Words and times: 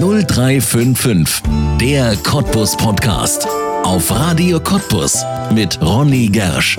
0355, 0.00 1.42
der 1.80 2.14
Cottbus 2.18 2.76
Podcast. 2.76 3.48
Auf 3.82 4.12
Radio 4.12 4.60
Cottbus 4.60 5.24
mit 5.52 5.80
Ronny 5.82 6.28
Gersch. 6.28 6.78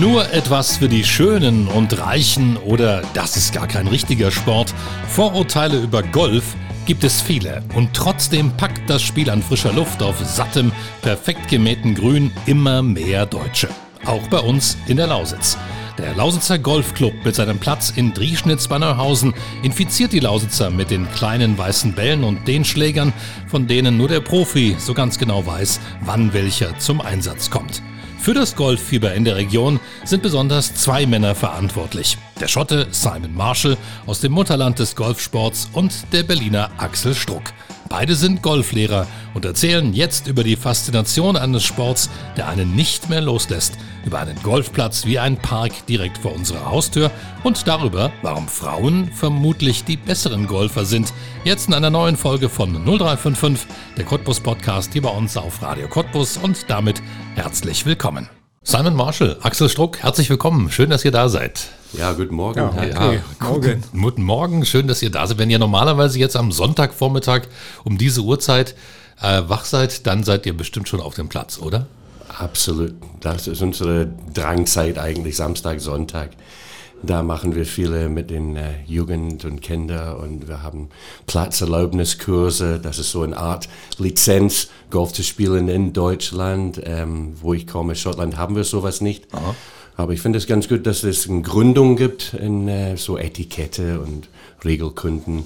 Nur 0.00 0.32
etwas 0.32 0.76
für 0.76 0.88
die 0.88 1.02
Schönen 1.02 1.66
und 1.66 1.98
Reichen 1.98 2.56
oder 2.58 3.02
das 3.12 3.36
ist 3.36 3.52
gar 3.52 3.66
kein 3.66 3.88
richtiger 3.88 4.30
Sport. 4.30 4.72
Vorurteile 5.08 5.78
über 5.78 6.04
Golf 6.04 6.54
gibt 6.84 7.02
es 7.02 7.20
viele 7.20 7.64
und 7.74 7.92
trotzdem 7.92 8.52
packt 8.52 8.88
das 8.88 9.02
Spiel 9.02 9.28
an 9.30 9.42
frischer 9.42 9.72
Luft 9.72 10.00
auf 10.00 10.24
sattem, 10.24 10.70
perfekt 11.02 11.48
gemähten 11.48 11.96
Grün 11.96 12.30
immer 12.46 12.82
mehr 12.82 13.26
Deutsche. 13.26 13.68
Auch 14.04 14.28
bei 14.28 14.38
uns 14.38 14.76
in 14.86 14.96
der 14.96 15.08
Lausitz. 15.08 15.58
Der 15.98 16.14
Lausitzer 16.14 16.58
Golfclub 16.58 17.24
mit 17.24 17.34
seinem 17.34 17.58
Platz 17.58 17.90
in 17.96 18.12
Drieschnitz 18.12 18.68
bei 18.68 18.76
Neuhausen 18.76 19.32
infiziert 19.62 20.12
die 20.12 20.20
Lausitzer 20.20 20.70
mit 20.70 20.90
den 20.90 21.10
kleinen 21.12 21.56
weißen 21.56 21.94
Bällen 21.94 22.22
und 22.22 22.46
den 22.46 22.66
Schlägern, 22.66 23.14
von 23.46 23.66
denen 23.66 23.96
nur 23.96 24.08
der 24.08 24.20
Profi 24.20 24.76
so 24.78 24.92
ganz 24.92 25.18
genau 25.18 25.46
weiß, 25.46 25.80
wann 26.02 26.34
welcher 26.34 26.78
zum 26.78 27.00
Einsatz 27.00 27.50
kommt. 27.50 27.82
Für 28.18 28.34
das 28.34 28.56
Golffieber 28.56 29.14
in 29.14 29.24
der 29.24 29.36
Region 29.36 29.80
sind 30.04 30.22
besonders 30.22 30.74
zwei 30.74 31.06
Männer 31.06 31.34
verantwortlich. 31.34 32.18
Der 32.40 32.48
Schotte 32.48 32.86
Simon 32.90 33.34
Marshall 33.34 33.78
aus 34.04 34.20
dem 34.20 34.32
Mutterland 34.32 34.78
des 34.78 34.94
Golfsports 34.94 35.70
und 35.72 36.12
der 36.12 36.22
Berliner 36.22 36.70
Axel 36.76 37.14
Struck. 37.14 37.54
Beide 37.88 38.14
sind 38.14 38.42
Golflehrer 38.42 39.06
und 39.32 39.44
erzählen 39.44 39.94
jetzt 39.94 40.26
über 40.26 40.44
die 40.44 40.56
Faszination 40.56 41.36
eines 41.36 41.64
Sports, 41.64 42.10
der 42.36 42.48
einen 42.48 42.74
nicht 42.74 43.08
mehr 43.08 43.22
loslässt, 43.22 43.78
über 44.04 44.18
einen 44.18 44.36
Golfplatz 44.42 45.06
wie 45.06 45.18
ein 45.18 45.38
Park 45.38 45.86
direkt 45.86 46.18
vor 46.18 46.34
unserer 46.34 46.66
Haustür 46.66 47.10
und 47.42 47.66
darüber, 47.66 48.12
warum 48.22 48.48
Frauen 48.48 49.10
vermutlich 49.14 49.84
die 49.84 49.96
besseren 49.96 50.46
Golfer 50.46 50.84
sind. 50.84 51.14
Jetzt 51.44 51.68
in 51.68 51.74
einer 51.74 51.90
neuen 51.90 52.16
Folge 52.16 52.48
von 52.48 52.72
0355, 52.72 53.66
der 53.96 54.04
Cottbus 54.04 54.40
Podcast 54.40 54.92
hier 54.92 55.02
bei 55.02 55.10
uns 55.10 55.36
auf 55.36 55.62
Radio 55.62 55.88
Cottbus 55.88 56.36
und 56.36 56.68
damit 56.68 57.00
herzlich 57.34 57.86
willkommen. 57.86 58.28
Simon 58.68 58.96
Marshall, 58.96 59.36
Axel 59.42 59.68
Struck, 59.68 60.02
herzlich 60.02 60.28
willkommen. 60.28 60.72
Schön, 60.72 60.90
dass 60.90 61.04
ihr 61.04 61.12
da 61.12 61.28
seid. 61.28 61.68
Ja, 61.92 62.12
guten 62.14 62.34
Morgen. 62.34 62.58
Ja, 62.58 62.66
okay. 62.70 62.90
ja, 62.90 63.48
morgen. 63.48 63.84
Guten 63.92 64.24
Morgen, 64.24 64.66
schön, 64.66 64.88
dass 64.88 65.02
ihr 65.02 65.10
da 65.10 65.24
seid. 65.24 65.38
Wenn 65.38 65.50
ihr 65.50 65.60
normalerweise 65.60 66.18
jetzt 66.18 66.34
am 66.34 66.50
Sonntagvormittag 66.50 67.42
um 67.84 67.96
diese 67.96 68.22
Uhrzeit 68.22 68.74
äh, 69.22 69.42
wach 69.46 69.66
seid, 69.66 70.04
dann 70.08 70.24
seid 70.24 70.46
ihr 70.46 70.56
bestimmt 70.56 70.88
schon 70.88 71.00
auf 71.00 71.14
dem 71.14 71.28
Platz, 71.28 71.60
oder? 71.60 71.86
Absolut. 72.36 72.94
Das 73.20 73.46
ist 73.46 73.62
unsere 73.62 74.08
Drangzeit 74.34 74.98
eigentlich, 74.98 75.36
Samstag, 75.36 75.80
Sonntag. 75.80 76.30
Da 77.06 77.22
machen 77.22 77.54
wir 77.54 77.66
viele 77.66 78.08
mit 78.08 78.30
den 78.30 78.56
äh, 78.56 78.82
Jugend 78.84 79.44
und 79.44 79.62
Kinder 79.62 80.18
und 80.18 80.48
wir 80.48 80.64
haben 80.64 80.88
Platzerlaubniskurse. 81.26 82.80
Das 82.80 82.98
ist 82.98 83.12
so 83.12 83.22
eine 83.22 83.36
Art 83.36 83.68
Lizenz, 83.98 84.70
Golf 84.90 85.12
zu 85.12 85.22
spielen 85.22 85.68
in 85.68 85.92
Deutschland. 85.92 86.80
Ähm, 86.84 87.34
wo 87.40 87.54
ich 87.54 87.68
komme, 87.68 87.94
Schottland, 87.94 88.36
haben 88.36 88.56
wir 88.56 88.64
sowas 88.64 89.00
nicht. 89.00 89.32
Aha. 89.32 89.54
Aber 89.96 90.14
ich 90.14 90.20
finde 90.20 90.38
es 90.38 90.48
ganz 90.48 90.68
gut, 90.68 90.84
dass 90.84 91.04
es 91.04 91.28
eine 91.28 91.42
Gründung 91.42 91.94
gibt 91.94 92.34
in 92.34 92.66
äh, 92.66 92.96
so 92.96 93.16
Etikette 93.16 94.00
und 94.00 94.28
Regelkunden 94.64 95.44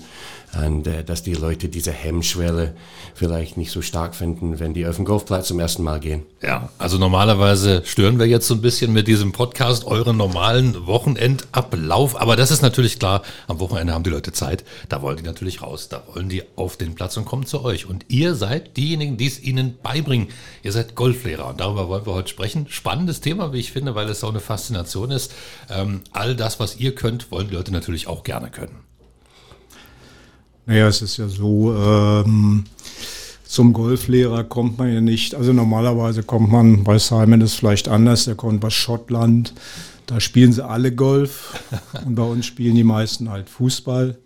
und 0.54 0.86
äh, 0.86 1.04
dass 1.04 1.22
die 1.22 1.34
Leute 1.34 1.68
diese 1.68 1.92
Hemmschwelle 1.92 2.74
vielleicht 3.14 3.56
nicht 3.56 3.70
so 3.70 3.82
stark 3.82 4.14
finden, 4.14 4.58
wenn 4.58 4.74
die 4.74 4.86
auf 4.86 4.96
den 4.96 5.04
Golfplatz 5.04 5.48
zum 5.48 5.60
ersten 5.60 5.82
Mal 5.82 6.00
gehen. 6.00 6.22
Ja, 6.42 6.70
also 6.78 6.98
normalerweise 6.98 7.82
stören 7.84 8.18
wir 8.18 8.26
jetzt 8.26 8.46
so 8.46 8.54
ein 8.54 8.60
bisschen 8.60 8.92
mit 8.92 9.06
diesem 9.08 9.32
Podcast 9.32 9.86
euren 9.86 10.16
normalen 10.16 10.86
Wochenendablauf, 10.86 12.20
aber 12.20 12.36
das 12.36 12.50
ist 12.50 12.62
natürlich 12.62 12.98
klar, 12.98 13.22
am 13.46 13.60
Wochenende 13.60 13.92
haben 13.92 14.04
die 14.04 14.10
Leute 14.10 14.32
Zeit, 14.32 14.64
da 14.88 15.02
wollen 15.02 15.18
die 15.18 15.22
natürlich 15.22 15.62
raus, 15.62 15.88
da 15.88 16.02
wollen 16.12 16.28
die 16.28 16.42
auf 16.56 16.76
den 16.76 16.94
Platz 16.94 17.16
und 17.16 17.24
kommen 17.24 17.46
zu 17.46 17.62
euch. 17.64 17.86
Und 17.86 18.06
ihr 18.08 18.34
seid 18.34 18.77
diejenigen, 18.77 19.16
die 19.16 19.27
es 19.27 19.40
ihnen 19.40 19.77
beibringen. 19.83 20.28
Ihr 20.62 20.72
seid 20.72 20.94
Golflehrer 20.94 21.48
und 21.48 21.60
darüber 21.60 21.89
wollen 21.89 22.06
wir 22.06 22.14
heute 22.14 22.28
sprechen. 22.28 22.66
Spannendes 22.68 23.20
Thema, 23.20 23.52
wie 23.52 23.60
ich 23.60 23.72
finde, 23.72 23.94
weil 23.94 24.08
es 24.08 24.20
so 24.20 24.28
eine 24.28 24.40
Faszination 24.40 25.10
ist. 25.10 25.33
Ähm, 25.68 26.02
all 26.12 26.34
das, 26.34 26.60
was 26.60 26.77
ihr 26.77 26.94
könnt, 26.94 27.30
wollen 27.30 27.48
die 27.48 27.55
Leute 27.55 27.72
natürlich 27.72 28.06
auch 28.06 28.24
gerne 28.24 28.50
können. 28.50 28.89
Naja, 30.66 30.88
es 30.88 31.02
ist 31.02 31.16
ja 31.16 31.28
so, 31.28 31.74
ähm, 31.74 32.64
zum 33.50 33.72
Golflehrer 33.72 34.44
kommt 34.44 34.78
man 34.78 34.92
ja 34.92 35.00
nicht. 35.00 35.34
Also 35.34 35.52
normalerweise 35.52 36.22
kommt 36.22 36.52
man, 36.52 36.84
bei 36.84 36.98
Simon 36.98 37.40
ist 37.40 37.54
vielleicht 37.54 37.88
anders, 37.88 38.26
der 38.26 38.36
kommt 38.36 38.64
aus 38.64 38.74
Schottland. 38.74 39.54
Da 40.06 40.20
spielen 40.20 40.52
sie 40.52 40.64
alle 40.64 40.92
Golf 40.92 41.58
und 42.06 42.14
bei 42.14 42.22
uns 42.22 42.46
spielen 42.46 42.76
die 42.76 42.84
meisten 42.84 43.28
halt 43.28 43.50
Fußball. 43.50 44.16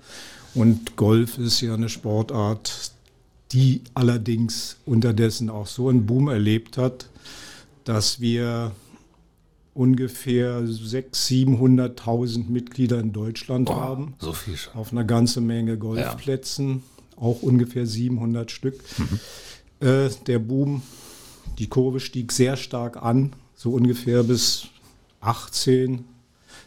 Und 0.54 0.96
Golf 0.96 1.38
ist 1.38 1.62
ja 1.62 1.72
eine 1.72 1.88
Sportart, 1.88 2.92
die 3.52 3.80
allerdings 3.94 4.76
unterdessen 4.84 5.48
auch 5.48 5.66
so 5.66 5.88
einen 5.88 6.04
Boom 6.04 6.28
erlebt 6.28 6.76
hat, 6.76 7.08
dass 7.84 8.20
wir 8.20 8.72
ungefähr 9.74 10.60
600.000, 10.60 11.98
700.000 11.98 12.48
Mitglieder 12.48 13.00
in 13.00 13.12
Deutschland 13.12 13.66
Boah, 13.66 13.80
haben. 13.80 14.14
So 14.18 14.32
viel 14.32 14.56
schon. 14.56 14.74
Auf 14.74 14.92
einer 14.92 15.04
ganzen 15.04 15.46
Menge 15.46 15.76
Golfplätzen, 15.76 16.82
ja. 17.16 17.22
auch 17.22 17.42
ungefähr 17.42 17.86
700 17.86 18.50
Stück. 18.50 18.80
Mhm. 18.98 19.86
Äh, 19.86 20.10
der 20.26 20.38
Boom, 20.38 20.82
die 21.58 21.68
Kurve 21.68 22.00
stieg 22.00 22.32
sehr 22.32 22.56
stark 22.56 23.02
an, 23.02 23.32
so 23.56 23.72
ungefähr 23.72 24.22
bis 24.22 24.68
18, 25.20 26.04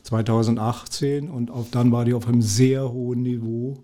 2018 0.03 1.29
und 1.29 1.49
auf, 1.49 1.69
dann 1.71 1.91
war 1.91 2.05
die 2.05 2.13
auf 2.13 2.27
einem 2.27 2.41
sehr 2.41 2.91
hohen 2.91 3.23
Niveau. 3.23 3.77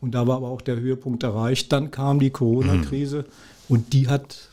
Und 0.00 0.14
da 0.14 0.26
war 0.26 0.36
aber 0.36 0.48
auch 0.48 0.60
der 0.60 0.76
Höhepunkt 0.76 1.22
erreicht. 1.22 1.72
Dann 1.72 1.90
kam 1.90 2.18
die 2.20 2.30
Corona-Krise 2.30 3.18
mhm. 3.18 3.24
und 3.68 3.92
die 3.92 4.08
hat 4.08 4.48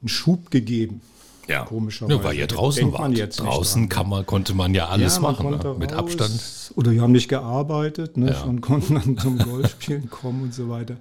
einen 0.00 0.08
Schub 0.08 0.50
gegeben. 0.50 1.00
Ja, 1.48 1.64
komischerweise. 1.64 2.18
Ja, 2.18 2.24
weil 2.24 2.36
ihr 2.36 2.46
draußen 2.46 2.92
wart. 2.92 3.40
draußen 3.40 3.88
kann 3.88 4.08
man, 4.08 4.24
konnte 4.26 4.54
man 4.54 4.74
ja 4.74 4.88
alles 4.88 5.16
ja, 5.16 5.20
man 5.20 5.32
machen, 5.32 5.50
ne? 5.50 5.76
mit 5.78 5.92
Abstand. 5.92 6.72
Oder 6.76 6.92
wir 6.92 7.02
haben 7.02 7.12
nicht 7.12 7.28
gearbeitet 7.28 8.16
ne? 8.16 8.32
ja. 8.32 8.42
und 8.42 8.60
konnten 8.60 8.94
dann 8.94 9.18
zum 9.18 9.38
Golfspielen 9.38 10.10
kommen 10.10 10.44
und 10.44 10.54
so 10.54 10.68
weiter. 10.68 10.96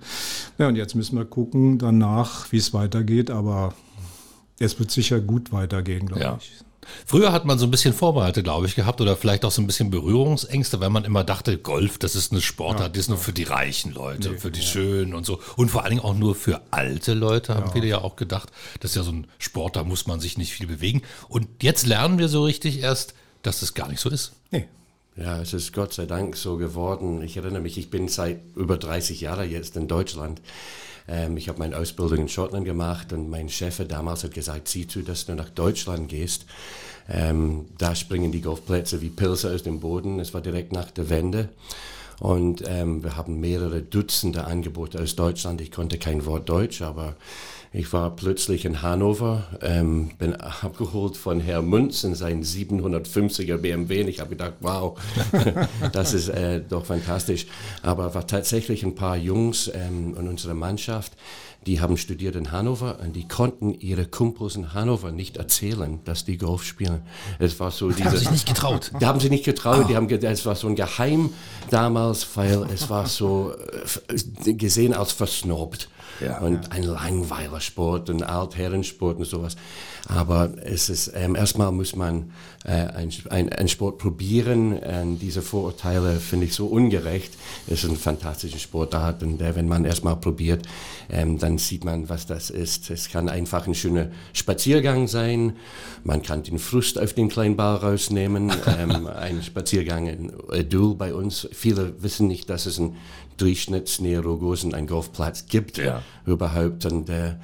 Ja, 0.57 0.67
und 0.67 0.75
jetzt 0.75 0.95
müssen 0.95 1.17
wir 1.17 1.25
gucken 1.25 1.77
danach, 1.77 2.51
wie 2.51 2.57
es 2.57 2.73
weitergeht, 2.73 3.31
aber 3.31 3.73
es 4.59 4.77
wird 4.79 4.91
sicher 4.91 5.19
gut 5.19 5.51
weitergehen, 5.51 6.07
glaube 6.07 6.21
ja. 6.21 6.37
ich. 6.39 6.51
Früher 7.05 7.31
hat 7.31 7.45
man 7.45 7.59
so 7.59 7.65
ein 7.65 7.71
bisschen 7.71 7.93
Vorbehalte, 7.93 8.43
glaube 8.43 8.67
ich, 8.67 8.75
gehabt 8.75 9.01
oder 9.01 9.15
vielleicht 9.15 9.45
auch 9.45 9.51
so 9.51 9.61
ein 9.61 9.67
bisschen 9.67 9.89
Berührungsängste, 9.89 10.79
weil 10.79 10.89
man 10.89 11.05
immer 11.05 11.23
dachte, 11.23 11.57
Golf, 11.57 11.97
das 11.97 12.15
ist 12.15 12.31
eine 12.31 12.41
Sportart, 12.41 12.81
ja, 12.81 12.89
die 12.89 12.99
ist 12.99 13.09
nur 13.09 13.17
für 13.17 13.33
die 13.33 13.43
reichen 13.43 13.93
Leute, 13.93 14.31
nee, 14.31 14.37
für 14.37 14.51
die 14.51 14.61
ja. 14.61 14.65
Schönen 14.65 15.13
und 15.13 15.25
so. 15.25 15.39
Und 15.55 15.69
vor 15.69 15.83
allen 15.83 15.91
Dingen 15.91 16.03
auch 16.03 16.15
nur 16.15 16.35
für 16.35 16.61
alte 16.71 17.13
Leute, 17.13 17.55
haben 17.55 17.71
viele 17.71 17.87
ja 17.87 17.99
auch 17.99 18.15
gedacht. 18.15 18.49
Das 18.79 18.91
ist 18.91 18.95
ja 18.95 19.03
so 19.03 19.11
ein 19.11 19.27
Sport, 19.39 19.75
da 19.75 19.83
muss 19.83 20.07
man 20.07 20.19
sich 20.19 20.37
nicht 20.37 20.53
viel 20.53 20.67
bewegen. 20.67 21.01
Und 21.29 21.47
jetzt 21.61 21.85
lernen 21.85 22.17
wir 22.17 22.29
so 22.29 22.43
richtig 22.43 22.81
erst, 22.81 23.13
dass 23.41 23.59
das 23.59 23.73
gar 23.73 23.89
nicht 23.89 23.99
so 23.99 24.09
ist. 24.09 24.33
Nee. 24.51 24.67
Ja, 25.15 25.39
es 25.39 25.53
ist 25.53 25.73
Gott 25.73 25.93
sei 25.93 26.05
Dank 26.07 26.35
so 26.35 26.57
geworden. 26.57 27.21
Ich 27.21 27.37
erinnere 27.37 27.61
mich, 27.61 27.77
ich 27.77 27.91
bin 27.91 28.07
seit 28.07 28.39
über 28.55 28.77
30 28.77 29.21
Jahren 29.21 29.49
jetzt 29.49 29.77
in 29.77 29.87
Deutschland. 29.87 30.41
Ähm, 31.07 31.37
ich 31.37 31.49
habe 31.49 31.59
meine 31.59 31.77
Ausbildung 31.77 32.19
in 32.19 32.29
Schottland 32.29 32.65
gemacht 32.65 33.13
und 33.13 33.29
mein 33.29 33.47
Chef 33.49 33.79
damals 33.87 34.23
hat 34.23 34.33
gesagt, 34.33 34.67
sieh 34.67 34.87
zu, 34.87 35.03
dass 35.03 35.25
du 35.27 35.35
nach 35.35 35.49
Deutschland 35.49 36.09
gehst. 36.09 36.45
Ähm, 37.07 37.65
da 37.77 37.93
springen 37.93 38.31
die 38.31 38.41
Golfplätze 38.41 39.01
wie 39.01 39.09
Pilze 39.09 39.53
aus 39.53 39.61
dem 39.61 39.81
Boden. 39.81 40.19
Es 40.19 40.33
war 40.33 40.41
direkt 40.41 40.71
nach 40.71 40.89
der 40.89 41.09
Wende. 41.09 41.49
Und 42.19 42.63
ähm, 42.65 43.03
wir 43.03 43.15
haben 43.15 43.39
mehrere 43.39 43.81
Dutzende 43.81 44.45
Angebote 44.45 44.99
aus 44.99 45.15
Deutschland. 45.15 45.61
Ich 45.61 45.71
konnte 45.71 45.99
kein 45.99 46.25
Wort 46.25 46.49
Deutsch, 46.49 46.81
aber 46.81 47.15
ich 47.73 47.91
war 47.91 48.15
plötzlich 48.15 48.65
in 48.65 48.83
Hannover, 48.83 49.47
ähm, 49.61 50.11
bin 50.19 50.35
abgeholt 50.35 51.17
von 51.17 51.39
Herr 51.39 51.63
Münz 51.63 52.03
in 52.03 52.13
seinen 52.13 52.43
750er 52.43 53.57
BMW 53.57 54.03
und 54.03 54.09
ich 54.09 54.19
habe 54.19 54.29
gedacht, 54.29 54.53
wow, 54.59 54.99
das 55.91 56.13
ist 56.13 56.29
äh, 56.29 56.61
doch 56.61 56.85
fantastisch. 56.85 57.47
Aber 57.81 58.13
war 58.13 58.27
tatsächlich 58.27 58.83
ein 58.83 58.93
paar 58.93 59.17
Jungs 59.17 59.71
ähm, 59.73 60.15
in 60.15 60.27
unserer 60.27 60.53
Mannschaft, 60.53 61.13
die 61.65 61.81
haben 61.81 61.97
studiert 61.97 62.35
in 62.35 62.51
Hannover 62.51 62.99
und 63.01 63.15
die 63.15 63.27
konnten 63.27 63.73
ihre 63.73 64.05
Kumpels 64.05 64.55
in 64.55 64.73
Hannover 64.73 65.11
nicht 65.11 65.37
erzählen, 65.37 65.99
dass 66.05 66.25
die 66.25 66.37
Golf 66.37 66.63
spielen. 66.63 67.01
Es 67.39 67.59
war 67.59 67.71
so 67.71 67.89
diese. 67.89 68.01
Die 68.01 68.05
haben 68.05 68.17
sich 68.17 68.31
nicht 68.31 68.47
getraut. 68.47 68.91
Die 68.99 69.05
haben 69.05 69.19
sich 69.19 69.29
nicht 69.31 69.45
getraut. 69.45 69.85
Oh. 69.85 69.87
Die 69.87 69.95
haben, 69.95 70.09
es 70.09 70.45
war 70.45 70.55
so 70.55 70.67
ein 70.67 70.75
Geheim 70.75 71.31
damals, 71.71 72.27
weil 72.35 72.67
es 72.71 72.89
war 72.89 73.07
so 73.07 73.53
äh, 74.45 74.53
gesehen 74.53 74.93
als 74.93 75.11
versnobt. 75.13 75.89
Ja, 76.19 76.39
und 76.39 76.65
ja. 76.65 76.71
ein 76.71 76.83
Langweilersport, 76.83 78.09
ein 78.09 78.23
Altherrensport 78.23 79.17
und 79.17 79.25
sowas. 79.25 79.55
Aber 80.07 80.51
es 80.63 80.89
ist, 80.89 81.11
ähm, 81.15 81.35
erstmal 81.35 81.71
muss 81.71 81.95
man 81.95 82.31
äh, 82.65 82.87
einen 83.29 83.49
ein 83.49 83.67
Sport 83.67 83.97
probieren. 83.97 84.77
Und 84.77 85.19
diese 85.19 85.41
Vorurteile 85.41 86.19
finde 86.19 86.45
ich 86.45 86.53
so 86.53 86.67
ungerecht. 86.67 87.33
Es 87.67 87.83
ist 87.83 87.89
ein 87.89 87.95
fantastischer 87.95 88.59
Sportart 88.59 89.23
und 89.23 89.41
äh, 89.41 89.55
wenn 89.55 89.67
man 89.67 89.85
erstmal 89.85 90.17
probiert, 90.17 90.65
ähm, 91.09 91.37
dann 91.39 91.57
sieht 91.57 91.85
man, 91.85 92.09
was 92.09 92.25
das 92.25 92.49
ist. 92.49 92.89
Es 92.89 93.09
kann 93.09 93.29
einfach 93.29 93.67
ein 93.67 93.75
schöner 93.75 94.09
Spaziergang 94.33 95.07
sein. 95.07 95.57
Man 96.03 96.21
kann 96.21 96.43
den 96.43 96.59
Frust 96.59 96.99
auf 96.99 97.13
den 97.13 97.29
kleinen 97.29 97.55
Ball 97.55 97.77
rausnehmen. 97.77 98.51
ähm, 98.79 99.07
ein 99.07 99.41
Spaziergang 99.41 100.07
in 100.07 100.33
Edul 100.51 100.95
bei 100.95 101.13
uns. 101.13 101.47
Viele 101.53 102.01
wissen 102.01 102.27
nicht, 102.27 102.49
dass 102.49 102.65
es 102.65 102.79
ein 102.79 102.97
Durchschnitts 103.37 103.99
näher 103.99 104.21
Rogosen 104.21 104.73
einen 104.73 104.87
Golfplatz 104.87 105.45
gibt 105.47 105.77
Ja. 105.77 106.01
überhaupt. 106.25 106.85
Und 106.85 107.09
äh, 107.09 107.35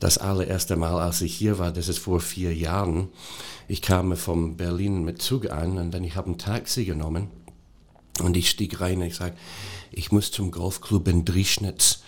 das 0.00 0.18
allererste 0.18 0.76
Mal, 0.76 1.00
als 1.00 1.20
ich 1.22 1.34
hier 1.34 1.58
war, 1.58 1.72
das 1.72 1.88
ist 1.88 1.98
vor 1.98 2.20
vier 2.20 2.54
Jahren, 2.54 3.08
ich 3.68 3.82
kam 3.82 4.16
von 4.16 4.56
Berlin 4.56 5.04
mit 5.04 5.22
Zug 5.22 5.50
an 5.50 5.78
und 5.78 5.92
dann 5.92 6.04
ich 6.04 6.16
habe 6.16 6.30
ein 6.30 6.38
Taxi 6.38 6.84
genommen 6.84 7.28
und 8.20 8.36
ich 8.36 8.50
stieg 8.50 8.80
rein 8.80 8.98
und 8.98 9.06
ich 9.06 9.16
sage, 9.16 9.34
ich 9.90 10.10
muss 10.12 10.30
zum 10.30 10.50
Golfclub 10.50 11.06
in 11.08 11.24
Drieschnitz. 11.24 12.02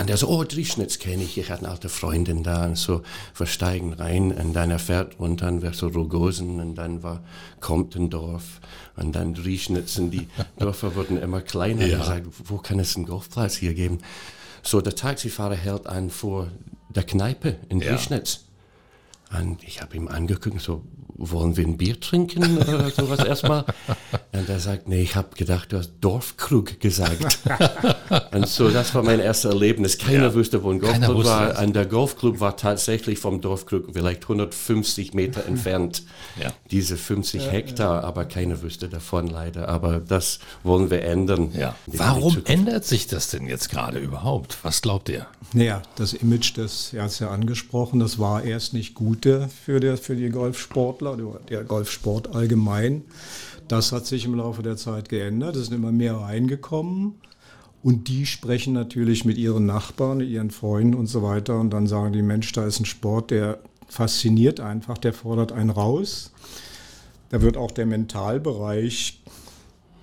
Und 0.00 0.08
er 0.08 0.16
so, 0.16 0.28
oh, 0.28 0.44
Drieschnitz 0.44 0.98
kenne 0.98 1.22
ich, 1.22 1.36
ich 1.36 1.50
hatte 1.50 1.64
eine 1.64 1.72
alte 1.72 1.90
Freundin 1.90 2.42
da 2.42 2.64
und 2.64 2.78
so, 2.78 3.02
wir 3.36 3.46
steigen 3.46 3.92
rein 3.92 4.32
und 4.32 4.54
dann 4.54 4.70
er 4.70 4.78
fährt 4.78 5.18
runter 5.20 5.48
und 5.48 5.60
wir 5.62 5.74
so 5.74 5.88
Rogosen 5.88 6.58
und 6.58 6.74
dann 6.76 7.02
war 7.02 7.22
Comptendorf 7.60 8.60
und 8.96 9.14
dann 9.14 9.34
Drieschnitz 9.34 9.98
und 9.98 10.10
die 10.10 10.26
Dörfer 10.58 10.94
wurden 10.94 11.20
immer 11.20 11.42
kleiner. 11.42 11.84
Ja. 11.86 11.98
Und 11.98 12.04
sage, 12.06 12.26
wo 12.44 12.56
kann 12.56 12.78
es 12.78 12.96
einen 12.96 13.04
Golfplatz 13.06 13.56
hier 13.56 13.74
geben? 13.74 13.98
So, 14.62 14.80
der 14.80 14.94
Taxifahrer 14.94 15.54
hält 15.54 15.86
an 15.86 16.08
vor 16.08 16.48
der 16.88 17.02
Kneipe 17.02 17.56
in 17.68 17.80
Ja. 17.80 17.92
Drieschnitz. 17.92 18.44
Und 19.38 19.62
ich 19.62 19.80
habe 19.82 19.96
ihm 19.96 20.08
angeguckt, 20.08 20.60
so, 20.60 20.82
wollen 21.20 21.56
wir 21.56 21.66
ein 21.66 21.76
Bier 21.76 22.00
trinken 22.00 22.58
oder 22.58 22.90
sowas 22.90 23.22
erstmal? 23.24 23.64
Und 24.32 24.48
er 24.48 24.58
sagt, 24.60 24.88
nee, 24.88 25.02
ich 25.02 25.16
habe 25.16 25.36
gedacht, 25.36 25.72
du 25.72 25.78
hast 25.78 25.92
Dorfkrug 26.00 26.80
gesagt. 26.80 27.40
und 28.32 28.46
so, 28.46 28.70
das 28.70 28.94
war 28.94 29.02
mein 29.02 29.18
erstes 29.18 29.50
Erlebnis. 29.50 29.98
Keiner 29.98 30.26
Ja. 30.28 30.34
wusste, 30.34 30.62
wo 30.62 30.70
ein 30.70 30.78
Golfclub 30.78 31.24
war. 31.24 31.48
das. 31.48 31.62
Und 31.62 31.74
der 31.74 31.84
Golfclub 31.86 32.38
war 32.40 32.56
tatsächlich 32.56 33.18
vom 33.18 33.40
Dorfkrug 33.40 33.86
vielleicht 33.92 34.22
150 34.22 35.14
Meter 35.14 35.44
entfernt. 35.48 36.04
Ja. 36.40 36.52
Diese 36.70 36.96
50 36.96 37.50
Hektar, 37.50 38.04
aber 38.04 38.24
keiner 38.24 38.62
wusste 38.62 38.88
davon 38.88 39.26
leider. 39.26 39.68
Aber 39.68 39.98
das 39.98 40.38
wollen 40.62 40.90
wir 40.90 41.02
ändern. 41.02 41.52
Ja. 41.58 41.74
Warum 41.86 42.38
ändert 42.44 42.84
sich 42.84 43.08
das 43.08 43.28
denn 43.30 43.46
jetzt 43.46 43.68
gerade 43.68 43.98
überhaupt? 43.98 44.58
Was 44.62 44.80
glaubt 44.80 45.08
ihr? 45.08 45.26
Naja, 45.52 45.82
das 45.96 46.12
Image, 46.12 46.56
das 46.56 46.92
er 46.94 47.02
hat 47.04 47.18
ja 47.18 47.30
angesprochen, 47.30 47.98
das 47.98 48.18
war 48.20 48.44
erst 48.44 48.72
nicht 48.74 48.94
gut 48.94 49.26
äh, 49.26 49.48
für, 49.48 49.80
der, 49.80 49.96
für 49.98 50.14
die 50.14 50.28
Golfsportler, 50.30 51.09
oder 51.12 51.40
der 51.48 51.64
Golfsport 51.64 52.34
allgemein. 52.34 53.02
Das 53.68 53.92
hat 53.92 54.06
sich 54.06 54.24
im 54.24 54.34
Laufe 54.34 54.62
der 54.62 54.76
Zeit 54.76 55.08
geändert. 55.08 55.56
Es 55.56 55.66
sind 55.66 55.74
immer 55.76 55.92
mehr 55.92 56.14
reingekommen. 56.16 57.14
Und 57.82 58.08
die 58.08 58.26
sprechen 58.26 58.72
natürlich 58.74 59.24
mit 59.24 59.38
ihren 59.38 59.64
Nachbarn, 59.64 60.20
ihren 60.20 60.50
Freunden 60.50 60.94
und 60.94 61.06
so 61.06 61.22
weiter. 61.22 61.58
Und 61.58 61.70
dann 61.70 61.86
sagen 61.86 62.12
die, 62.12 62.20
Mensch, 62.22 62.52
da 62.52 62.66
ist 62.66 62.78
ein 62.80 62.84
Sport, 62.84 63.30
der 63.30 63.58
fasziniert 63.88 64.60
einfach, 64.60 64.98
der 64.98 65.12
fordert 65.12 65.52
einen 65.52 65.70
raus. 65.70 66.30
Da 67.30 67.40
wird 67.42 67.56
auch 67.56 67.70
der 67.70 67.86
Mentalbereich 67.86 69.20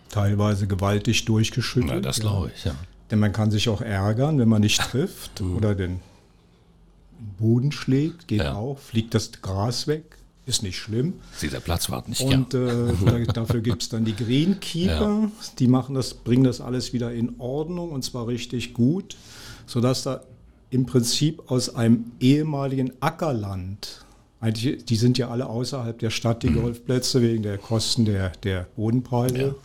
teilweise 0.10 0.66
gewaltig 0.68 1.26
durchgeschüttelt. 1.26 1.94
Na, 1.96 2.00
das 2.00 2.18
Ja. 2.18 2.22
glaube 2.24 2.52
ich, 2.56 2.66
ja. 2.66 2.74
Denn 3.12 3.20
man 3.20 3.32
kann 3.32 3.52
sich 3.52 3.70
auch 3.70 3.82
ärgern, 3.82 4.40
wenn 4.40 4.50
man 4.50 4.62
nicht 4.62 4.82
trifft 4.82 5.42
oder 5.56 5.76
den 5.76 6.00
Boden 7.38 7.72
schlägt, 7.72 8.28
geht 8.28 8.40
Ja. 8.42 8.56
auch, 8.56 8.78
fliegt 8.80 9.14
das 9.14 9.32
Gras 9.42 9.88
weg, 9.88 10.17
ist 10.48 10.64
nicht 10.64 10.78
schlimm. 10.78 11.14
Sieht 11.36 11.52
der 11.54 11.60
Platzwart 11.60 12.08
nicht 12.10 12.22
Und 12.22 12.54
äh, 12.54 12.94
da- 13.06 13.34
dafür 13.34 13.62
gibt 13.62 13.84
es 13.84 13.90
dann 13.90 14.06
die 14.06 14.16
Greenkeeper, 14.16 15.30
die 15.60 15.68
machen 15.68 15.94
das, 15.94 16.14
bringen 16.16 16.44
das 16.46 16.62
alles 16.62 16.94
wieder 16.94 17.14
in 17.14 17.36
Ordnung 17.40 17.92
und 17.92 18.04
zwar 18.04 18.26
richtig 18.28 18.74
gut, 18.74 19.16
sodass 19.66 20.04
da 20.04 20.22
im 20.70 20.86
Prinzip 20.86 21.50
aus 21.52 21.76
einem 21.76 22.12
ehemaligen 22.20 22.92
Ackerland, 23.02 24.04
eigentlich, 24.40 24.86
die 24.86 24.96
sind 24.96 25.18
ja 25.18 25.30
alle 25.30 25.48
außerhalb 25.48 25.98
der 26.00 26.10
Stadt, 26.12 26.44
Mhm. 26.44 26.48
die 26.48 26.54
Golfplätze, 26.56 27.22
wegen 27.22 27.44
der 27.44 27.58
Kosten 27.58 28.06
der, 28.06 28.30
der 28.44 28.68
Bodenpreise. 28.76 29.56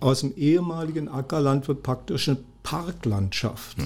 Aus 0.00 0.20
dem 0.20 0.34
ehemaligen 0.36 1.08
Ackerland 1.08 1.68
wird 1.68 1.82
praktisch 1.82 2.28
eine 2.28 2.38
Parklandschaft. 2.62 3.76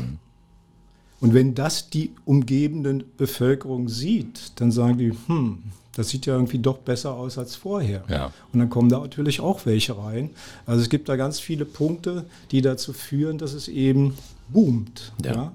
Und 1.20 1.34
wenn 1.34 1.54
das 1.54 1.90
die 1.90 2.12
umgebenden 2.24 3.04
Bevölkerung 3.16 3.88
sieht, 3.88 4.52
dann 4.56 4.72
sagen 4.72 4.98
die, 4.98 5.12
hm, 5.26 5.58
das 5.94 6.08
sieht 6.08 6.26
ja 6.26 6.34
irgendwie 6.34 6.58
doch 6.58 6.78
besser 6.78 7.14
aus 7.14 7.36
als 7.36 7.56
vorher. 7.56 8.04
Ja. 8.08 8.32
Und 8.52 8.60
dann 8.60 8.70
kommen 8.70 8.88
da 8.88 9.00
natürlich 9.00 9.40
auch 9.40 9.66
welche 9.66 9.98
rein. 9.98 10.30
Also 10.64 10.82
es 10.82 10.88
gibt 10.88 11.08
da 11.08 11.16
ganz 11.16 11.40
viele 11.40 11.64
Punkte, 11.64 12.24
die 12.50 12.62
dazu 12.62 12.92
führen, 12.92 13.38
dass 13.38 13.52
es 13.52 13.68
eben 13.68 14.14
boomt. 14.48 15.12
Ja. 15.22 15.34
Ja. 15.34 15.52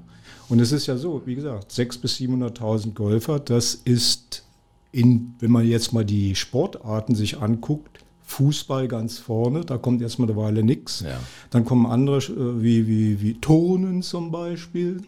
Und 0.48 0.60
es 0.60 0.72
ist 0.72 0.86
ja 0.86 0.98
so, 0.98 1.24
wie 1.26 1.36
gesagt, 1.36 1.72
600.000 1.72 2.02
bis 2.02 2.18
700.000 2.18 2.94
Golfer, 2.94 3.40
das 3.40 3.74
ist, 3.74 4.44
in, 4.92 5.34
wenn 5.40 5.50
man 5.50 5.66
jetzt 5.66 5.94
mal 5.94 6.06
die 6.06 6.36
Sportarten 6.36 7.16
sich 7.16 7.40
anguckt, 7.42 8.00
Fußball 8.28 8.88
ganz 8.88 9.20
vorne, 9.20 9.62
da 9.62 9.78
kommt 9.78 10.02
erstmal 10.02 10.30
eine 10.30 10.38
Weile 10.38 10.64
nichts. 10.64 11.02
Ja. 11.02 11.20
Dann 11.52 11.64
kommen 11.64 11.86
andere 11.86 12.18
äh, 12.18 12.62
wie, 12.62 12.88
wie, 12.88 13.22
wie 13.22 13.34
Turnen 13.36 14.02
zum 14.02 14.32
Beispiel, 14.32 15.02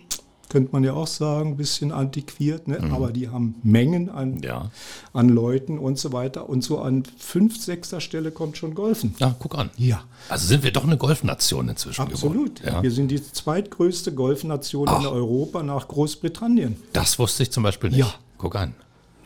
könnte 0.49 0.69
man 0.71 0.83
ja 0.83 0.93
auch 0.93 1.07
sagen, 1.07 1.51
ein 1.51 1.57
bisschen 1.57 1.91
antiquiert, 1.91 2.67
ne? 2.67 2.79
aber 2.91 3.11
die 3.11 3.29
haben 3.29 3.55
Mengen 3.63 4.09
an, 4.09 4.35
Mhm. 4.35 4.43
Ja. 4.43 4.71
an 5.13 5.29
Leuten 5.29 5.77
und 5.79 5.97
so 5.99 6.13
weiter. 6.13 6.47
Und 6.49 6.63
so 6.63 6.79
an 6.79 7.03
fünf, 7.17 7.57
sechster 7.61 7.99
Stelle 8.01 8.31
kommt 8.31 8.57
schon 8.57 8.73
Golfen. 8.75 9.15
Ja, 9.19 9.35
guck 9.39 9.55
an. 9.57 9.69
Ja, 9.77 10.03
Also 10.29 10.47
sind 10.47 10.63
wir 10.63 10.71
doch 10.71 10.83
eine 10.83 10.97
Golfnation 10.97 11.69
inzwischen 11.69 12.01
absolut. 12.01 12.55
geworden. 12.61 12.75
Ja. 12.77 12.83
Wir 12.83 12.91
sind 12.91 13.09
die 13.09 13.21
zweitgrößte 13.21 14.13
Golfnation 14.13 14.87
in 14.87 15.05
Europa 15.05 15.63
nach 15.63 15.87
Großbritannien. 15.87 16.77
Das 16.93 17.19
wusste 17.19 17.43
ich 17.43 17.51
zum 17.51 17.63
Beispiel 17.63 17.89
nicht. 17.89 17.99
Ja. 17.99 18.13
Guck 18.37 18.55
an. 18.55 18.73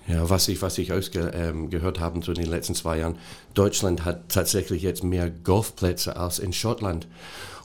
Ja, 0.07 0.29
was 0.29 0.47
ich, 0.47 0.61
was 0.61 0.77
ich 0.77 0.91
ausgehört 0.91 1.35
ähm, 1.37 1.69
gehört 1.69 1.99
habe 1.99 2.19
in 2.19 2.33
den 2.33 2.49
letzten 2.49 2.75
zwei 2.75 2.97
Jahren, 2.99 3.17
Deutschland 3.53 4.03
hat 4.03 4.29
tatsächlich 4.29 4.81
jetzt 4.81 5.03
mehr 5.03 5.29
Golfplätze 5.29 6.15
als 6.17 6.39
in 6.39 6.53
Schottland. 6.53 7.07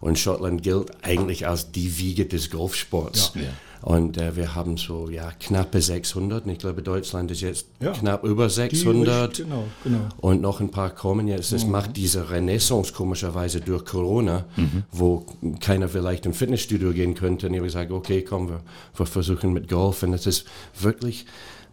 Und 0.00 0.18
Schottland 0.18 0.62
gilt 0.62 0.90
eigentlich 1.02 1.46
als 1.46 1.72
die 1.72 1.98
Wiege 1.98 2.26
des 2.26 2.50
Golfsports. 2.50 3.32
Ja. 3.34 3.42
Ja. 3.42 3.48
Und 3.82 4.18
äh, 4.18 4.34
wir 4.36 4.54
haben 4.54 4.76
so 4.76 5.08
ja 5.08 5.30
knappe 5.38 5.80
600. 5.80 6.44
Und 6.44 6.50
ich 6.52 6.58
glaube, 6.58 6.82
Deutschland 6.82 7.30
ist 7.30 7.40
jetzt 7.40 7.66
Ja. 7.80 7.92
knapp 7.92 8.24
über 8.24 8.48
Die 8.48 8.52
600. 8.54 9.28
Richt- 9.30 9.36
Genau, 9.44 9.64
genau. 9.84 10.08
Und 10.18 10.40
noch 10.42 10.60
ein 10.60 10.70
paar 10.70 10.90
kommen 10.90 11.28
jetzt. 11.28 11.52
Es 11.52 11.66
macht 11.66 11.96
diese 11.96 12.30
Renaissance 12.30 12.92
komischerweise 12.92 13.60
durch 13.60 13.84
Corona, 13.84 14.44
wo 14.92 15.24
keiner 15.60 15.88
vielleicht 15.88 16.26
im 16.26 16.34
Fitnessstudio 16.34 16.92
gehen 16.92 17.14
könnte. 17.14 17.46
Und 17.46 17.54
ich 17.54 17.58
habe 17.58 17.66
gesagt, 17.66 17.90
okay, 17.92 18.22
komm, 18.22 18.48
wir, 18.48 18.60
wir 18.96 19.06
versuchen 19.06 19.52
mit 19.52 19.68
Golf. 19.68 20.02
Und 20.02 20.12
es 20.14 20.26
ist 20.26 20.46
wirklich 20.78 21.26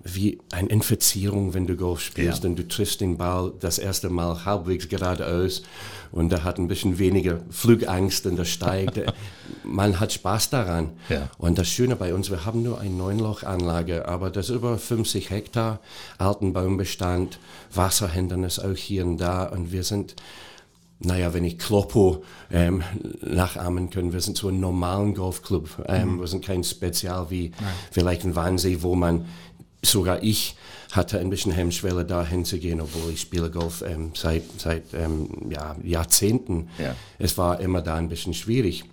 wie 0.05 0.39
eine 0.51 0.67
Infizierung, 0.69 1.53
wenn 1.53 1.65
du 1.65 1.75
Golf 1.77 2.01
spielst 2.01 2.43
Ja. 2.43 2.49
und 2.49 2.57
du 2.57 2.67
triffst 2.67 2.99
den 3.01 3.17
Ball 3.17 3.53
das 3.59 3.79
erste 3.79 4.09
Mal 4.09 4.43
halbwegs 4.43 4.89
geradeaus 4.89 5.63
und 6.11 6.29
der 6.31 6.43
hat 6.43 6.57
ein 6.59 6.67
bisschen 6.67 6.99
weniger 6.99 7.39
Flugangst 7.49 8.25
und 8.25 8.35
der 8.35 8.45
steigt. 8.45 8.99
Man 9.63 9.99
hat 10.01 10.11
Spaß 10.11 10.49
daran. 10.49 10.91
Ja. 11.07 11.29
Und 11.37 11.57
das 11.57 11.69
Schöne 11.69 11.95
bei 11.95 12.13
uns, 12.13 12.29
wir 12.29 12.45
haben 12.45 12.63
nur 12.63 12.81
eine 12.81 12.89
Neunlochanlage, 12.93 14.05
aber 14.07 14.29
das 14.29 14.49
ist 14.49 14.55
über 14.55 14.77
50 14.77 15.29
Hektar 15.29 15.79
alten 16.17 16.51
Baumbestand, 16.51 17.39
Wasserhindernis 17.73 18.59
auch 18.59 18.75
hier 18.75 19.05
und 19.05 19.17
da 19.17 19.43
und 19.45 19.71
wir 19.71 19.83
sind, 19.83 20.15
naja, 20.99 21.33
wenn 21.33 21.43
ich 21.43 21.59
Kloppo 21.59 22.23
ähm, 22.51 22.83
nachahmen 23.21 23.89
können, 23.89 24.13
wir 24.13 24.21
sind 24.21 24.37
so 24.37 24.49
ein 24.49 24.59
normalen 24.59 25.13
Golfclub. 25.15 25.83
Ähm, 25.87 26.19
Wir 26.19 26.27
sind 26.27 26.45
kein 26.45 26.63
Spezial 26.63 27.29
wie 27.29 27.51
vielleicht 27.91 28.23
ein 28.23 28.35
Wannsee, 28.35 28.77
wo 28.81 28.95
man, 28.95 29.25
sogar 29.83 30.23
ich 30.23 30.55
hatte 30.91 31.19
ein 31.19 31.29
bisschen 31.29 31.51
Hemmschwelle 31.51 32.05
da 32.05 32.25
hinzugehen, 32.25 32.79
obwohl 32.79 33.11
ich 33.11 33.21
spiele 33.21 33.49
Golf 33.49 33.83
ähm, 33.85 34.11
seit, 34.13 34.43
seit 34.57 34.93
ähm, 34.93 35.27
ja, 35.49 35.75
Jahrzehnten. 35.83 36.69
Ja. 36.77 36.95
Es 37.17 37.37
war 37.37 37.59
immer 37.59 37.81
da 37.81 37.95
ein 37.95 38.09
bisschen 38.09 38.33
schwierig. 38.33 38.85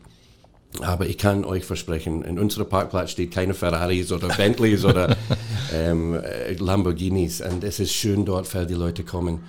Aber 0.81 1.07
ich 1.07 1.19
kann 1.19 1.45
euch 1.45 1.65
versprechen, 1.65 2.23
in 2.23 2.39
unserem 2.39 2.69
Parkplatz 2.69 3.11
steht 3.11 3.33
keine 3.33 3.55
Ferraris 3.55 4.13
oder 4.13 4.29
Bentleys 4.29 4.85
oder 4.85 5.17
ähm, 5.75 6.15
äh, 6.15 6.53
Lamborghinis. 6.55 7.41
Und 7.41 7.65
es 7.65 7.81
ist 7.81 7.93
schön 7.93 8.25
dort, 8.25 8.55
weil 8.55 8.67
die 8.67 8.75
Leute 8.75 9.03
kommen 9.03 9.41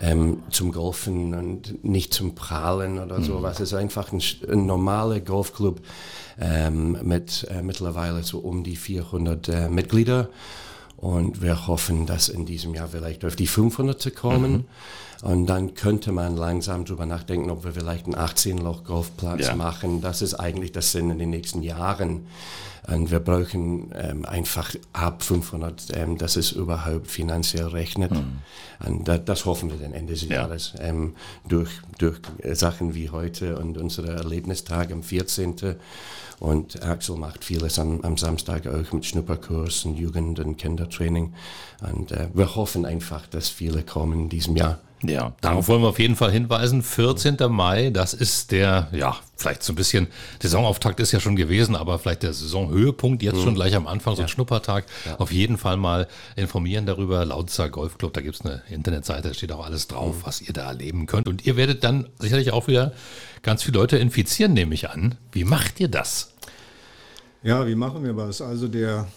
ähm, 0.00 0.42
zum 0.50 0.72
Golfen 0.72 1.34
und 1.34 1.84
nicht 1.84 2.14
zum 2.14 2.34
Prahlen 2.34 2.98
oder 2.98 3.20
sowas. 3.20 3.60
Es 3.60 3.72
ist 3.72 3.74
einfach 3.74 4.10
ein, 4.12 4.22
ein 4.50 4.64
normaler 4.64 5.20
Golfclub 5.20 5.80
ähm, 6.40 6.98
mit 7.02 7.46
äh, 7.50 7.62
mittlerweile 7.62 8.22
so 8.22 8.38
um 8.38 8.64
die 8.64 8.76
400 8.76 9.48
äh, 9.48 9.68
Mitglieder. 9.68 10.30
Und 11.00 11.40
wir 11.40 11.66
hoffen, 11.66 12.04
dass 12.06 12.28
in 12.28 12.44
diesem 12.44 12.74
Jahr 12.74 12.88
vielleicht 12.88 13.24
auf 13.24 13.34
die 13.34 13.46
500 13.46 14.00
zu 14.00 14.10
kommen. 14.10 14.66
Und 15.22 15.46
dann 15.46 15.74
könnte 15.74 16.12
man 16.12 16.36
langsam 16.36 16.84
darüber 16.84 17.06
nachdenken, 17.06 17.50
ob 17.50 17.64
wir 17.64 17.72
vielleicht 17.72 18.06
einen 18.06 18.14
18-Loch-Golfplatz 18.16 19.48
Ja. 19.48 19.54
machen. 19.56 20.00
Das 20.00 20.20
ist 20.22 20.34
eigentlich 20.34 20.72
das 20.72 20.92
Sinn 20.92 21.10
in 21.10 21.18
den 21.18 21.30
nächsten 21.30 21.62
Jahren. 21.62 22.26
Und 22.90 23.10
wir 23.10 23.20
brauchen 23.20 23.92
ähm, 23.94 24.24
einfach 24.24 24.74
ab 24.92 25.22
500, 25.22 25.96
ähm, 25.96 26.18
dass 26.18 26.36
es 26.36 26.52
überhaupt 26.52 27.06
finanziell 27.06 27.66
rechnet. 27.66 28.10
Und 28.84 29.06
da, 29.06 29.16
das 29.16 29.44
hoffen 29.44 29.70
wir 29.70 29.78
dann 29.78 29.92
Ende 29.92 30.12
des 30.14 30.22
Ja. 30.22 30.42
Jahres 30.42 30.74
ähm, 30.80 31.14
durch, 31.48 31.70
durch 31.98 32.18
äh, 32.38 32.54
Sachen 32.54 32.94
wie 32.94 33.10
heute 33.10 33.58
und 33.58 33.78
unsere 33.78 34.08
Erlebnistag 34.08 34.90
am 34.90 35.02
14. 35.04 35.76
Und 36.40 36.82
Axel 36.82 37.16
macht 37.16 37.44
vieles 37.44 37.78
am, 37.78 38.00
am 38.00 38.16
Samstag 38.16 38.66
auch 38.66 38.92
mit 38.92 39.06
Schnupperkurs 39.06 39.84
und 39.84 39.96
Jugend- 39.96 40.40
und 40.40 40.56
Kindertraining. 40.56 41.32
Und 41.88 42.12
äh, 42.12 42.28
wir 42.34 42.56
hoffen 42.56 42.86
einfach, 42.86 43.26
dass 43.26 43.48
viele 43.48 43.82
kommen 43.82 44.22
in 44.22 44.28
diesem 44.30 44.56
Jahr. 44.56 44.80
Ja, 45.02 45.32
darauf 45.40 45.68
wollen 45.68 45.80
wir 45.80 45.88
auf 45.88 45.98
jeden 45.98 46.14
Fall 46.14 46.30
hinweisen. 46.30 46.82
14. 46.82 47.36
Mai, 47.48 47.88
das 47.90 48.12
ist 48.12 48.52
der, 48.52 48.88
ja, 48.92 49.16
vielleicht 49.34 49.62
so 49.62 49.72
ein 49.72 49.76
bisschen, 49.76 50.08
Saisonauftakt 50.42 51.00
ist 51.00 51.12
ja 51.12 51.20
schon 51.20 51.36
gewesen, 51.36 51.74
aber 51.74 51.98
vielleicht 51.98 52.22
der 52.22 52.34
Saisonhöhepunkt 52.34 53.22
jetzt 53.22 53.40
schon 53.40 53.54
gleich 53.54 53.74
am 53.74 53.86
Anfang, 53.86 54.14
so 54.14 54.22
ein 54.22 54.28
Schnuppertag. 54.28 54.84
Auf 55.16 55.32
jeden 55.32 55.56
Fall 55.56 55.78
mal 55.78 56.06
informieren 56.36 56.84
darüber. 56.84 57.24
Lautzer 57.24 57.70
Golfclub, 57.70 58.12
da 58.12 58.20
gibt's 58.20 58.42
eine 58.42 58.62
Internetseite, 58.68 59.28
da 59.28 59.34
steht 59.34 59.52
auch 59.52 59.64
alles 59.64 59.88
drauf, 59.88 60.16
was 60.24 60.42
ihr 60.42 60.52
da 60.52 60.68
erleben 60.68 61.06
könnt. 61.06 61.28
Und 61.28 61.46
ihr 61.46 61.56
werdet 61.56 61.82
dann 61.82 62.10
sicherlich 62.18 62.52
auch 62.52 62.68
wieder 62.68 62.92
ganz 63.42 63.62
viele 63.62 63.78
Leute 63.78 63.96
infizieren, 63.96 64.52
nehme 64.52 64.74
ich 64.74 64.90
an. 64.90 65.14
Wie 65.32 65.44
macht 65.44 65.80
ihr 65.80 65.88
das? 65.88 66.34
Ja, 67.42 67.66
wie 67.66 67.74
machen 67.74 68.04
wir 68.04 68.14
was? 68.18 68.42
Also 68.42 68.68
der, 68.68 69.08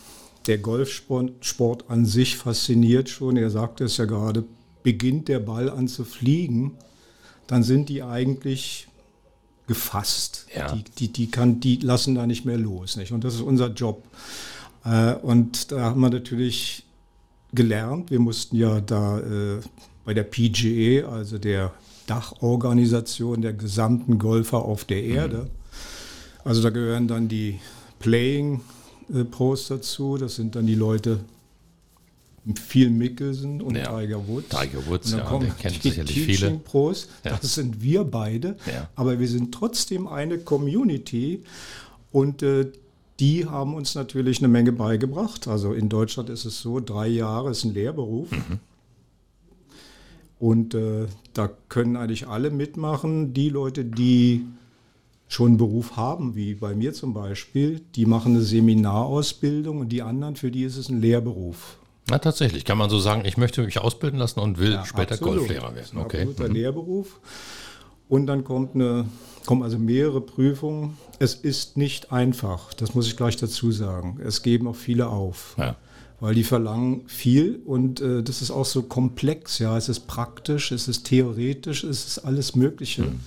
der 0.48 0.60
Golfsport 0.60 1.34
Sport 1.42 1.90
an 1.90 2.06
sich 2.06 2.38
fasziniert 2.38 3.10
schon. 3.10 3.36
Er 3.36 3.50
sagte 3.50 3.84
es 3.84 3.98
ja 3.98 4.06
gerade, 4.06 4.46
beginnt 4.84 5.28
der 5.28 5.40
Ball 5.40 5.70
an 5.70 5.88
zu 5.88 6.06
fliegen, 6.06 6.74
dann 7.48 7.64
sind 7.64 7.90
die 7.90 8.04
eigentlich 8.04 8.88
gefasst. 9.68 10.48
Ja. 10.56 10.74
Die, 10.74 10.84
die, 10.84 11.08
die, 11.14 11.32
kann, 11.32 11.60
die 11.60 11.78
lassen 11.78 12.16
da 12.16 12.28
nicht 12.28 12.46
mehr 12.46 12.58
los. 12.58 12.98
Nicht? 12.98 13.12
Und 13.12 13.24
das 13.24 13.36
ist 13.36 13.42
unser 13.42 13.70
Job. 13.70 14.04
Äh, 14.86 15.14
und 15.16 15.72
da 15.72 15.82
haben 15.82 16.02
wir 16.02 16.10
natürlich 16.10 16.86
gelernt. 17.54 18.12
Wir 18.12 18.20
mussten 18.20 18.58
ja 18.58 18.82
da 18.82 19.20
äh, 19.20 19.60
bei 20.06 20.14
der 20.14 20.24
PGA, 20.24 21.08
also 21.08 21.38
der 21.38 21.72
Dachorganisation 22.08 23.42
der 23.42 23.54
gesamten 23.54 24.20
Golfer 24.20 24.66
auf 24.66 24.84
der 24.84 25.04
Erde, 25.04 25.50
also 26.44 26.62
da 26.62 26.70
gehören 26.70 27.08
dann 27.08 27.30
die 27.30 27.60
Playing 28.00 28.62
äh, 29.14 29.24
Pros 29.24 29.68
dazu. 29.68 30.18
Das 30.18 30.36
sind 30.36 30.56
dann 30.56 30.68
die 30.68 30.76
Leute 30.76 31.22
Phil 32.56 32.90
Mickelson 32.90 33.62
und 33.62 33.76
Ja. 33.76 33.98
Tiger 34.00 34.28
Woods. 34.28 34.50
Tiger 34.50 34.86
Woods, 34.88 35.12
und 35.12 35.18
dann 35.18 35.26
ja, 35.26 35.26
kommen 35.30 35.46
den 35.46 35.58
kennen 35.58 35.76
die 35.82 35.90
sicherlich 35.90 36.14
Teaching 36.14 36.36
viele. 36.36 36.60
Pros. 36.60 37.08
Ja. 37.24 37.38
Das 37.38 37.56
sind 37.56 37.82
wir 37.82 38.04
beide. 38.04 38.58
Ja. 38.66 38.90
Aber 38.96 39.20
wir 39.20 39.28
sind 39.28 39.54
trotzdem 39.54 40.08
eine 40.08 40.40
Community 40.40 41.44
und 42.12 42.44
äh, 42.44 42.72
die 43.20 43.46
haben 43.46 43.76
uns 43.76 43.96
natürlich 43.96 44.40
eine 44.40 44.50
Menge 44.50 44.72
beigebracht. 44.72 45.48
Also 45.48 45.74
in 45.74 45.88
Deutschland 45.88 46.30
ist 46.30 46.46
es 46.46 46.60
so, 46.62 46.80
drei 46.80 47.08
Jahre 47.08 47.52
ist 47.52 47.64
ein 47.64 47.74
Lehrberuf. 47.74 48.32
Mhm. 48.32 48.60
Und 50.40 50.74
äh, 50.74 51.06
da 51.34 51.50
können 51.70 51.96
eigentlich 51.96 52.28
alle 52.28 52.50
mitmachen. 52.52 53.34
Die 53.34 53.48
Leute, 53.48 53.86
die 53.86 54.46
schon 55.30 55.50
einen 55.50 55.58
Beruf 55.58 55.96
haben, 55.96 56.36
wie 56.36 56.56
bei 56.56 56.76
mir 56.76 56.94
zum 56.94 57.14
Beispiel, 57.14 57.82
die 57.96 58.06
machen 58.06 58.34
eine 58.34 58.42
Seminarausbildung 58.44 59.80
und 59.80 59.90
die 59.90 60.02
anderen, 60.02 60.36
für 60.36 60.52
die 60.52 60.64
ist 60.64 60.76
es 60.76 60.90
ein 60.90 61.00
Lehrberuf. 61.00 61.78
Na, 62.10 62.20
tatsächlich, 62.20 62.66
kann 62.66 62.78
man 62.78 62.90
so 62.90 63.00
sagen, 63.00 63.24
ich 63.26 63.38
möchte 63.38 63.64
mich 63.64 63.80
ausbilden 63.80 64.20
lassen 64.20 64.40
und 64.40 64.60
will 64.60 64.80
später 64.86 65.14
Absolut. 65.14 65.38
Golflehrer 65.38 65.76
werden. 65.76 65.98
Okay. 65.98 66.18
absoluter 66.18 66.50
Mhm. 66.50 66.56
Lehrberuf. 66.56 67.20
Und 68.10 68.28
dann 68.28 68.44
kommt 68.44 68.76
eine, 68.76 69.06
kommen 69.46 69.64
also 69.64 69.80
mehrere 69.80 70.22
Prüfungen. 70.22 70.98
Es 71.20 71.34
ist 71.34 71.78
nicht 71.78 72.12
einfach, 72.12 72.74
das 72.74 72.94
muss 72.94 73.08
ich 73.08 73.16
gleich 73.16 73.38
dazu 73.38 73.72
sagen. 73.72 74.20
Es 74.24 74.42
geben 74.44 74.68
auch 74.68 74.76
viele 74.76 75.08
auf. 75.08 75.56
Ja. 75.58 75.76
Weil 76.20 76.36
die 76.36 76.44
verlangen 76.44 77.04
viel 77.08 77.62
und 77.66 78.00
äh, 78.00 78.24
das 78.24 78.42
ist 78.42 78.52
auch 78.52 78.66
so 78.66 78.84
komplex. 78.84 79.60
Ja, 79.60 79.78
es 79.78 79.90
ist 79.90 80.08
praktisch, 80.08 80.72
es 80.72 80.88
ist 80.88 81.06
theoretisch, 81.06 81.84
es 81.84 82.06
ist 82.06 82.20
alles 82.20 82.56
Mögliche. 82.56 83.04
Mhm. 83.04 83.20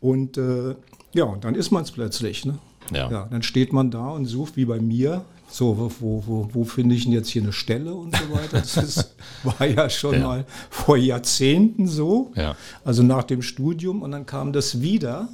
Und 0.00 0.38
äh, 0.38 0.74
ja, 1.12 1.24
und 1.24 1.44
dann 1.44 1.54
ist 1.54 1.70
man 1.70 1.82
es 1.82 1.90
plötzlich. 1.90 2.44
Ne? 2.44 2.58
Ja. 2.92 3.28
dann 3.30 3.42
steht 3.42 3.72
man 3.72 3.90
da 3.90 4.08
und 4.10 4.24
sucht, 4.26 4.56
wie 4.56 4.64
bei 4.64 4.80
mir, 4.80 5.24
so, 5.50 5.90
wo, 6.00 6.22
wo, 6.26 6.48
wo, 6.52 6.64
finde 6.64 6.94
ich 6.94 7.04
denn 7.04 7.12
jetzt 7.12 7.28
hier 7.28 7.42
eine 7.42 7.52
Stelle 7.52 7.94
und 7.94 8.16
so 8.16 8.30
weiter. 8.34 8.60
Das 8.60 8.76
ist, 8.76 9.14
war 9.42 9.66
ja 9.66 9.90
schon 9.90 10.14
Ja. 10.14 10.20
mal 10.26 10.44
vor 10.70 10.96
Jahrzehnten 10.96 11.86
so. 11.88 12.32
Ja. 12.36 12.56
Also 12.84 13.02
nach 13.02 13.24
dem 13.24 13.42
Studium 13.42 14.02
und 14.02 14.12
dann 14.12 14.26
kam 14.26 14.52
das 14.52 14.80
wieder. 14.80 15.28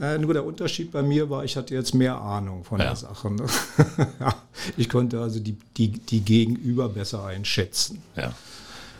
Äh, 0.00 0.18
nur 0.18 0.34
der 0.34 0.44
Unterschied 0.44 0.90
bei 0.90 1.02
mir 1.02 1.30
war, 1.30 1.44
ich 1.44 1.56
hatte 1.56 1.72
jetzt 1.74 1.94
mehr 1.94 2.20
Ahnung 2.20 2.64
von 2.64 2.80
Ja. 2.80 2.86
der 2.86 2.96
Sache. 2.96 3.30
Ne? 3.30 3.46
ich 4.76 4.88
konnte 4.88 5.20
also 5.20 5.38
die, 5.40 5.56
die, 5.76 5.88
die 5.88 6.20
Gegenüber 6.20 6.88
besser 6.88 7.24
einschätzen. 7.24 8.02
Ja. 8.16 8.32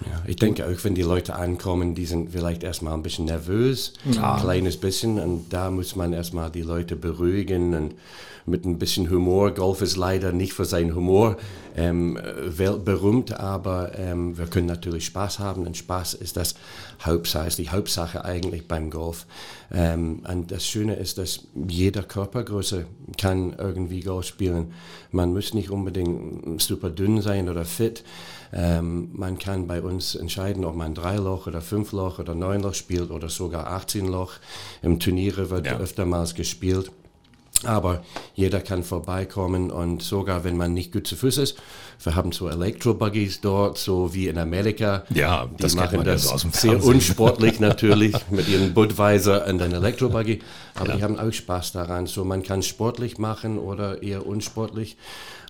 Ja, 0.06 0.22
ich 0.26 0.36
denke 0.36 0.66
auch, 0.66 0.84
wenn 0.84 0.94
die 0.94 1.02
Leute 1.02 1.34
ankommen, 1.34 1.94
die 1.94 2.06
sind 2.06 2.32
vielleicht 2.32 2.62
erstmal 2.62 2.94
ein 2.94 3.02
bisschen 3.02 3.26
nervös, 3.26 3.94
ein 4.04 4.40
kleines 4.40 4.76
bisschen. 4.76 5.18
Und 5.18 5.52
da 5.52 5.70
muss 5.70 5.96
man 5.96 6.12
erstmal 6.12 6.50
die 6.50 6.62
Leute 6.62 6.96
beruhigen 6.96 7.74
und 7.74 7.94
mit 8.46 8.64
ein 8.64 8.78
bisschen 8.78 9.10
Humor. 9.10 9.52
Golf 9.52 9.80
ist 9.80 9.96
leider 9.96 10.32
nicht 10.32 10.52
für 10.52 10.64
seinen 10.64 10.94
Humor 10.94 11.36
ähm, 11.76 12.18
weltberühmt, 12.44 13.32
aber 13.38 13.98
ähm, 13.98 14.36
wir 14.36 14.46
können 14.46 14.66
natürlich 14.66 15.06
Spaß 15.06 15.38
haben. 15.38 15.66
Und 15.66 15.76
Spaß 15.76 16.14
ist 16.14 16.36
das 16.36 16.54
Hauptsache, 17.02 17.48
ist 17.48 17.58
die 17.58 17.70
Hauptsache 17.70 18.24
eigentlich 18.24 18.68
beim 18.68 18.90
Golf. 18.90 19.26
Ähm, 19.72 20.20
und 20.30 20.50
das 20.50 20.66
Schöne 20.66 20.96
ist, 20.96 21.18
dass 21.18 21.46
jeder 21.54 22.02
Körpergröße 22.02 22.86
kann 23.18 23.54
irgendwie 23.56 24.00
Golf 24.00 24.26
spielen. 24.26 24.72
Man 25.10 25.32
muss 25.32 25.54
nicht 25.54 25.70
unbedingt 25.70 26.60
super 26.60 26.90
dünn 26.90 27.22
sein 27.22 27.48
oder 27.48 27.64
fit. 27.64 28.04
Ähm, 28.56 29.08
man 29.12 29.38
kann 29.38 29.66
bei 29.66 29.82
uns 29.82 30.14
entscheiden, 30.14 30.64
ob 30.64 30.76
man 30.76 30.94
drei 30.94 31.16
Loch 31.16 31.48
oder 31.48 31.60
fünf 31.60 31.90
Loch 31.92 32.20
oder 32.20 32.34
neun 32.36 32.60
Loch 32.62 32.74
spielt 32.74 33.10
oder 33.10 33.28
sogar 33.28 33.66
18 33.66 34.06
Loch. 34.06 34.34
Im 34.82 35.00
Turniere 35.00 35.50
wird 35.50 35.66
Ja. 35.66 35.78
öftermals 35.78 36.34
gespielt. 36.36 36.92
Aber 37.64 38.02
jeder 38.34 38.60
kann 38.60 38.82
vorbeikommen 38.82 39.70
und 39.70 40.02
sogar 40.02 40.44
wenn 40.44 40.56
man 40.56 40.74
nicht 40.74 40.92
gut 40.92 41.06
zu 41.06 41.16
Fuß 41.16 41.38
ist, 41.38 41.56
wir 42.02 42.14
haben 42.14 42.32
so 42.32 42.48
Elektrobuggies 42.48 43.40
dort, 43.40 43.78
so 43.78 44.12
wie 44.12 44.28
in 44.28 44.36
Amerika. 44.36 45.04
Ja, 45.14 45.46
die 45.46 45.62
das 45.62 45.74
machen 45.74 45.98
man 45.98 46.06
ja 46.06 46.12
das 46.12 46.24
so 46.24 46.32
aus 46.32 46.42
dem 46.42 46.52
sehr 46.52 46.84
unsportlich 46.84 47.60
natürlich 47.60 48.14
mit 48.30 48.48
ihren 48.48 48.74
Budweiser 48.74 49.46
und 49.46 49.62
einem 49.62 49.74
Elektrobuggy. 49.74 50.40
Aber 50.74 50.92
die 50.92 51.02
haben 51.02 51.18
auch 51.18 51.32
Spaß 51.32 51.72
daran. 51.72 52.06
So 52.06 52.24
man 52.24 52.42
kann 52.42 52.62
sportlich 52.62 53.16
machen 53.18 53.58
oder 53.58 54.02
eher 54.02 54.26
unsportlich. 54.26 54.96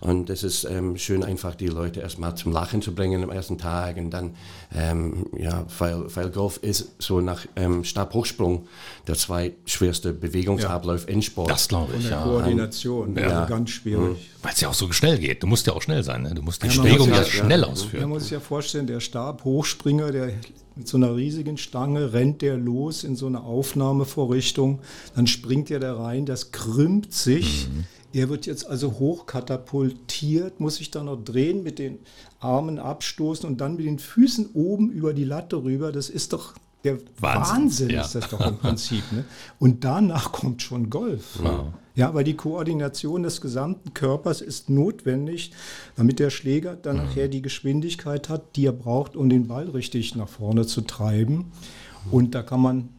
Und 0.04 0.28
es 0.28 0.42
ist 0.42 0.64
ähm, 0.64 0.98
schön, 0.98 1.24
einfach 1.24 1.54
die 1.54 1.66
Leute 1.66 2.00
erstmal 2.00 2.36
zum 2.36 2.52
Lachen 2.52 2.82
zu 2.82 2.94
bringen 2.94 3.22
am 3.24 3.30
ersten 3.30 3.56
Tag. 3.56 3.96
Und 3.96 4.10
dann, 4.10 4.34
ähm, 4.74 5.24
ja, 5.36 5.64
weil, 5.78 6.14
weil 6.14 6.28
Golf 6.30 6.58
ist 6.58 6.90
so 6.98 7.20
nach 7.22 7.46
ähm, 7.56 7.84
Stabhochsprung 7.84 8.68
der 9.06 9.14
zweitschwerste 9.14 10.12
Bewegungsablauf 10.12 11.08
in 11.08 11.22
Sport. 11.22 11.50
Das 11.50 11.68
glaube 11.68 11.94
ich, 11.96 12.02
der 12.02 12.18
ja. 12.18 12.22
Koordination, 12.22 13.16
Ja. 13.16 13.40
also 13.40 13.48
ganz 13.54 13.70
schwierig. 13.70 14.30
Weil 14.42 14.52
es 14.52 14.60
ja 14.60 14.68
auch 14.68 14.74
so 14.74 14.92
schnell 14.92 15.18
geht. 15.18 15.42
Du 15.42 15.46
musst 15.46 15.66
ja 15.66 15.72
auch 15.72 15.80
schnell 15.80 16.02
sein. 16.02 16.22
Ne? 16.22 16.34
Du 16.34 16.42
musst 16.42 16.62
die 16.62 16.66
Ja, 16.68 16.82
Bewegung 16.82 17.08
muss 17.08 17.16
ja, 17.18 17.22
ja- 17.24 17.28
schnell 17.30 17.60
ja. 17.60 17.66
Man 17.66 17.70
ausführen. 17.72 18.08
muss 18.10 18.22
sich 18.24 18.32
ja 18.32 18.40
vorstellen, 18.40 18.86
der 18.86 19.00
Stabhochspringer, 19.00 20.12
der 20.12 20.32
mit 20.76 20.86
so 20.86 20.98
einer 20.98 21.16
riesigen 21.16 21.56
Stange 21.56 22.12
rennt 22.12 22.42
der 22.42 22.58
los 22.58 23.04
in 23.04 23.16
so 23.16 23.26
eine 23.26 23.40
Aufnahmevorrichtung, 23.42 24.80
dann 25.16 25.26
springt 25.26 25.70
er 25.70 25.80
da 25.80 25.96
rein, 25.96 26.26
das 26.26 26.52
krümmt 26.52 27.12
sich. 27.14 27.68
Mhm. 27.68 27.84
Er 28.14 28.28
wird 28.28 28.46
jetzt 28.46 28.66
also 28.68 28.92
hochkatapultiert, 28.92 30.60
muss 30.60 30.76
sich 30.76 30.92
dann 30.92 31.06
noch 31.06 31.22
drehen, 31.22 31.64
mit 31.64 31.80
den 31.80 31.98
Armen 32.38 32.78
abstoßen 32.78 33.48
und 33.48 33.60
dann 33.60 33.76
mit 33.76 33.86
den 33.86 33.98
Füßen 33.98 34.50
oben 34.54 34.90
über 34.90 35.12
die 35.12 35.24
Latte 35.24 35.64
rüber. 35.64 35.90
Das 35.90 36.10
ist 36.10 36.32
doch 36.32 36.54
der 36.84 36.98
Wahnsinn, 37.18 37.56
Wahnsinn, 37.56 37.90
ja. 37.90 38.02
ist 38.02 38.14
das 38.14 38.28
doch 38.28 38.40
im 38.46 38.58
Prinzip. 38.58 39.02
Ne? 39.10 39.24
Und 39.58 39.82
danach 39.82 40.30
kommt 40.30 40.62
schon 40.62 40.90
Golf. 40.90 41.40
Ja, 41.96 42.14
weil 42.14 42.22
die 42.22 42.34
Koordination 42.34 43.24
des 43.24 43.40
gesamten 43.40 43.94
Körpers 43.94 44.40
ist 44.40 44.70
notwendig, 44.70 45.52
damit 45.96 46.20
der 46.20 46.30
Schläger 46.30 46.76
dann 46.76 46.96
nachher 46.96 47.28
die 47.28 47.42
Geschwindigkeit 47.42 48.28
hat, 48.28 48.54
die 48.54 48.66
er 48.66 48.72
braucht, 48.72 49.16
um 49.16 49.28
den 49.28 49.48
Ball 49.48 49.70
richtig 49.70 50.14
nach 50.14 50.28
vorne 50.28 50.66
zu 50.66 50.82
treiben. 50.82 51.52
Und 52.12 52.34
da 52.34 52.42
kann 52.42 52.60
man 52.60 52.90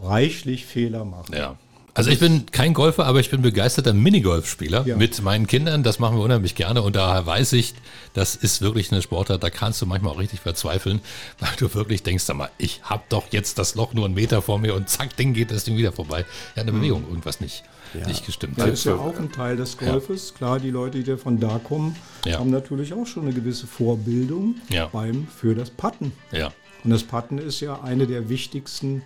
reichlich 0.00 0.64
Fehler 0.64 1.04
machen. 1.04 1.34
Ja. 1.34 1.58
Also 1.94 2.08
ich 2.10 2.20
bin 2.20 2.46
kein 2.50 2.72
Golfer, 2.72 3.04
aber 3.04 3.20
ich 3.20 3.28
bin 3.28 3.42
begeisterter 3.42 3.92
Minigolfspieler 3.92 4.86
Ja. 4.86 4.96
mit 4.96 5.20
meinen 5.22 5.46
Kindern. 5.46 5.82
Das 5.82 5.98
machen 5.98 6.16
wir 6.16 6.24
unheimlich 6.24 6.54
gerne 6.54 6.80
und 6.80 6.96
daher 6.96 7.26
weiß 7.26 7.52
ich, 7.52 7.74
das 8.14 8.34
ist 8.34 8.62
wirklich 8.62 8.90
eine 8.92 9.02
Sportart, 9.02 9.42
da 9.42 9.50
kannst 9.50 9.82
du 9.82 9.86
manchmal 9.86 10.14
auch 10.14 10.18
richtig 10.18 10.40
verzweifeln, 10.40 11.00
weil 11.38 11.50
du 11.58 11.72
wirklich 11.74 12.02
denkst, 12.02 12.24
sag 12.24 12.36
mal, 12.36 12.50
ich 12.56 12.80
habe 12.82 13.02
doch 13.10 13.24
jetzt 13.30 13.58
das 13.58 13.74
Loch 13.74 13.92
nur 13.92 14.06
einen 14.06 14.14
Meter 14.14 14.40
vor 14.40 14.58
mir 14.58 14.74
und 14.74 14.88
zack, 14.88 15.16
Ding 15.16 15.34
geht 15.34 15.50
das 15.50 15.64
Ding 15.64 15.76
wieder 15.76 15.92
vorbei. 15.92 16.24
Ja, 16.56 16.62
eine 16.62 16.72
Bewegung, 16.72 17.04
irgendwas 17.06 17.40
nicht, 17.40 17.62
nicht 18.06 18.24
gestimmt. 18.24 18.54
Das 18.58 18.70
ist 18.70 18.84
ja 18.84 18.94
auch 18.94 19.18
ein 19.18 19.30
Teil 19.30 19.56
des 19.58 19.76
Golfes. 19.76 20.32
Klar, 20.32 20.60
die 20.60 20.70
Leute, 20.70 21.02
die 21.02 21.16
von 21.18 21.38
da 21.40 21.58
kommen, 21.62 21.96
Ja. 22.24 22.38
haben 22.38 22.50
natürlich 22.50 22.94
auch 22.94 23.06
schon 23.06 23.24
eine 23.24 23.34
gewisse 23.34 23.66
Vorbildung 23.66 24.54
Ja. 24.70 24.86
beim, 24.86 25.26
für 25.28 25.54
das 25.54 25.68
Putten. 25.68 26.12
Ja. 26.30 26.52
Und 26.84 26.90
das 26.90 27.02
Putten 27.02 27.36
ist 27.36 27.60
ja 27.60 27.82
eine 27.82 28.06
der 28.06 28.30
wichtigsten 28.30 28.98
äh, 28.98 29.02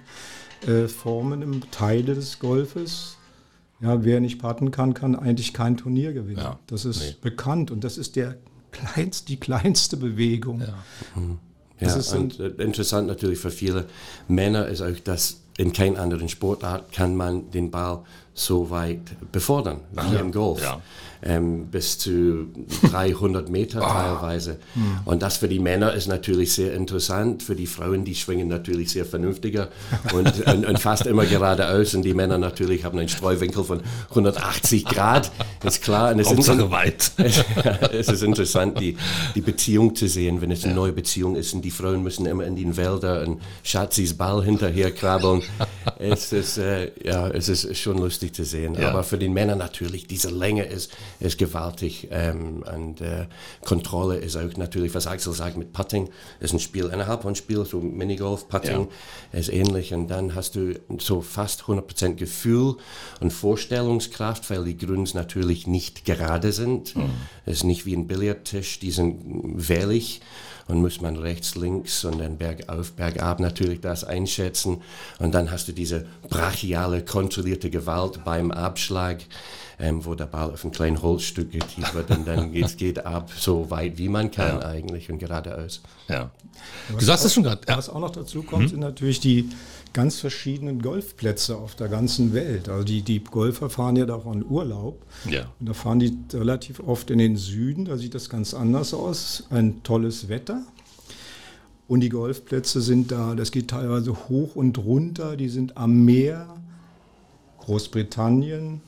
Formen 0.88 1.42
im 1.42 1.70
Teile 1.70 2.14
des 2.14 2.38
Golfes. 2.38 3.16
Ja, 3.80 4.04
wer 4.04 4.20
nicht 4.20 4.38
putten 4.38 4.70
kann, 4.70 4.94
kann 4.94 5.16
eigentlich 5.16 5.52
kein 5.52 5.76
Turnier 5.76 6.12
gewinnen. 6.12 6.38
Ja, 6.38 6.58
das 6.66 6.84
ist 6.84 7.00
nee. 7.00 7.16
bekannt 7.20 7.70
und 7.70 7.84
das 7.84 7.98
ist 7.98 8.16
der 8.16 8.36
kleinst, 8.72 9.28
die 9.28 9.38
kleinste 9.38 9.96
Bewegung. 9.96 10.60
Ja. 10.60 10.74
Ja, 11.78 11.88
Das 11.88 11.96
ist 11.96 12.14
und 12.14 12.40
äh, 12.40 12.48
interessant 12.62 13.06
natürlich 13.06 13.38
für 13.38 13.50
viele 13.50 13.86
Männer 14.28 14.66
ist 14.66 14.80
auch, 14.80 14.98
dass 15.04 15.42
in 15.58 15.72
keiner 15.72 16.00
anderen 16.00 16.28
Sportart 16.28 16.92
kann 16.92 17.16
man 17.16 17.50
den 17.50 17.70
Ball 17.70 18.02
so 18.34 18.70
weit 18.70 19.00
befördern 19.32 19.80
wie 19.92 20.16
im 20.16 20.32
Golf. 20.32 20.62
Ja. 20.62 20.80
Ähm, 21.22 21.66
bis 21.66 21.98
zu 21.98 22.46
300 22.90 23.48
Meter 23.48 23.80
teilweise. 23.80 24.58
Und 25.04 25.22
das 25.22 25.38
für 25.38 25.48
die 25.48 25.58
Männer 25.58 25.94
ist 25.94 26.08
natürlich 26.08 26.52
sehr 26.52 26.74
interessant. 26.74 27.42
Für 27.42 27.56
die 27.56 27.66
Frauen, 27.66 28.04
die 28.04 28.14
schwingen 28.14 28.48
natürlich 28.48 28.90
sehr 28.90 29.04
vernünftiger 29.04 29.68
und, 30.12 30.46
und, 30.46 30.66
und 30.66 30.78
fast 30.78 31.06
immer 31.06 31.24
geradeaus. 31.24 31.94
Und 31.94 32.02
die 32.02 32.14
Männer 32.14 32.38
natürlich 32.38 32.84
haben 32.84 32.98
einen 32.98 33.08
Streuwinkel 33.08 33.64
von 33.64 33.80
180 34.10 34.84
Grad. 34.84 35.30
Ist 35.64 35.82
klar. 35.82 36.12
Und 36.12 36.20
es 36.20 36.30
ist 36.30 36.36
Hauptsache 36.36 36.70
weit. 36.70 37.10
es 37.92 38.08
ist 38.08 38.22
interessant, 38.22 38.80
die, 38.80 38.96
die 39.34 39.40
Beziehung 39.40 39.94
zu 39.94 40.08
sehen, 40.08 40.40
wenn 40.40 40.50
es 40.50 40.64
eine 40.64 40.74
neue 40.74 40.92
Beziehung 40.92 41.36
ist 41.36 41.54
und 41.54 41.62
die 41.62 41.70
Frauen 41.70 42.02
müssen 42.02 42.26
immer 42.26 42.44
in 42.44 42.56
den 42.56 42.76
Wäldern 42.76 43.26
und 43.26 43.42
Schatzis 43.62 44.14
Ball 44.14 44.44
hinterher 44.44 44.90
krabbeln. 44.90 45.42
es, 45.98 46.32
ist, 46.32 46.58
äh, 46.58 46.90
ja, 47.02 47.28
es 47.28 47.48
ist 47.48 47.76
schon 47.76 47.98
lustig 47.98 48.34
zu 48.34 48.44
sehen. 48.44 48.74
Ja. 48.74 48.90
Aber 48.90 49.04
für 49.04 49.18
den 49.18 49.32
Männer 49.32 49.56
natürlich, 49.56 50.06
diese 50.06 50.30
Länge 50.30 50.64
ist, 50.64 50.92
ist 51.20 51.38
gewaltig. 51.38 52.08
Ähm, 52.10 52.62
und 52.74 53.00
äh, 53.00 53.26
Kontrolle 53.64 54.16
ist 54.18 54.36
auch 54.36 54.56
natürlich, 54.56 54.94
was 54.94 55.06
Axel 55.06 55.32
sagt 55.32 55.56
mit 55.56 55.72
Putting, 55.72 56.08
ist 56.40 56.52
ein 56.52 56.60
Spiel 56.60 56.86
innerhalb 56.86 57.22
von 57.22 57.34
Spiel, 57.34 57.64
so 57.64 57.80
Minigolf, 57.80 58.48
Putting 58.48 58.88
ist 59.32 59.52
ähnlich. 59.52 59.94
Und 59.94 60.08
dann 60.08 60.34
hast 60.34 60.56
du 60.56 60.74
so 60.98 61.20
fast 61.20 61.62
100% 61.62 62.14
Gefühl 62.14 62.76
und 63.20 63.32
Vorstellungskraft, 63.32 64.48
weil 64.50 64.64
die 64.64 64.76
Grüns 64.76 65.14
natürlich 65.14 65.66
nicht 65.66 66.04
gerade 66.04 66.52
sind. 66.52 66.94
Es 67.44 67.58
ist 67.58 67.64
nicht 67.64 67.86
wie 67.86 67.94
ein 67.94 68.06
Billardtisch, 68.06 68.78
die 68.78 68.90
sind 68.90 69.20
wellig 69.68 70.20
und 70.68 70.80
muss 70.80 71.00
man 71.00 71.16
rechts, 71.16 71.54
links 71.54 72.04
und 72.04 72.18
dann 72.18 72.38
bergauf, 72.38 72.92
bergab 72.92 73.40
natürlich 73.40 73.80
das 73.80 74.04
einschätzen. 74.04 74.82
Und 75.18 75.34
dann 75.34 75.50
hast 75.50 75.68
du 75.68 75.72
diese 75.72 76.06
brachiale, 76.28 77.04
kontrollierte 77.04 77.70
Gewalt 77.70 78.24
beim 78.24 78.50
Abschlag, 78.50 79.18
ähm, 79.78 80.04
wo 80.04 80.14
der 80.14 80.26
Ball 80.26 80.50
auf 80.50 80.64
ein 80.64 80.72
kleines 80.72 81.02
Holzstück 81.02 81.52
getieft 81.52 81.94
wird 81.94 82.10
und 82.10 82.26
dann 82.26 82.52
geht 82.52 82.78
geht 82.86 83.04
ab 83.04 83.30
so 83.36 83.70
weit 83.70 83.98
wie 83.98 84.08
man 84.08 84.30
kann 84.30 84.62
eigentlich 84.62 85.10
und 85.10 85.18
geradeaus. 85.18 85.82
Ja. 86.08 86.30
Du 86.88 87.04
sagst 87.04 87.24
es 87.24 87.34
schon 87.34 87.42
gerade. 87.42 87.62
Ja. 87.68 87.76
Was 87.76 87.88
auch 87.88 88.00
noch 88.00 88.10
dazu 88.10 88.42
kommt, 88.42 88.70
sind 88.70 88.80
natürlich 88.80 89.20
die 89.20 89.50
ganz 89.92 90.20
verschiedenen 90.20 90.82
Golfplätze 90.82 91.56
auf 91.56 91.74
der 91.74 91.88
ganzen 91.88 92.32
Welt. 92.32 92.68
Also 92.68 92.84
die, 92.84 93.02
die 93.02 93.22
Golfer 93.22 93.70
fahren 93.70 93.96
ja 93.96 94.06
da 94.06 94.14
auch 94.14 94.32
in 94.32 94.44
Urlaub. 94.44 95.04
Ja. 95.28 95.52
Und 95.58 95.68
da 95.68 95.72
fahren 95.72 95.98
die 95.98 96.16
relativ 96.32 96.80
oft 96.80 97.10
in 97.10 97.18
den 97.18 97.36
Süden, 97.36 97.86
da 97.86 97.96
sieht 97.96 98.14
das 98.14 98.28
ganz 98.28 98.54
anders 98.54 98.94
aus. 98.94 99.44
Ein 99.50 99.82
tolles 99.82 100.28
Wetter. 100.28 100.62
Und 101.88 102.00
die 102.00 102.08
Golfplätze 102.08 102.80
sind 102.80 103.12
da, 103.12 103.34
das 103.34 103.52
geht 103.52 103.68
teilweise 103.68 104.28
hoch 104.28 104.56
und 104.56 104.76
runter, 104.78 105.36
die 105.36 105.48
sind 105.48 105.76
am 105.76 106.04
Meer, 106.04 106.56
Großbritannien. 107.60 108.80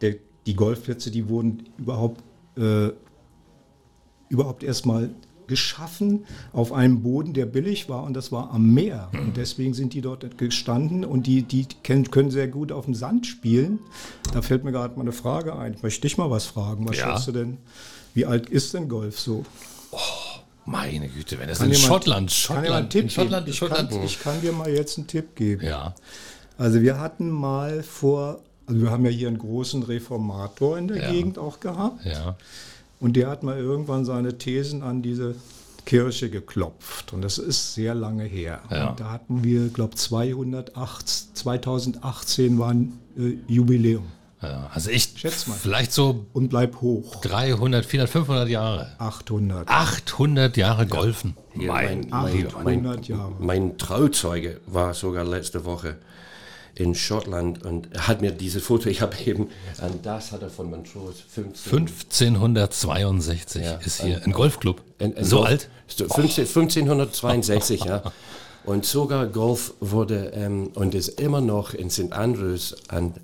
Der, 0.00 0.16
die 0.46 0.54
Golfplätze, 0.54 1.10
die 1.10 1.28
wurden 1.28 1.68
überhaupt, 1.76 2.22
äh, 2.56 2.90
überhaupt 4.28 4.62
erstmal 4.62 5.10
geschaffen 5.50 6.24
auf 6.54 6.72
einem 6.72 7.02
Boden, 7.02 7.34
der 7.34 7.44
billig 7.44 7.90
war 7.90 8.04
und 8.04 8.14
das 8.14 8.32
war 8.32 8.50
am 8.52 8.72
Meer. 8.72 9.10
Und 9.12 9.36
deswegen 9.36 9.74
sind 9.74 9.92
die 9.92 10.00
dort 10.00 10.38
gestanden 10.38 11.04
und 11.04 11.26
die, 11.26 11.42
die 11.42 11.66
können, 11.82 12.30
sehr 12.30 12.48
gut 12.48 12.72
auf 12.72 12.86
dem 12.86 12.94
Sand 12.94 13.26
spielen. 13.26 13.80
Da 14.32 14.40
fällt 14.40 14.64
mir 14.64 14.72
gerade 14.72 14.94
mal 14.96 15.02
eine 15.02 15.12
Frage 15.12 15.56
ein. 15.56 15.74
Ich 15.74 15.82
möchte 15.82 16.00
dich 16.02 16.16
mal 16.16 16.30
was 16.30 16.46
fragen. 16.46 16.88
Was 16.88 16.96
Ja. 16.96 17.12
schätzt 17.12 17.28
du 17.28 17.32
denn? 17.32 17.58
Wie 18.14 18.24
alt 18.24 18.48
ist 18.48 18.72
denn 18.72 18.88
Golf 18.88 19.20
so? 19.20 19.44
Meine 20.64 21.08
Güte, 21.08 21.38
wenn 21.38 21.48
Kann 21.48 21.66
in 21.66 21.72
jemand- 21.72 21.78
Schottland, 21.88 22.30
Schottland, 22.32 22.94
in? 22.94 23.10
Schottland. 23.10 23.48
Ich 23.48 23.60
kann, 23.60 23.88
ich 24.04 24.20
kann 24.20 24.40
dir 24.40 24.52
mal 24.52 24.70
jetzt 24.70 24.98
einen 24.98 25.06
Tipp 25.06 25.34
geben. 25.34 25.64
Ja. 25.66 25.94
Also 26.58 26.80
wir 26.82 26.98
hatten 27.00 27.30
mal 27.30 27.82
vor, 27.82 28.40
also 28.66 28.80
wir 28.82 28.90
haben 28.90 29.04
ja 29.04 29.10
hier 29.10 29.28
einen 29.28 29.38
großen 29.38 29.82
Reformator 29.82 30.78
in 30.78 30.88
der 30.88 30.98
Ja. 31.02 31.10
Gegend 31.10 31.38
auch 31.38 31.58
gehabt. 31.60 32.04
Ja. 32.04 32.36
Und 33.00 33.16
der 33.16 33.28
hat 33.28 33.42
mal 33.42 33.58
irgendwann 33.58 34.04
seine 34.04 34.38
Thesen 34.38 34.82
an 34.82 35.02
diese 35.02 35.34
Kirche 35.86 36.30
geklopft. 36.30 37.12
Und 37.12 37.22
das 37.22 37.38
ist 37.38 37.74
sehr 37.74 37.94
lange 37.94 38.24
her. 38.24 38.60
Ja. 38.70 38.90
Und 38.90 39.00
da 39.00 39.10
hatten 39.10 39.42
wir, 39.42 39.68
glaube 39.68 39.94
ich, 39.94 40.00
2018 40.00 42.58
war 42.58 42.70
ein 42.70 42.98
äh, 43.16 43.36
Jubiläum. 43.48 44.04
ja. 44.42 44.68
Also 44.72 44.90
echt, 44.90 45.18
Schätz 45.18 45.46
mal. 45.46 45.54
vielleicht 45.54 45.92
so 45.92 46.26
Und 46.32 46.48
bleib 46.50 46.80
hoch. 46.80 47.16
300, 47.22 47.84
400, 47.86 48.10
500 48.10 48.48
Jahre. 48.48 48.88
800. 48.98 49.68
800 49.68 50.56
Jahre 50.56 50.86
Golfen. 50.86 51.36
Hier, 51.54 51.68
Mein, 51.68 52.06
mein, 52.10 52.46
800 52.46 53.08
Jahre. 53.08 53.32
mein 53.40 53.76
Trauzeuge 53.78 54.60
war 54.66 54.94
sogar 54.94 55.24
letzte 55.24 55.64
Woche 55.64 55.96
in 56.80 56.94
Schottland 56.94 57.64
und 57.64 57.88
hat 58.06 58.22
mir 58.22 58.30
dieses 58.32 58.62
Foto, 58.62 58.88
ich 58.88 59.02
habe 59.02 59.14
eben, 59.26 59.48
das 60.02 60.32
hat 60.32 60.42
er 60.42 60.48
von 60.50 60.70
Montrose 60.70 61.18
15, 61.28 62.36
1562 62.36 63.62
Ja, 63.64 63.74
ist 63.76 64.02
hier 64.02 64.22
ein 64.24 64.32
Golfclub. 64.32 64.82
Ein- 64.98 65.16
ein 65.16 65.24
so 65.24 65.36
Golf- 65.38 65.48
alt? 65.48 65.68
so 65.88 66.06
15, 66.08 66.44
1562, 66.88 67.84
ja. 67.84 68.02
Und 68.64 68.84
sogar 68.84 69.26
Golf 69.26 69.72
wurde 69.80 70.32
ähm, 70.34 70.68
und 70.74 70.94
ist 70.94 71.18
immer 71.18 71.40
noch 71.40 71.72
in 71.72 71.88
St. 71.88 72.12
Andrews, 72.12 72.76
an, 72.88 73.14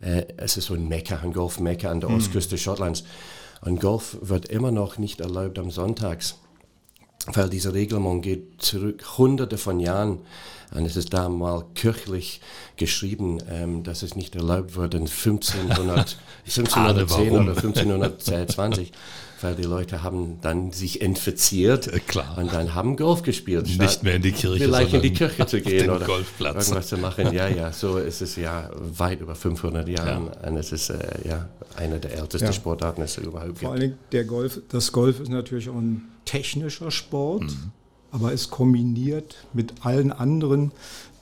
äh, 0.00 0.22
es 0.36 0.56
ist 0.56 0.66
so 0.66 0.74
ein 0.74 0.86
Mekka, 0.86 1.18
ein 1.18 1.32
Golf-Mekka 1.32 1.90
an 1.90 1.98
der 2.00 2.10
Ostküste 2.10 2.56
Schottlands. 2.56 3.02
Und 3.60 3.80
Golf 3.80 4.16
wird 4.20 4.46
immer 4.46 4.70
noch 4.70 4.96
nicht 4.96 5.20
erlaubt 5.20 5.58
am 5.58 5.72
Sonntags, 5.72 6.36
weil 7.32 7.48
diese 7.48 7.72
Regelung 7.74 8.20
geht 8.20 8.60
zurück 8.62 9.02
hunderte 9.18 9.58
von 9.58 9.80
Jahren. 9.80 10.18
Und 10.74 10.86
es 10.86 10.96
ist 10.96 11.12
da 11.14 11.28
mal 11.28 11.64
kirchlich 11.74 12.40
geschrieben, 12.76 13.38
ähm, 13.48 13.84
dass 13.84 14.02
es 14.02 14.16
nicht 14.16 14.34
erlaubt 14.34 14.74
wird 14.74 14.94
in 14.94 15.02
1500, 15.06 16.16
1510 16.46 17.08
warum. 17.32 17.46
oder 17.46 17.54
1520, 17.54 18.90
weil 19.40 19.54
die 19.54 19.62
Leute 19.62 20.02
haben 20.02 20.38
dann 20.40 20.72
sich 20.72 21.00
infiziert 21.00 21.86
Äh, 21.86 22.00
klar. 22.00 22.36
und 22.38 22.52
dann 22.52 22.74
haben 22.74 22.96
Golf 22.96 23.22
gespielt. 23.22 23.68
Nicht 23.78 24.02
mehr 24.02 24.14
in 24.16 24.22
die 24.22 24.32
Kirche, 24.32 24.64
Vielleicht 24.64 24.94
in 24.94 25.02
die 25.02 25.12
Kirche 25.12 25.46
zu 25.46 25.60
gehen 25.60 25.90
oder 25.90 26.06
Golfplatz. 26.06 26.66
irgendwas 26.66 26.88
zu 26.88 26.96
machen. 26.96 27.32
Ja, 27.32 27.46
ja, 27.46 27.72
so 27.72 27.98
ist 27.98 28.20
es 28.22 28.34
ja 28.34 28.68
weit 28.74 29.20
über 29.20 29.36
500 29.36 29.86
Jahren. 29.88 30.28
Und 30.28 30.56
es 30.56 30.72
ist 30.72 30.90
äh, 30.90 30.96
ja 31.28 31.48
eine 31.76 32.00
der 32.00 32.14
ältesten 32.18 32.46
Ja. 32.46 32.52
Sportarten, 32.52 33.02
die 33.02 33.04
es 33.04 33.16
überhaupt 33.18 33.44
Vor 33.46 33.54
gibt. 33.54 33.70
allen 33.70 33.80
Dingen 33.80 33.98
der 34.10 34.24
Golf, 34.24 34.60
das 34.70 34.90
Golf 34.90 35.20
ist 35.20 35.28
natürlich 35.28 35.68
auch 35.68 35.76
ein 35.76 36.08
technischer 36.24 36.90
Sport, 36.90 37.42
Mhm. 37.44 37.70
aber 38.12 38.32
ist 38.32 38.50
kombiniert 38.50 39.36
mit 39.52 39.72
allen 39.84 40.12
anderen 40.12 40.72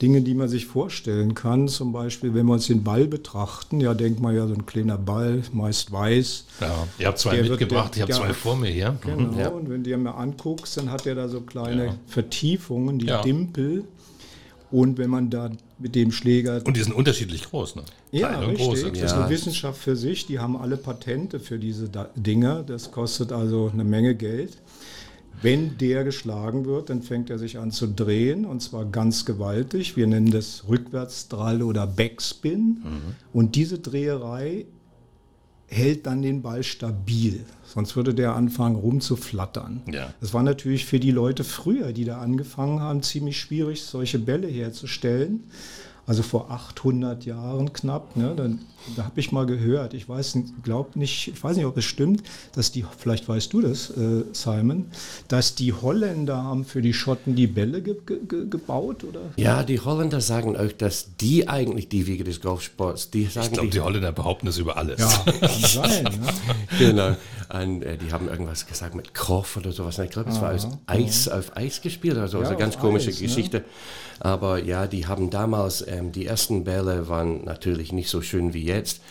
Dingen, 0.01 0.25
die 0.25 0.33
man 0.33 0.49
sich 0.49 0.65
vorstellen 0.65 1.33
kann. 1.33 1.67
Zum 1.69 1.93
Beispiel, 1.93 2.33
wenn 2.33 2.45
wir 2.45 2.53
uns 2.53 2.67
den 2.67 2.83
Ball 2.83 3.07
betrachten, 3.07 3.79
ja, 3.79 3.93
denkt 3.93 4.19
man 4.19 4.35
ja 4.35 4.47
so 4.47 4.53
ein 4.53 4.65
kleiner 4.65 4.97
Ball, 4.97 5.43
meist 5.53 5.91
weiß. 5.91 6.45
Ja. 6.59 6.87
Ihr 6.99 7.07
habt 7.07 7.19
zwei 7.19 7.35
Der 7.35 7.39
wird- 7.47 7.59
mitgebracht, 7.61 7.95
der- 7.95 8.07
ich 8.09 8.13
habe 8.15 8.25
zwei 8.27 8.33
vor 8.33 8.55
mir 8.57 8.69
hier. 8.69 8.97
Genau, 9.01 9.39
Ja. 9.39 9.47
und 9.49 9.69
wenn 9.69 9.83
du 9.83 9.89
dir 9.89 9.97
mal 9.97 10.11
anguckst, 10.11 10.75
dann 10.77 10.91
hat 10.91 11.05
er 11.05 11.15
da 11.15 11.29
so 11.29 11.41
kleine 11.41 11.85
Ja. 11.85 11.95
Vertiefungen, 12.07 12.99
die 12.99 13.05
Ja. 13.07 13.21
Dimpel. 13.21 13.85
Und 14.71 14.97
wenn 14.97 15.11
man 15.11 15.29
da 15.29 15.51
mit 15.77 15.93
dem 15.93 16.11
Schläger 16.11 16.59
Und 16.65 16.75
die 16.75 16.81
sind 16.81 16.93
unterschiedlich 16.93 17.43
groß, 17.43 17.75
ne? 17.75 17.83
ja, 18.11 18.29
Kleine 18.29 18.47
richtig. 18.47 18.65
große. 18.67 18.91
Das 18.91 19.03
ist 19.03 19.13
eine 19.13 19.29
Wissenschaft 19.29 19.79
für 19.79 19.95
sich. 19.95 20.25
Die 20.25 20.39
haben 20.39 20.57
alle 20.57 20.77
Patente 20.77 21.39
für 21.39 21.59
diese 21.59 21.89
Dinger. 22.15 22.63
Das 22.63 22.91
kostet 22.91 23.31
also 23.31 23.69
eine 23.71 23.83
Menge 23.83 24.15
Geld. 24.15 24.57
Wenn 25.41 25.77
der 25.77 26.03
geschlagen 26.03 26.65
wird, 26.65 26.89
dann 26.89 27.01
fängt 27.01 27.29
er 27.29 27.37
sich 27.37 27.57
an 27.57 27.71
zu 27.71 27.87
drehen 27.87 28.45
und 28.45 28.61
zwar 28.61 28.85
ganz 28.85 29.25
gewaltig. 29.25 29.97
Wir 29.97 30.07
nennen 30.07 30.31
das 30.31 30.65
Rückwärtsdrall 30.69 31.61
oder 31.61 31.85
Backspin. 31.87 32.83
Und 33.33 33.55
diese 33.55 33.79
Dreherei 33.79 34.65
hält 35.67 36.05
dann 36.05 36.21
den 36.21 36.41
Ball 36.41 36.63
stabil. 36.63 37.41
Sonst 37.65 37.95
würde 37.95 38.13
der 38.13 38.35
anfangen 38.35 38.75
rumzuflattern. 38.75 39.81
Ja. 39.91 40.13
Das 40.21 40.33
war 40.33 40.43
natürlich 40.43 40.85
für 40.85 40.99
die 40.99 41.11
Leute 41.11 41.43
früher, 41.43 41.91
die 41.91 42.05
da 42.05 42.19
angefangen 42.19 42.79
haben, 42.79 43.01
ziemlich 43.01 43.39
schwierig, 43.39 43.81
solche 43.83 44.19
Bälle 44.19 44.47
herzustellen. 44.47 45.43
Also 46.05 46.21
vor 46.21 46.51
800 46.51 47.25
Jahren 47.25 47.71
knapp. 47.71 48.17
Ne? 48.17 48.33
Dann, 48.35 48.59
da 48.97 49.05
habe 49.05 49.19
ich 49.19 49.31
mal 49.31 49.45
gehört, 49.45 49.93
ich 49.93 50.09
weiß, 50.09 50.37
glaub 50.61 50.97
nicht, 50.97 51.29
ich 51.29 51.41
weiß 51.41 51.55
nicht, 51.55 51.65
ob 51.65 51.77
es 51.77 51.85
stimmt, 51.85 52.23
dass 52.53 52.73
die, 52.73 52.83
vielleicht 52.97 53.29
weißt 53.29 53.53
du 53.53 53.61
das, 53.61 53.89
äh, 53.91 54.25
Simon, 54.33 54.87
dass 55.29 55.55
die 55.55 55.71
Holländer 55.71 56.43
haben 56.43 56.65
für 56.65 56.81
die 56.81 56.93
Schotten 56.93 57.35
die 57.35 57.47
Bälle 57.47 57.81
ge 57.81 57.95
ge 58.05 58.19
ge 58.27 58.49
gebaut, 58.49 59.05
oder? 59.05 59.21
Ja, 59.37 59.63
die 59.63 59.79
Holländer 59.79 60.19
sagen 60.19 60.57
auch, 60.57 60.71
dass 60.73 61.15
die 61.21 61.47
eigentlich 61.47 61.87
die 61.87 62.05
Wiege 62.05 62.25
des 62.25 62.41
Golfsports, 62.41 63.09
die 63.09 63.25
sagen, 63.25 63.47
Ich 63.47 63.53
glaube, 63.53 63.69
die 63.69 63.79
Holländer 63.79 64.11
behaupten 64.11 64.47
das 64.47 64.57
über 64.57 64.75
alles. 64.75 64.99
Ja, 64.99 65.31
kann 65.39 65.49
sein. 65.61 66.03
Ne? 66.03 66.27
Genau. 66.79 67.15
Und, 67.53 67.83
äh, 67.83 67.97
die 67.97 68.11
haben 68.11 68.27
irgendwas 68.29 68.65
gesagt 68.65 68.95
mit 68.95 69.13
Koch 69.13 69.45
oder 69.57 69.71
sowas. 69.71 69.99
Ich 69.99 70.09
glaube, 70.09 70.29
es 70.31 70.41
war 70.41 70.53
aus 70.53 70.67
Eis 70.87 71.27
auf 71.27 71.55
Eis 71.55 71.81
gespielt, 71.81 72.17
also, 72.17 72.39
Ja, 72.39 72.45
also 72.45 72.57
ganz 72.57 72.77
komische 72.79 73.09
Eis, 73.09 73.21
ne? 73.21 73.27
Geschichte. 73.27 73.63
Aber 74.19 74.63
ja, 74.63 74.87
die 74.87 75.05
haben 75.07 75.29
damals, 75.29 75.85
ähm, 75.87 76.11
die 76.11 76.25
ersten 76.25 76.63
Bälle 76.63 77.07
waren 77.07 77.43
natürlich 77.43 77.91
nicht 77.91 78.09
so 78.09 78.21
schön 78.21 78.53
wie 78.53 78.63
jetzt. 78.63 79.01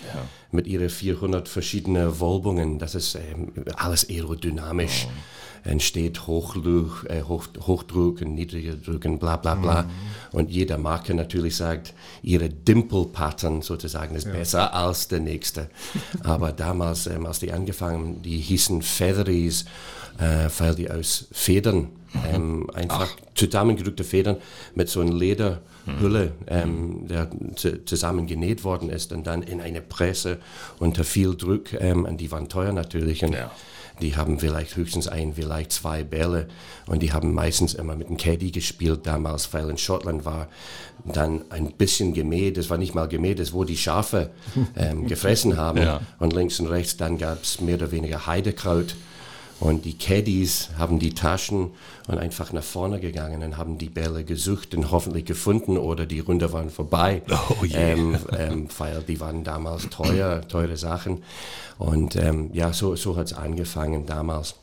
Mit 0.50 0.66
ihren 0.66 0.90
400 0.90 1.48
verschiedenen 1.48 2.20
Wölbungen. 2.20 2.78
Das 2.78 2.94
ist 2.94 3.14
ähm, 3.14 3.52
alles 3.76 4.08
aerodynamisch. 4.08 5.06
Entsteht 5.64 6.26
Hochdruck, 6.26 7.06
äh, 7.08 7.22
Hoch, 7.22 7.46
Hochdruck 7.60 8.20
und 8.20 8.34
niedriger 8.34 8.74
Druck 8.74 9.04
und 9.04 9.18
bla 9.18 9.36
bla 9.36 9.54
bla. 9.54 9.84
Und 10.32 10.50
jeder 10.50 10.78
Marke 10.78 11.14
natürlich 11.14 11.56
sagt, 11.56 11.94
ihre 12.22 12.48
Dimple-Pattern 12.48 13.62
sozusagen 13.62 14.14
ist 14.16 14.32
besser 14.32 14.74
als 14.74 15.08
der 15.08 15.20
nächste. 15.20 15.68
Aber 16.24 16.52
damals, 16.52 17.06
ähm, 17.06 17.26
als 17.26 17.38
die 17.38 17.52
angefangen, 17.52 18.22
die 18.22 18.38
hießen 18.38 18.82
Featheries, 18.82 19.66
äh, 20.18 20.48
weil 20.58 20.74
die 20.74 20.90
aus 20.90 21.26
Federn, 21.32 21.88
ähm, 22.30 22.68
einfach 22.74 23.08
zusammengedrückte 23.34 24.04
Federn 24.04 24.36
mit 24.74 24.88
so 24.88 25.00
einer 25.00 25.12
Lederhülle, 25.14 26.32
ähm, 26.46 27.06
der 27.08 27.30
zu, 27.56 27.84
zusammen 27.84 28.26
genäht 28.26 28.64
worden 28.64 28.90
ist 28.90 29.12
und 29.12 29.26
dann 29.26 29.42
in 29.42 29.60
eine 29.60 29.80
Presse 29.80 30.38
unter 30.78 31.04
viel 31.04 31.34
Druck. 31.36 31.72
Ähm, 31.74 32.04
und 32.04 32.20
die 32.20 32.30
waren 32.30 32.48
teuer 32.48 32.72
natürlich. 32.72 33.24
Und 33.24 33.32
Ja. 33.32 33.50
Die 34.02 34.16
haben 34.16 34.38
vielleicht 34.38 34.76
höchstens 34.76 35.08
ein, 35.08 35.34
vielleicht 35.34 35.72
zwei 35.72 36.02
Bälle. 36.02 36.48
Und 36.86 37.02
die 37.02 37.12
haben 37.12 37.32
meistens 37.32 37.74
immer 37.74 37.96
mit 37.96 38.08
einem 38.08 38.16
Caddy 38.16 38.50
gespielt 38.50 39.06
damals, 39.06 39.52
weil 39.54 39.70
in 39.70 39.78
Schottland 39.78 40.24
war 40.24 40.48
dann 41.04 41.44
ein 41.50 41.72
bisschen 41.72 42.12
gemäht, 42.12 42.58
es 42.58 42.70
war 42.70 42.78
nicht 42.78 42.94
mal 42.94 43.08
gemäht, 43.08 43.40
es 43.40 43.52
wo 43.52 43.64
die 43.64 43.76
Schafe 43.76 44.30
ähm, 44.76 45.06
gefressen 45.08 45.56
haben. 45.56 45.78
Ja. 45.78 46.00
und 46.18 46.32
links 46.32 46.60
und 46.60 46.66
rechts 46.66 46.96
dann 46.96 47.18
gab 47.18 47.42
es 47.42 47.60
mehr 47.60 47.76
oder 47.76 47.90
weniger 47.92 48.26
Heidekraut 48.26 48.94
und 49.62 49.84
die 49.84 49.96
Caddies 49.96 50.70
haben 50.76 50.98
die 50.98 51.14
Taschen 51.14 51.70
und 52.08 52.18
einfach 52.18 52.52
nach 52.52 52.64
vorne 52.64 52.98
gegangen 52.98 53.44
und 53.44 53.56
haben 53.56 53.78
die 53.78 53.90
Bälle 53.90 54.24
gesucht 54.24 54.74
und 54.74 54.90
hoffentlich 54.90 55.24
gefunden 55.24 55.78
oder 55.78 56.04
die 56.04 56.18
Runde 56.18 56.52
waren 56.52 56.68
vorbei. 56.68 57.22
Oh 57.48 57.64
je. 57.64 57.76
ähm, 57.76 58.18
ähm, 58.36 58.68
weil 58.76 59.02
die 59.02 59.20
waren 59.20 59.44
damals 59.44 59.88
teuer, 59.88 60.40
teure 60.48 60.76
Sachen. 60.76 61.22
Und 61.78 62.16
ähm, 62.16 62.50
ja, 62.52 62.72
so, 62.72 62.96
so 62.96 63.16
hat 63.16 63.26
es 63.26 63.34
angefangen 63.34 64.04
damals. 64.04 64.56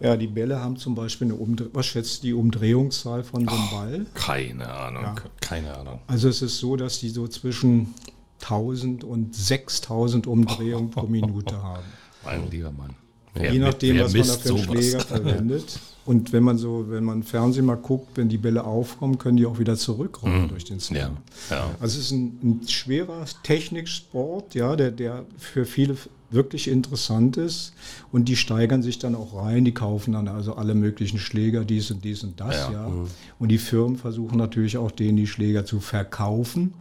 Ja, 0.00 0.14
die 0.14 0.26
Bälle 0.26 0.60
haben 0.60 0.76
zum 0.76 0.94
Beispiel 0.94 1.28
eine 1.28 1.36
Umdrehung. 1.36 1.70
Was 1.72 1.86
schätzt 1.86 2.22
die 2.22 2.34
Umdrehungszahl 2.34 3.24
von 3.24 3.48
so 3.48 3.54
einem 3.54 3.70
Ball? 3.70 4.06
Keine 4.12 4.68
Ahnung, 4.68 5.20
keine 5.40 5.74
Ahnung. 5.74 6.00
Also 6.06 6.28
es 6.28 6.42
ist 6.42 6.58
so, 6.58 6.76
dass 6.76 7.00
die 7.00 7.08
so 7.08 7.28
zwischen 7.28 7.94
1000 8.42 9.04
und 9.04 9.34
6000 9.34 10.26
Umdrehungen 10.26 10.90
pro 10.90 11.06
Minute 11.06 11.62
haben. 11.62 11.84
Mein 12.26 12.50
lieber 12.50 12.70
Mann. 12.72 12.94
Je 13.42 13.58
nachdem, 13.58 13.96
wer 13.96 14.04
was 14.04 14.14
man 14.14 14.26
da 14.26 14.32
für 14.34 14.48
einen 14.48 14.58
sowas? 14.58 14.76
Schläger 14.76 15.00
verwendet. 15.06 15.80
Und 16.04 16.32
wenn 16.32 16.42
man 16.42 16.56
so, 16.56 16.86
wenn 16.88 17.04
man 17.04 17.22
Fernsehen 17.22 17.66
mal 17.66 17.76
guckt, 17.76 18.16
wenn 18.16 18.30
die 18.30 18.38
Bälle 18.38 18.64
aufkommen, 18.64 19.18
können 19.18 19.36
die 19.36 19.44
auch 19.44 19.58
wieder 19.58 19.76
zurückrollen 19.76 20.48
durch 20.48 20.64
den 20.64 20.80
Slam. 20.80 21.12
Mhm. 21.12 21.16
Ja, 21.50 21.56
ja. 21.56 21.70
Also 21.80 21.98
es 21.98 22.06
ist 22.06 22.10
ein, 22.12 22.38
ein 22.42 22.68
schwerer 22.68 23.26
Techniksport, 23.42 24.54
ja, 24.54 24.74
der, 24.74 24.90
der 24.90 25.26
für 25.36 25.66
viele 25.66 25.96
wirklich 26.30 26.68
interessant 26.68 27.36
ist. 27.36 27.74
Und 28.10 28.28
die 28.28 28.36
steigern 28.36 28.82
sich 28.82 28.98
dann 28.98 29.14
auch 29.14 29.34
rein, 29.34 29.64
die 29.64 29.72
kaufen 29.72 30.12
dann 30.12 30.28
also 30.28 30.54
alle 30.54 30.74
möglichen 30.74 31.18
Schläger, 31.18 31.64
dies 31.64 31.90
und 31.90 32.04
dies 32.04 32.22
und 32.24 32.40
das, 32.40 32.54
Ja. 32.56 32.72
ja. 32.72 32.92
Und 33.38 33.48
die 33.48 33.58
Firmen 33.58 33.96
versuchen 33.98 34.38
natürlich 34.38 34.78
auch 34.78 34.90
denen 34.90 35.16
die 35.16 35.26
Schläger 35.26 35.64
zu 35.64 35.80
verkaufen. 35.80 36.72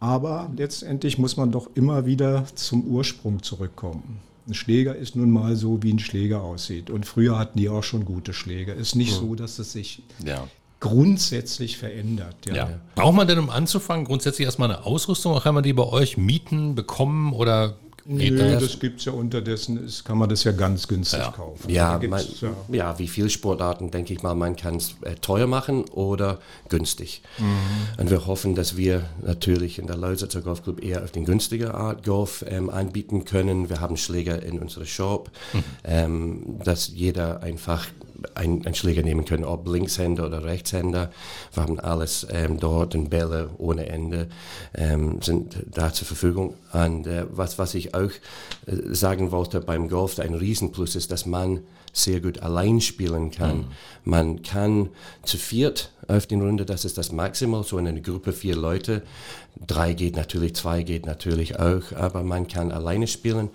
Aber 0.00 0.50
letztendlich 0.56 1.18
muss 1.18 1.36
man 1.36 1.52
doch 1.52 1.70
immer 1.74 2.06
wieder 2.06 2.46
zum 2.54 2.84
Ursprung 2.86 3.42
zurückkommen. 3.42 4.18
Ein 4.48 4.54
Schläger 4.54 4.96
ist 4.96 5.14
nun 5.14 5.30
mal 5.30 5.54
so, 5.56 5.82
wie 5.82 5.92
ein 5.92 5.98
Schläger 5.98 6.42
aussieht. 6.42 6.90
Und 6.90 7.06
früher 7.06 7.38
hatten 7.38 7.58
die 7.58 7.68
auch 7.68 7.84
schon 7.84 8.04
gute 8.04 8.32
Schläger. 8.32 8.74
Ist 8.74 8.96
nicht 8.96 9.12
so, 9.14 9.34
dass 9.34 9.58
es 9.58 9.72
sich 9.72 10.02
Ja. 10.24 10.48
grundsätzlich 10.80 11.78
verändert. 11.78 12.34
Ja. 12.46 12.54
Ja. 12.54 12.80
Braucht 12.96 13.14
man 13.14 13.28
denn, 13.28 13.38
um 13.38 13.50
anzufangen, 13.50 14.04
grundsätzlich 14.04 14.44
erstmal 14.44 14.70
eine 14.70 14.84
Ausrüstung? 14.84 15.32
Auch 15.32 15.44
kann 15.44 15.54
man 15.54 15.62
die 15.62 15.72
bei 15.72 15.84
euch 15.84 16.16
mieten, 16.16 16.74
bekommen 16.74 17.32
oder 17.32 17.76
geht 18.06 18.32
Nö, 18.32 18.52
das? 18.52 18.62
das 18.62 18.80
gibt 18.80 18.98
es 19.00 19.04
ja 19.06 19.12
unterdessen, 19.12 19.84
ist, 19.84 20.04
kann 20.04 20.18
man 20.18 20.28
das 20.28 20.44
ja 20.44 20.52
ganz 20.52 20.88
günstig 20.88 21.20
Ja. 21.20 21.30
kaufen. 21.30 21.70
Ja, 21.70 21.96
gibt's, 21.98 22.40
ja. 22.40 22.50
ja, 22.70 22.98
wie 22.98 23.08
viele 23.08 23.30
Sportarten, 23.30 23.90
denke 23.90 24.12
ich 24.12 24.22
mal, 24.22 24.34
man 24.34 24.56
kann 24.56 24.76
es 24.76 24.94
äh, 25.02 25.14
teuer 25.16 25.46
machen 25.46 25.84
oder 25.90 26.38
günstig. 26.68 27.22
Und 27.98 28.10
wir 28.10 28.26
hoffen, 28.26 28.54
dass 28.54 28.76
wir 28.76 29.04
natürlich 29.22 29.78
in 29.78 29.86
der 29.86 29.96
Lausitzer 29.96 30.40
Golfclub 30.40 30.82
eher 30.82 31.02
auf 31.04 31.10
den 31.12 31.24
günstigen 31.24 31.70
Art 31.70 32.04
Golf 32.04 32.44
ähm, 32.48 32.70
anbieten 32.70 33.24
können. 33.24 33.68
Wir 33.68 33.80
haben 33.80 33.96
Schläger 33.96 34.42
in 34.42 34.58
unserem 34.58 34.86
Shop, 34.86 35.30
ähm, 35.84 36.58
dass 36.64 36.88
jeder 36.88 37.42
einfach 37.42 37.86
ein- 38.34 38.64
einen 38.64 38.74
Schläger 38.74 39.02
nehmen 39.02 39.24
können, 39.24 39.44
ob 39.44 39.68
Linkshänder 39.68 40.26
oder 40.26 40.44
Rechtshänder. 40.44 41.10
Wir 41.54 41.62
haben 41.62 41.78
alles 41.80 42.26
ähm, 42.30 42.58
dort 42.58 42.94
und 42.94 43.10
Bälle 43.10 43.50
ohne 43.58 43.88
Ende 43.88 44.28
ähm, 44.74 45.20
sind 45.22 45.56
da 45.72 45.92
zur 45.92 46.06
Verfügung. 46.06 46.54
Und 46.72 47.06
äh, 47.06 47.24
was, 47.30 47.58
was 47.58 47.74
ich 47.74 47.94
auch 47.94 48.10
äh, 48.66 48.94
sagen 48.94 49.30
wollte 49.32 49.60
beim 49.60 49.88
Golf, 49.88 50.18
ein 50.18 50.34
Riesenplus 50.34 50.96
ist, 50.96 51.10
dass 51.12 51.26
man 51.26 51.60
sehr 51.92 52.20
gut 52.20 52.40
allein 52.40 52.80
spielen 52.80 53.30
kann. 53.30 53.66
Man 54.04 54.42
kann 54.42 54.88
zu 55.22 55.36
viert 55.36 55.92
auf 56.08 56.26
den 56.26 56.40
Runde, 56.40 56.64
das 56.64 56.84
ist 56.84 56.98
das 56.98 57.12
Maximal, 57.12 57.62
so 57.62 57.78
in 57.78 57.86
einer 57.86 58.00
Gruppe 58.00 58.32
vier 58.32 58.56
Leute. 58.56 59.02
Drei 59.66 59.92
geht 59.92 60.16
natürlich, 60.16 60.54
zwei 60.54 60.82
geht 60.82 61.06
natürlich 61.06 61.58
auch, 61.58 61.92
aber 61.94 62.22
man 62.22 62.48
kann 62.48 62.72
alleine 62.72 63.06
spielen. 63.06 63.50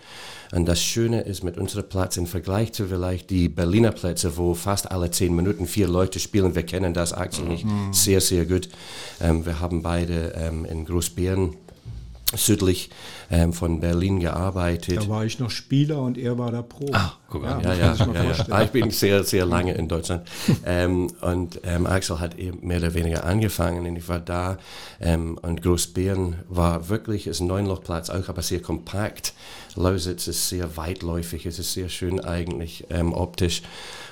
Und 0.53 0.65
das 0.65 0.81
Schöne 0.81 1.21
ist 1.21 1.43
mit 1.43 1.57
unserem 1.57 1.89
Platz 1.89 2.15
im 2.15 2.27
Vergleich 2.27 2.71
zu 2.71 2.87
vielleicht 2.87 3.31
die 3.31 3.49
Berliner 3.49 3.91
Plätze, 3.91 4.37
wo 4.37 4.53
fast 4.53 4.91
alle 4.91 5.11
zehn 5.11 5.35
Minuten 5.35 5.65
vier 5.65 5.87
Leute 5.87 6.19
spielen. 6.19 6.55
Wir 6.55 6.63
kennen 6.63 6.93
das 6.93 7.13
Axel 7.13 7.45
nicht 7.45 7.65
sehr, 7.91 8.21
sehr 8.21 8.45
gut. 8.45 8.69
Ähm, 9.19 9.45
wir 9.45 9.59
haben 9.59 9.81
beide 9.81 10.33
ähm, 10.37 10.63
in 10.63 10.85
Großbären 10.85 11.55
südlich 12.35 12.89
ähm, 13.31 13.53
von 13.53 13.79
Berlin 13.79 14.19
gearbeitet. 14.19 14.97
Da 14.97 15.07
war 15.07 15.25
ich 15.25 15.39
noch 15.39 15.49
Spieler 15.49 16.01
und 16.01 16.17
er 16.17 16.37
war 16.37 16.51
da 16.51 16.61
Pro. 16.61 16.87
Ah, 16.91 17.13
guck 17.29 17.45
an. 17.45 17.61
Ja, 17.63 17.73
ja, 17.73 17.79
ja, 17.79 17.95
ja. 17.95 18.05
vorstellen. 18.05 18.51
Ah, 18.51 18.63
Ich 18.63 18.71
bin 18.71 18.91
sehr, 18.91 19.23
sehr 19.23 19.45
lange 19.45 19.73
in 19.73 19.87
Deutschland. 19.87 20.27
ähm, 20.65 21.07
und 21.21 21.61
ähm, 21.63 21.87
Axel 21.87 22.19
hat 22.19 22.37
eben 22.37 22.67
mehr 22.67 22.79
oder 22.79 22.93
weniger 22.93 23.23
angefangen 23.23 23.87
und 23.87 23.95
ich 23.95 24.09
war 24.09 24.19
da. 24.19 24.57
Ähm, 24.99 25.37
und 25.41 25.61
Großbären 25.61 26.35
war 26.49 26.89
wirklich, 26.89 27.27
ist 27.27 27.39
ein 27.39 27.47
Neunlochplatz 27.47 28.09
auch, 28.09 28.27
aber 28.27 28.41
sehr 28.41 28.61
kompakt. 28.61 29.33
Lausitz 29.75 30.27
ist 30.27 30.49
sehr 30.49 30.75
weitläufig, 30.75 31.45
es 31.45 31.59
ist 31.59 31.73
sehr 31.73 31.87
schön 31.87 32.19
eigentlich 32.19 32.85
ähm, 32.89 33.13
optisch. 33.13 33.61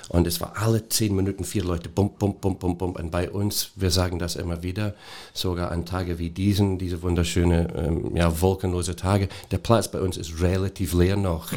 Und 0.08 0.26
es 0.26 0.40
war 0.40 0.52
alle 0.56 0.88
zehn 0.88 1.16
Minuten 1.16 1.42
vier 1.44 1.64
Leute, 1.64 1.88
bump, 1.88 2.18
bump, 2.18 2.40
bump, 2.40 2.60
bump, 2.60 2.78
bump. 2.78 2.98
Und 2.98 3.10
bei 3.10 3.28
uns, 3.30 3.70
wir 3.74 3.90
sagen 3.90 4.18
das 4.18 4.36
immer 4.36 4.62
wieder, 4.62 4.94
sogar 5.34 5.72
an 5.72 5.84
Tage 5.84 6.18
wie 6.18 6.30
diesen, 6.30 6.78
diese 6.78 7.02
wunderschöne, 7.02 7.68
ähm, 7.76 8.16
ja, 8.16 8.40
wolkenlose 8.40 8.94
Tage, 8.94 9.28
der 9.50 9.58
Platz 9.58 9.88
bei 9.90 10.00
uns 10.00 10.16
ist 10.16 10.40
relativ 10.40 10.92
leer 10.94 11.16
noch. 11.16 11.52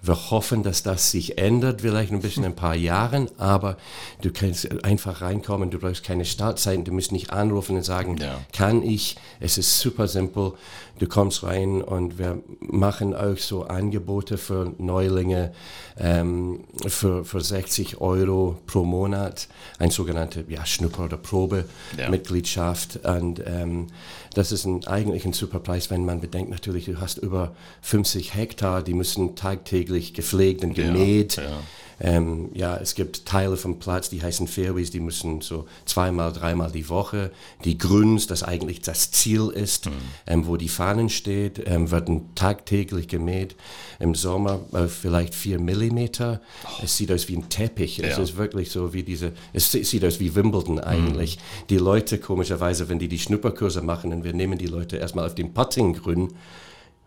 Wir 0.00 0.30
hoffen, 0.30 0.62
dass 0.62 0.84
das 0.84 1.10
sich 1.10 1.38
ändert, 1.38 1.80
vielleicht 1.80 2.12
ein 2.12 2.20
bisschen 2.20 2.44
in 2.44 2.50
ein 2.52 2.56
paar 2.56 2.76
Jahren, 2.90 3.28
aber 3.36 3.76
du 4.22 4.30
kannst 4.32 4.84
einfach 4.84 5.22
reinkommen, 5.22 5.70
du 5.70 5.78
brauchst 5.80 6.04
keine 6.04 6.24
Startzeiten, 6.24 6.84
du 6.84 6.92
musst 6.92 7.10
nicht 7.10 7.30
anrufen 7.32 7.74
und 7.76 7.82
sagen, 7.82 8.16
Ja. 8.16 8.38
kann 8.52 8.84
ich, 8.84 9.16
es 9.40 9.58
ist 9.58 9.80
super 9.80 10.06
simpel, 10.06 10.52
du 11.00 11.06
kommst 11.08 11.42
rein 11.42 11.82
und 11.82 12.16
wir 12.16 12.40
machen 12.60 13.12
auch 13.12 13.38
so 13.38 13.64
Angebote 13.64 14.38
für 14.38 14.72
Neulinge 14.78 15.52
ähm, 15.98 16.60
für, 16.86 17.24
für 17.24 17.40
60 17.68 18.00
Euro 18.00 18.58
pro 18.66 18.84
Monat, 18.84 19.48
ein 19.78 19.90
sogenannte 19.90 20.44
ja, 20.48 20.64
Schnupper- 20.64 21.04
oder 21.04 21.16
Probe-Mitgliedschaft 21.18 23.00
und 23.04 23.42
ähm, 23.46 23.88
das 24.34 24.52
ist 24.52 24.64
ein, 24.64 24.86
eigentlich 24.86 25.24
ein 25.24 25.32
super 25.32 25.58
Preis, 25.58 25.90
wenn 25.90 26.04
man 26.04 26.20
bedenkt, 26.20 26.50
natürlich, 26.50 26.86
du 26.86 27.00
hast 27.00 27.18
über 27.18 27.54
50 27.82 28.34
Hektar, 28.34 28.82
die 28.82 28.94
müssen 28.94 29.36
tagtäglich 29.36 30.14
gepflegt 30.14 30.64
und 30.64 30.74
gemäht. 30.74 31.36
ja. 31.36 31.60
Ähm, 32.00 32.50
ja, 32.54 32.76
es 32.76 32.94
gibt 32.94 33.26
Teile 33.26 33.56
vom 33.56 33.78
Platz, 33.78 34.08
die 34.08 34.22
heißen 34.22 34.46
Fairways, 34.46 34.90
die 34.90 35.00
müssen 35.00 35.40
so 35.40 35.66
zweimal, 35.84 36.32
dreimal 36.32 36.70
die 36.70 36.88
Woche. 36.88 37.32
Die 37.64 37.76
Grüns, 37.76 38.26
das 38.26 38.42
eigentlich 38.42 38.80
das 38.82 39.10
Ziel 39.10 39.48
ist, 39.48 39.90
ähm, 40.26 40.46
wo 40.46 40.56
die 40.56 40.68
Fahnen 40.68 41.08
steht, 41.08 41.60
ähm, 41.66 41.90
werden 41.90 42.34
tagtäglich 42.34 43.08
gemäht. 43.08 43.56
Im 43.98 44.14
Sommer 44.14 44.60
auf 44.72 44.92
vielleicht 44.92 45.34
vier 45.34 45.58
Millimeter. 45.58 46.40
Es 46.82 46.96
sieht 46.96 47.10
aus 47.10 47.28
wie 47.28 47.36
ein 47.36 47.48
Teppich. 47.48 47.98
Es 47.98 48.16
Ja. 48.16 48.22
ist 48.22 48.36
wirklich 48.36 48.70
so 48.70 48.92
wie 48.92 49.02
diese, 49.02 49.32
es 49.52 49.72
sie- 49.72 49.82
sieht 49.84 50.04
aus 50.04 50.20
wie 50.20 50.34
Wimbledon 50.34 50.78
eigentlich. 50.78 51.38
Die 51.68 51.78
Leute, 51.78 52.18
komischerweise, 52.18 52.88
wenn 52.88 52.98
die 53.00 53.08
die 53.08 53.18
Schnupperkurse 53.18 53.82
machen 53.82 54.12
und 54.12 54.22
wir 54.24 54.32
nehmen 54.34 54.58
die 54.58 54.66
Leute 54.66 54.96
erstmal 54.98 55.26
auf 55.26 55.34
den 55.34 55.52
Puttinggrün, 55.52 56.28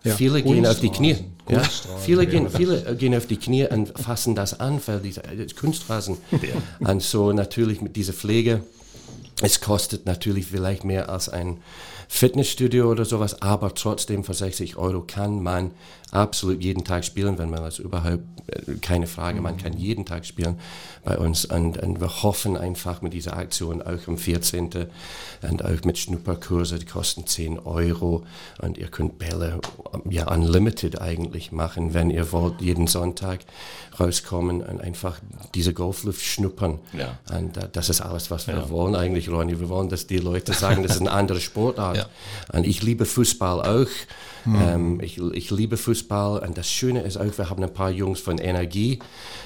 Ja, 0.04 0.16
Viele 0.16 0.42
gehen 0.42 0.66
auf 0.66 0.80
die 0.80 0.90
Knie. 0.90 1.18
Ja, 1.50 1.62
viele, 2.00 2.26
gehen, 2.26 2.50
viele 2.50 2.86
äh, 2.86 2.96
gehen 2.96 3.14
auf 3.16 3.28
die 3.28 3.38
Knie 3.38 3.68
und 3.68 3.98
fassen 4.00 4.36
das 4.36 4.60
an, 4.60 4.82
weil 4.86 5.00
diese 5.00 5.24
äh, 5.24 5.46
Kunstrasen. 5.48 6.18
Und 6.80 7.02
so 7.04 7.34
natürlich 7.34 7.82
mit 7.82 7.96
dieser 7.96 8.14
Pflege 8.14 8.64
Es 9.42 9.60
kostet 9.60 10.06
natürlich 10.06 10.46
vielleicht 10.46 10.86
mehr 10.86 11.10
als 11.10 11.30
ein 11.30 11.58
Fitnessstudio 12.14 12.92
oder 12.92 13.06
sowas, 13.06 13.42
aber 13.42 13.74
trotzdem 13.74 14.26
für 14.26 14.34
60 14.34 14.76
Euro 14.76 15.02
kann 15.02 15.42
man 15.42 15.72
absolut 16.12 16.62
jeden 16.62 16.84
Tag 16.84 17.06
spielen, 17.06 17.38
wenn 17.38 17.50
man 17.50 17.64
das 17.64 17.80
überhaupt, 17.80 18.24
äh, 18.48 18.74
keine 18.82 19.08
Frage, 19.08 19.40
man 19.42 19.58
kann 19.58 19.78
jeden 19.78 20.06
Tag 20.06 20.26
spielen 20.26 20.60
bei 21.06 21.18
uns 21.18 21.46
und, 21.46 21.82
und, 21.82 22.02
wir 22.02 22.22
hoffen 22.22 22.58
einfach 22.58 23.02
mit 23.02 23.14
dieser 23.14 23.38
Aktion 23.38 23.82
auch 23.82 24.08
am 24.08 24.18
14. 24.18 24.70
und 25.50 25.66
auch 25.66 25.84
mit 25.86 25.98
Schnupperkurse, 25.98 26.80
die 26.80 26.86
kosten 26.86 27.26
10 27.26 27.60
Euro 27.60 28.26
und 28.62 28.78
ihr 28.78 28.88
könnt 28.88 29.18
Bälle 29.18 29.62
ja 30.10 30.30
unlimited 30.30 31.02
eigentlich 31.02 31.54
machen, 31.54 31.94
wenn 31.94 32.10
ihr 32.10 32.32
wollt, 32.34 32.60
jeden 32.62 32.88
Sonntag 32.88 33.40
rauskommen 34.00 34.62
und 34.62 34.82
einfach 34.82 35.20
diese 35.56 35.74
Golfluft 35.74 36.22
schnuppern. 36.22 36.80
Ja. 36.92 37.18
Und 37.36 37.58
uh, 37.58 37.68
das 37.72 37.90
ist 37.90 38.02
alles, 38.02 38.30
was 38.32 38.48
wir 38.48 38.56
ja. 38.56 38.70
wollen 38.70 38.96
eigentlich, 38.96 39.30
Ronny. 39.30 39.60
Wir 39.60 39.70
wollen, 39.70 39.90
dass 39.90 40.08
die 40.08 40.18
Leute 40.18 40.54
sagen, 40.54 40.84
das 40.84 40.94
ist 40.94 41.02
eine 41.02 41.12
andere 41.12 41.40
Sportart. 41.40 41.98
Ja. 42.02 42.58
Und 42.58 42.66
ich 42.66 42.82
liebe 42.82 43.06
Fußball 43.06 43.62
auch. 43.62 43.90
Mhm. 44.46 44.62
Ähm, 44.62 45.00
ich, 45.02 45.20
ich 45.20 45.52
liebe 45.52 45.78
Fußball 45.78 46.40
und 46.40 46.58
das 46.58 46.70
Schöne 46.70 47.02
ist 47.02 47.18
auch, 47.18 47.38
wir 47.38 47.50
haben 47.50 47.64
ein 47.64 47.74
paar 47.74 47.92
Jungs 47.92 48.20
von 48.20 48.38
Energie 48.40 49.00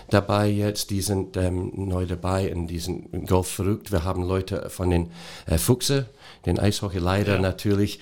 dabei 0.09 0.47
jetzt, 0.47 0.89
die 0.89 1.01
sind 1.01 1.35
ähm, 1.37 1.71
neu 1.75 2.05
dabei 2.05 2.53
und 2.53 2.67
die 2.67 2.79
sind 2.79 3.27
Golf 3.27 3.47
verrückt. 3.47 3.91
Wir 3.91 4.03
haben 4.03 4.23
Leute 4.23 4.69
von 4.69 4.89
den 4.89 5.11
äh, 5.47 5.57
Fuchse, 5.57 6.07
den 6.45 6.59
Eishockey 6.59 6.99
leider 6.99 7.35
ja. 7.35 7.41
natürlich 7.41 7.99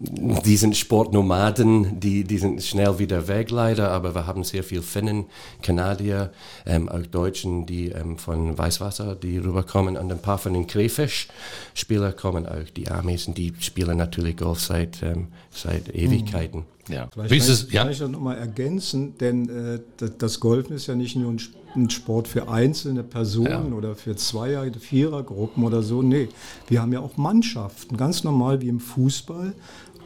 die 0.00 0.56
sind 0.56 0.76
Sportnomaden, 0.76 1.98
die, 1.98 2.22
die 2.22 2.38
sind 2.38 2.62
schnell 2.62 3.00
wieder 3.00 3.26
weg 3.26 3.50
leider, 3.50 3.90
aber 3.90 4.14
wir 4.14 4.28
haben 4.28 4.44
sehr 4.44 4.62
viel 4.62 4.80
Finnen, 4.80 5.26
Kanadier, 5.60 6.30
ähm, 6.66 6.88
auch 6.88 7.04
Deutschen, 7.06 7.66
die 7.66 7.88
ähm, 7.88 8.16
von 8.16 8.56
Weißwasser, 8.56 9.16
die 9.16 9.38
rüberkommen 9.38 9.96
und 9.96 10.12
ein 10.12 10.22
paar 10.22 10.38
von 10.38 10.52
den 10.52 10.68
Krefisch-Spieler 10.68 12.12
kommen 12.12 12.46
auch, 12.46 12.70
die 12.76 12.88
Armesen, 12.88 13.34
die 13.34 13.52
spielen 13.58 13.98
natürlich 13.98 14.36
Golf 14.36 14.60
seit, 14.60 15.02
ähm, 15.02 15.28
seit 15.50 15.92
Ewigkeiten. 15.92 16.60
Mhm. 16.60 16.78
Ja. 16.88 17.08
Vielleicht 17.12 17.30
kann, 17.30 17.54
es, 17.54 17.72
ja? 17.72 17.82
kann 17.82 17.92
ich 17.92 17.98
das 17.98 18.10
nochmal 18.10 18.38
ergänzen, 18.38 19.16
denn 19.18 19.48
äh, 19.48 20.08
das 20.18 20.40
Golfen 20.40 20.74
ist 20.76 20.86
ja 20.86 20.94
nicht 20.94 21.16
nur 21.16 21.32
ein, 21.32 21.40
ein 21.76 21.90
Sport 21.90 22.28
für 22.28 22.48
einzelne 22.48 23.02
Personen 23.02 23.70
ja. 23.70 23.76
oder 23.76 23.94
für 23.94 24.16
Zweier-, 24.16 24.70
Vierergruppen 24.72 25.64
oder 25.64 25.82
so. 25.82 26.02
Nee, 26.02 26.28
wir 26.68 26.80
haben 26.80 26.92
ja 26.92 27.00
auch 27.00 27.16
Mannschaften, 27.16 27.96
ganz 27.96 28.24
normal 28.24 28.60
wie 28.60 28.68
im 28.68 28.80
Fußball 28.80 29.54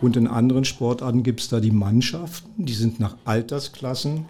und 0.03 0.17
in 0.17 0.27
anderen 0.27 0.65
Sportarten 0.65 1.23
gibt 1.23 1.41
es 1.41 1.49
da 1.49 1.61
die 1.61 1.71
Mannschaften, 1.71 2.67
die 2.67 2.75
sind 2.75 3.01
nach 3.01 3.17
Altersklassen 3.25 4.27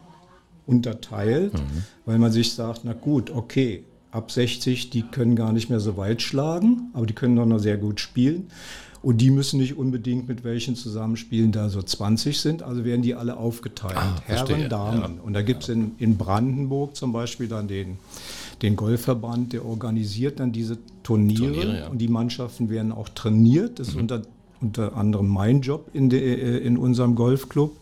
unterteilt, 0.67 1.55
mhm. 1.55 1.85
weil 2.05 2.19
man 2.19 2.31
sich 2.31 2.53
sagt, 2.53 2.83
na 2.85 2.93
gut, 2.93 3.31
okay, 3.31 3.85
ab 4.11 4.31
60, 4.31 4.91
die 4.91 5.03
können 5.03 5.35
gar 5.35 5.53
nicht 5.53 5.71
mehr 5.71 5.81
so 5.81 5.97
weit 5.97 6.23
schlagen, 6.23 6.91
aber 6.93 7.07
die 7.07 7.15
können 7.15 7.37
doch 7.37 7.47
noch 7.47 7.59
sehr 7.59 7.79
gut 7.79 7.99
spielen. 8.01 8.49
Und 9.01 9.21
die 9.21 9.31
müssen 9.31 9.59
nicht 9.59 9.77
unbedingt 9.77 10.29
mit 10.29 10.45
welchen 10.45 10.77
zusammenspielen, 10.77 11.51
da 11.51 11.69
so 11.69 11.83
20 11.83 12.39
sind. 12.39 12.63
Also 12.63 12.85
werden 12.85 13.03
die 13.03 13.17
alle 13.17 13.37
aufgeteilt. 13.37 13.97
Ah, 13.97 14.23
Herren, 14.27 14.69
Damen. 14.69 15.17
Ja. 15.17 15.23
Und 15.25 15.33
da 15.33 15.43
gibt 15.43 15.65
es 15.65 15.71
in, 15.71 15.93
in 15.99 16.17
Brandenburg 16.17 16.95
zum 16.95 17.13
Beispiel 17.13 17.49
dann 17.49 17.67
den, 17.67 17.99
den 18.61 18.77
Golfverband, 18.77 19.55
der 19.55 19.65
organisiert 19.65 20.39
dann 20.39 20.53
diese 20.53 20.79
Turniere. 21.03 21.53
Turniere 21.53 21.79
ja. 21.79 21.89
Und 21.89 21.99
die 21.99 22.07
Mannschaften 22.07 22.71
werden 22.71 22.93
auch 22.93 23.09
trainiert. 23.09 23.81
Das 23.81 23.89
mhm. 23.89 23.93
ist 23.95 24.01
unter 24.03 24.23
unter 24.62 24.96
anderem 24.96 25.29
mein 25.29 25.61
Job 25.61 25.90
in, 25.92 26.09
de, 26.09 26.20
äh, 26.20 26.59
in 26.59 26.79
unserem 26.79 27.14
Golfclub. 27.14 27.77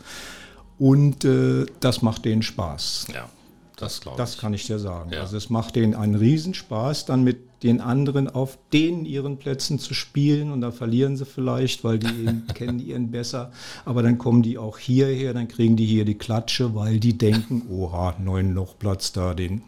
Und 0.78 1.24
äh, 1.24 1.66
das 1.80 2.02
macht 2.02 2.24
denen 2.24 2.42
Spaß. 2.42 3.08
Ja, 3.14 3.28
das 3.76 4.00
glaube 4.00 4.16
ich. 4.16 4.18
Das 4.18 4.38
kann 4.38 4.54
ich 4.54 4.66
dir 4.66 4.78
sagen. 4.78 5.10
Ja. 5.12 5.20
Also 5.20 5.36
es 5.36 5.50
macht 5.50 5.76
denen 5.76 5.94
einen 5.94 6.14
Riesenspaß, 6.14 7.04
dann 7.04 7.22
mit 7.22 7.50
den 7.62 7.80
anderen 7.80 8.28
auf 8.28 8.58
den 8.72 9.04
ihren 9.04 9.36
Plätzen 9.36 9.78
zu 9.78 9.92
spielen 9.92 10.50
und 10.50 10.62
da 10.62 10.70
verlieren 10.70 11.16
sie 11.16 11.26
vielleicht, 11.26 11.84
weil 11.84 11.98
die 11.98 12.26
kennen 12.54 12.78
ihren 12.78 13.10
besser. 13.10 13.52
Aber 13.84 14.02
dann 14.02 14.16
kommen 14.16 14.42
die 14.42 14.56
auch 14.56 14.78
hierher, 14.78 15.34
dann 15.34 15.48
kriegen 15.48 15.76
die 15.76 15.84
hier 15.84 16.04
die 16.04 16.16
Klatsche, 16.16 16.74
weil 16.74 16.98
die 16.98 17.18
denken, 17.18 17.62
oha, 17.70 18.14
neun 18.18 18.54
Lochplatz 18.54 19.12
da, 19.12 19.34
den, 19.34 19.62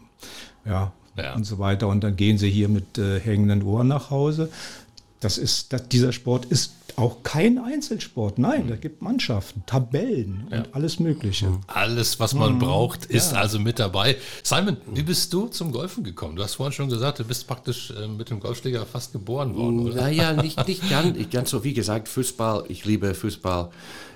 ja, 0.65 0.91
ja. 1.15 1.35
und 1.35 1.43
so 1.43 1.59
weiter. 1.59 1.87
Und 1.87 2.03
dann 2.03 2.15
gehen 2.15 2.37
sie 2.39 2.49
hier 2.49 2.69
mit 2.69 2.97
äh, 2.97 3.19
hängenden 3.19 3.61
Ohren 3.61 3.87
nach 3.87 4.09
Hause. 4.09 4.49
Das 5.19 5.37
ist, 5.37 5.71
das, 5.71 5.87
dieser 5.89 6.11
Sport 6.11 6.45
ist 6.45 6.73
auch 6.97 7.23
kein 7.23 7.57
Einzelsport. 7.57 8.37
Nein, 8.37 8.65
mhm. 8.65 8.69
da 8.69 8.75
gibt 8.75 9.01
Mannschaften, 9.01 9.63
Tabellen 9.65 10.47
ja. 10.51 10.59
und 10.59 10.75
alles 10.75 10.99
Mögliche. 10.99 11.47
Mhm. 11.47 11.61
Alles, 11.67 12.19
was 12.19 12.33
man 12.33 12.53
mhm. 12.53 12.59
braucht, 12.59 13.05
ist 13.05 13.31
ja. 13.31 13.39
also 13.39 13.59
mit 13.59 13.79
dabei. 13.79 14.17
Simon, 14.43 14.77
wie 14.93 15.03
bist 15.03 15.33
du 15.33 15.47
zum 15.47 15.71
Golfen 15.71 16.03
gekommen? 16.03 16.35
Du 16.35 16.43
hast 16.43 16.55
vorhin 16.55 16.73
schon 16.73 16.89
gesagt, 16.89 17.19
du 17.19 17.23
bist 17.23 17.47
praktisch 17.47 17.91
äh, 17.91 18.07
mit 18.07 18.29
dem 18.29 18.39
Golfschläger 18.39 18.85
fast 18.85 19.13
geboren 19.13 19.55
worden. 19.55 19.79
Oder? 19.79 20.01
Naja, 20.03 20.33
nicht, 20.33 20.67
nicht 20.67 20.89
ganz, 20.89 21.17
ganz 21.29 21.49
so. 21.49 21.63
Wie 21.63 21.73
gesagt, 21.73 22.07
Fußball, 22.07 22.65
ich 22.67 22.85
liebe 22.85 23.13
Fußball 23.13 23.69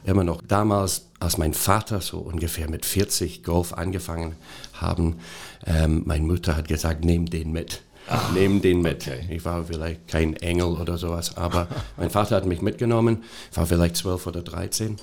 immer 0.03 0.23
noch. 0.23 0.41
Damals, 0.41 1.07
als 1.19 1.37
mein 1.37 1.53
Vater 1.53 2.01
so 2.01 2.19
ungefähr 2.19 2.69
mit 2.69 2.85
40 2.85 3.43
Golf 3.43 3.73
angefangen 3.73 4.35
haben, 4.73 5.17
ähm, 5.65 6.03
meine 6.05 6.25
Mutter 6.25 6.55
hat 6.55 6.67
gesagt, 6.67 7.03
nimm 7.03 7.25
den 7.25 7.51
mit. 7.51 7.81
Ach, 8.09 8.31
nehmen 8.31 8.61
den 8.61 8.81
mit. 8.81 9.07
Okay. 9.07 9.25
Ich 9.29 9.43
war 9.45 9.63
vielleicht 9.65 10.07
kein 10.07 10.35
Engel 10.37 10.67
oder 10.67 10.97
sowas, 10.97 11.37
aber 11.37 11.67
mein 11.97 12.09
Vater 12.09 12.35
hat 12.35 12.45
mich 12.45 12.61
mitgenommen. 12.61 13.23
Ich 13.51 13.57
war 13.57 13.65
vielleicht 13.65 13.97
zwölf 13.97 14.27
oder 14.27 14.41
dreizehn. 14.41 14.97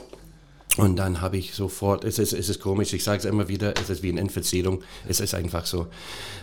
Und 0.76 0.96
dann 0.96 1.20
habe 1.20 1.36
ich 1.36 1.54
sofort, 1.54 2.04
es 2.04 2.18
ist, 2.18 2.32
es 2.32 2.48
ist 2.48 2.60
komisch, 2.60 2.92
ich 2.94 3.04
sage 3.04 3.18
es 3.18 3.24
immer 3.24 3.46
wieder, 3.46 3.74
es 3.80 3.90
ist 3.90 4.02
wie 4.02 4.10
eine 4.10 4.20
Infizierung, 4.20 4.82
es 5.08 5.20
ist 5.20 5.32
einfach 5.34 5.66
so. 5.66 5.86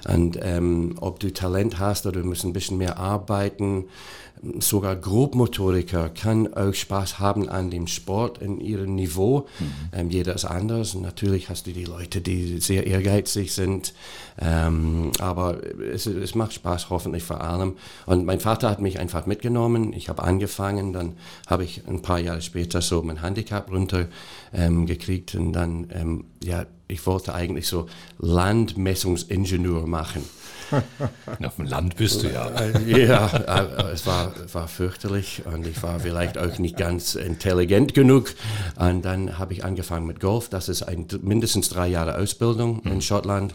Und 0.08 0.40
ähm, 0.42 0.96
ob 1.02 1.20
du 1.20 1.34
Talent 1.34 1.80
hast 1.80 2.06
oder 2.06 2.22
du 2.22 2.28
musst 2.28 2.46
ein 2.46 2.54
bisschen 2.54 2.78
mehr 2.78 2.98
arbeiten, 2.98 3.86
sogar 4.60 4.96
Grobmotoriker 4.96 6.10
kann 6.10 6.54
auch 6.54 6.74
Spaß 6.74 7.20
haben 7.20 7.48
an 7.48 7.70
dem 7.70 7.88
Sport 7.88 8.40
in 8.40 8.60
ihrem 8.60 8.96
Niveau. 8.96 9.48
Mhm. 9.60 9.74
Ähm, 9.94 10.10
jeder 10.10 10.34
ist 10.34 10.46
anders. 10.46 10.96
Und 10.96 11.04
natürlich 11.04 11.50
hast 11.50 11.68
du 11.68 11.72
die 11.72 11.86
Leute, 11.86 12.22
die 12.22 12.60
sehr 12.60 12.88
ehrgeizig 12.88 13.54
sind. 13.54 13.94
Ähm, 14.40 15.12
aber 15.20 15.62
es, 15.80 16.08
es, 16.08 16.34
macht 16.34 16.54
Spaß, 16.54 16.90
hoffentlich 16.90 17.24
vor 17.24 17.42
allem. 17.42 17.76
Und 18.06 18.26
mein 18.26 18.40
Vater 18.40 18.70
hat 18.70 18.82
mich 18.82 19.00
einfach 19.00 19.28
mitgenommen. 19.28 19.94
Ich 19.94 20.10
habe 20.10 20.24
angefangen, 20.24 20.94
dann 20.94 21.14
habe 21.48 21.64
ich 21.64 21.88
ein 21.88 22.02
paar 22.02 22.20
Jahre 22.20 22.42
später 22.42 22.82
so 22.82 23.04
mein 23.04 23.22
Handicap 23.22 23.72
runtergekriegt. 23.72 25.36
Ähm, 25.36 25.42
und 25.42 25.54
dann, 25.54 25.88
ähm, 25.94 26.26
ja, 26.44 26.66
ich 26.92 27.06
wollte 27.06 27.34
eigentlich 27.34 27.68
so 27.68 27.88
Landmessungsingenieur 28.20 29.88
machen. 29.88 30.24
Auf 31.44 31.56
dem 31.58 31.66
Land 31.66 31.98
bist 31.98 32.24
du 32.24 32.32
ja. 32.32 32.50
ja, 32.88 33.28
äh, 33.28 33.92
es 33.92 34.06
war, 34.06 34.34
war 34.54 34.68
fürchterlich 34.68 35.44
und 35.46 35.68
ich 35.68 35.82
war 35.84 36.00
vielleicht 36.00 36.38
auch 36.38 36.60
nicht 36.60 36.78
ganz 36.78 37.16
intelligent 37.16 37.94
genug. 37.94 38.34
Und 38.78 39.04
dann 39.04 39.38
habe 39.38 39.54
ich 39.54 39.66
angefangen 39.66 40.06
mit 40.06 40.20
Golf. 40.20 40.50
Das 40.50 40.70
ist 40.70 40.84
ein, 40.84 41.08
mindestens 41.22 41.70
drei 41.70 41.88
Jahre 41.88 42.18
Ausbildung 42.18 42.82
in 42.84 42.96
mhm. 42.96 43.02
Schottland. 43.02 43.54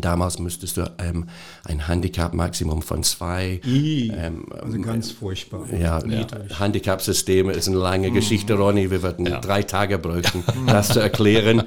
Damals 0.00 0.38
müsstest 0.38 0.76
du 0.76 0.90
ähm, 0.98 1.26
ein 1.64 1.86
Handicap-Maximum 1.86 2.82
von 2.82 3.02
zwei. 3.02 3.60
ähm, 4.16 4.46
also 4.50 4.80
ganz 4.80 5.10
furchtbar. 5.10 5.66
Ja, 5.72 6.04
ja. 6.04 6.26
Handicap-Systeme 6.58 7.52
ist 7.52 7.68
eine 7.68 7.78
lange 7.78 8.10
mhm. 8.10 8.14
Geschichte, 8.14 8.54
Ronny. 8.54 8.90
Wir 8.90 9.02
würden 9.02 9.26
ja. 9.26 9.40
drei 9.40 9.62
Tage 9.62 9.98
bräuchten, 9.98 10.44
das 10.66 10.88
zu 10.88 11.00
erklären. 11.00 11.64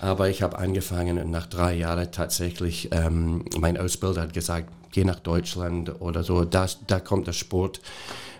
Aber 0.00 0.28
ich 0.28 0.42
habe 0.42 0.58
angefangen 0.58 1.18
und 1.18 1.30
nach 1.30 1.46
drei 1.46 1.74
Jahren 1.74 2.10
tatsächlich, 2.12 2.90
ähm, 2.92 3.44
mein 3.58 3.76
Ausbilder 3.76 4.22
hat 4.22 4.32
gesagt, 4.32 4.68
geh 4.92 5.04
nach 5.04 5.20
Deutschland 5.20 6.00
oder 6.00 6.22
so, 6.22 6.44
das, 6.44 6.78
da 6.86 7.00
kommt 7.00 7.26
der 7.26 7.32
Sport 7.32 7.80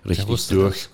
richtig 0.08 0.48
durch. 0.48 0.88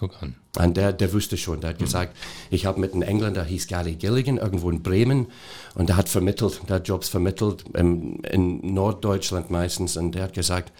Und 0.59 0.77
der, 0.77 0.92
der 0.92 1.12
wusste 1.12 1.37
schon, 1.37 1.61
der 1.61 1.70
hat 1.70 1.81
mhm. 1.81 1.85
gesagt, 1.85 2.16
ich 2.51 2.66
habe 2.66 2.81
mit 2.81 2.92
einem 2.92 3.03
Engländer, 3.03 3.44
hieß 3.44 3.68
Gary 3.68 3.94
Gilligan, 3.94 4.37
irgendwo 4.37 4.70
in 4.70 4.83
Bremen, 4.83 5.29
und 5.75 5.88
der 5.88 5.96
hat 5.96 6.09
vermittelt, 6.09 6.61
der 6.68 6.77
hat 6.77 6.88
Jobs 6.88 7.09
vermittelt, 7.09 7.64
ähm, 7.75 8.20
in 8.31 8.75
Norddeutschland 8.75 9.51
meistens, 9.51 9.96
und 9.96 10.12
der 10.12 10.25
hat 10.25 10.35
gesagt, 10.35 10.72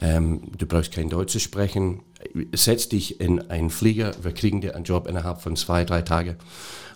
ähm, 0.00 0.42
du 0.56 0.66
brauchst 0.66 0.92
kein 0.92 1.08
Deutsch 1.08 1.32
zu 1.32 1.40
sprechen, 1.40 2.00
setz 2.54 2.88
dich 2.88 3.20
in 3.20 3.50
einen 3.50 3.70
Flieger, 3.70 4.12
wir 4.22 4.32
kriegen 4.32 4.60
dir 4.60 4.74
einen 4.74 4.84
Job 4.84 5.06
innerhalb 5.06 5.40
von 5.40 5.54
zwei, 5.56 5.84
drei 5.84 6.02
Tagen. 6.02 6.36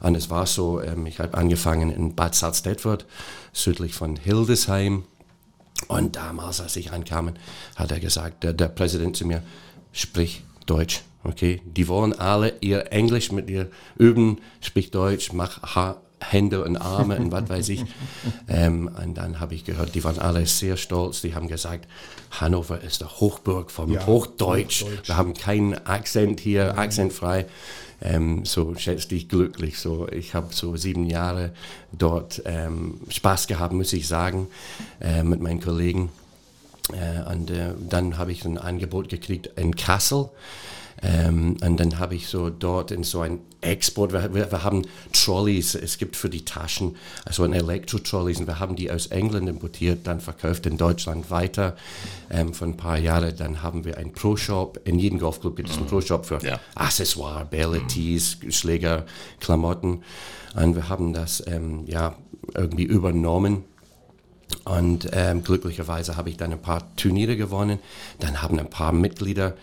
Und 0.00 0.14
es 0.14 0.30
war 0.30 0.46
so, 0.46 0.80
ähm, 0.80 1.06
ich 1.06 1.18
habe 1.18 1.36
angefangen 1.36 1.90
in 1.90 2.14
Bad 2.14 2.34
Salzdetford, 2.34 3.06
südlich 3.52 3.94
von 3.94 4.16
Hildesheim. 4.16 5.04
Und 5.88 6.16
damals, 6.16 6.60
als 6.60 6.76
ich 6.76 6.92
ankam, 6.92 7.32
hat 7.76 7.92
er 7.92 8.00
gesagt, 8.00 8.44
der, 8.44 8.52
der 8.52 8.68
Präsident 8.68 9.16
zu 9.16 9.26
mir, 9.26 9.42
sprich 9.92 10.42
Deutsch. 10.66 11.02
Okay, 11.24 11.60
die 11.64 11.88
wollen 11.88 12.12
alle 12.12 12.54
ihr 12.60 12.92
Englisch 12.92 13.32
mit 13.32 13.48
dir 13.48 13.68
üben, 13.98 14.38
sprich 14.60 14.90
Deutsch, 14.92 15.32
mach 15.32 15.74
ha 15.74 15.96
Hände 16.18 16.64
und 16.64 16.76
Arme 16.76 17.18
und 17.18 17.30
was 17.32 17.48
weiß 17.48 17.68
ich. 17.70 17.84
Ähm, 18.48 18.88
und 19.02 19.14
dann 19.14 19.40
habe 19.40 19.56
ich 19.56 19.64
gehört, 19.64 19.96
die 19.96 20.04
waren 20.04 20.20
alle 20.20 20.46
sehr 20.46 20.76
stolz. 20.76 21.20
Die 21.20 21.34
haben 21.34 21.48
gesagt, 21.48 21.88
Hannover 22.30 22.80
ist 22.80 23.00
der 23.00 23.20
Hochburg 23.20 23.72
vom 23.72 23.92
ja, 23.92 24.06
Hochdeutsch. 24.06 24.84
Hochdeutsch. 24.84 25.08
Wir 25.08 25.16
haben 25.16 25.34
keinen 25.34 25.74
Akzent 25.86 26.38
hier, 26.38 26.72
mhm. 26.72 26.78
akzentfrei. 26.78 27.46
Ähm, 28.00 28.44
so 28.44 28.74
schätze 28.76 29.08
dich 29.08 29.28
glücklich. 29.28 29.78
So, 29.78 30.06
ich 30.08 30.34
habe 30.34 30.54
so 30.54 30.76
sieben 30.76 31.06
Jahre 31.06 31.50
dort 31.92 32.42
ähm, 32.44 33.00
Spaß 33.08 33.48
gehabt, 33.48 33.72
muss 33.72 33.92
ich 33.92 34.06
sagen, 34.06 34.46
äh, 35.00 35.24
mit 35.24 35.40
meinen 35.40 35.60
Kollegen. 35.60 36.10
Äh, 36.92 37.30
und 37.32 37.50
äh, 37.50 37.74
dann 37.88 38.18
habe 38.18 38.32
ich 38.32 38.44
ein 38.44 38.58
Angebot 38.58 39.08
gekriegt 39.08 39.50
in 39.56 39.74
Kassel. 39.74 40.30
Ähm, 41.02 41.56
und 41.62 41.78
dann 41.78 41.98
habe 41.98 42.14
ich 42.14 42.28
so 42.28 42.48
dort 42.48 42.90
in 42.90 43.02
so 43.04 43.20
ein 43.20 43.40
Export, 43.60 44.12
wir, 44.12 44.32
wir, 44.32 44.50
wir, 44.50 44.64
haben 44.64 44.82
Trolleys, 45.12 45.74
es 45.74 45.98
gibt 45.98 46.16
für 46.16 46.30
die 46.30 46.44
Taschen, 46.44 46.96
also 47.24 47.42
ein 47.42 47.52
Elektro-Trolleys 47.52 48.38
und 48.38 48.46
wir 48.46 48.60
haben 48.60 48.76
die 48.76 48.90
aus 48.90 49.08
England 49.08 49.48
importiert, 49.48 50.06
dann 50.06 50.20
verkauft 50.20 50.66
in 50.66 50.78
Deutschland 50.78 51.30
weiter. 51.30 51.76
Ähm, 52.30 52.54
vor 52.54 52.68
ein 52.68 52.76
paar 52.76 52.98
Jahren, 52.98 53.36
dann 53.36 53.62
haben 53.62 53.84
wir 53.84 53.98
einen 53.98 54.12
Pro-Shop, 54.12 54.80
in 54.84 54.98
jedem 54.98 55.18
Golfclub 55.18 55.56
gibt 55.56 55.68
es 55.68 55.76
einen 55.76 55.86
Pro-Shop 55.86 56.24
für 56.24 56.38
ja. 56.42 56.60
Accessoire, 56.74 57.44
Bälle, 57.44 57.86
Tees, 57.86 58.38
Schläger, 58.50 59.04
Klamotten. 59.40 60.02
Und 60.54 60.76
wir 60.76 60.88
haben 60.88 61.12
das 61.12 61.42
ähm, 61.46 61.84
ja 61.86 62.16
irgendwie 62.54 62.84
übernommen. 62.84 63.64
Und 64.64 65.08
ähm, 65.12 65.42
glücklicherweise 65.42 66.16
habe 66.16 66.30
ich 66.30 66.36
dann 66.36 66.52
ein 66.52 66.62
paar 66.62 66.94
Turniere 66.96 67.36
gewonnen. 67.36 67.78
Dann 68.20 68.42
haben 68.42 68.58
ein 68.58 68.70
paar 68.70 68.92
Mitglieder 68.92 69.54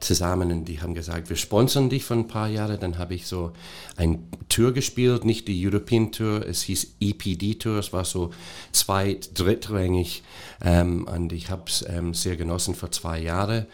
zusammen 0.00 0.50
und 0.50 0.64
die 0.64 0.80
haben 0.80 0.94
gesagt, 0.94 1.28
wir 1.28 1.36
sponsern 1.36 1.90
dich 1.90 2.04
für 2.04 2.14
ein 2.14 2.28
paar 2.28 2.48
Jahre. 2.48 2.78
Dann 2.78 2.98
habe 2.98 3.14
ich 3.14 3.26
so 3.26 3.52
ein 3.96 4.26
Tour 4.48 4.72
gespielt, 4.72 5.24
nicht 5.24 5.48
die 5.48 5.66
European 5.66 6.12
Tour, 6.12 6.46
es 6.46 6.62
hieß 6.62 6.94
EPD 7.00 7.54
Tour, 7.54 7.78
es 7.78 7.92
war 7.92 8.04
so 8.04 8.30
zweit-, 8.72 9.38
drittrangig 9.38 10.22
ähm, 10.62 11.04
und 11.04 11.32
ich 11.32 11.50
habe 11.50 11.64
es 11.66 11.84
ähm, 11.88 12.14
sehr 12.14 12.36
genossen 12.36 12.74
für 12.74 12.90
zwei 12.90 13.20
Jahre. 13.20 13.66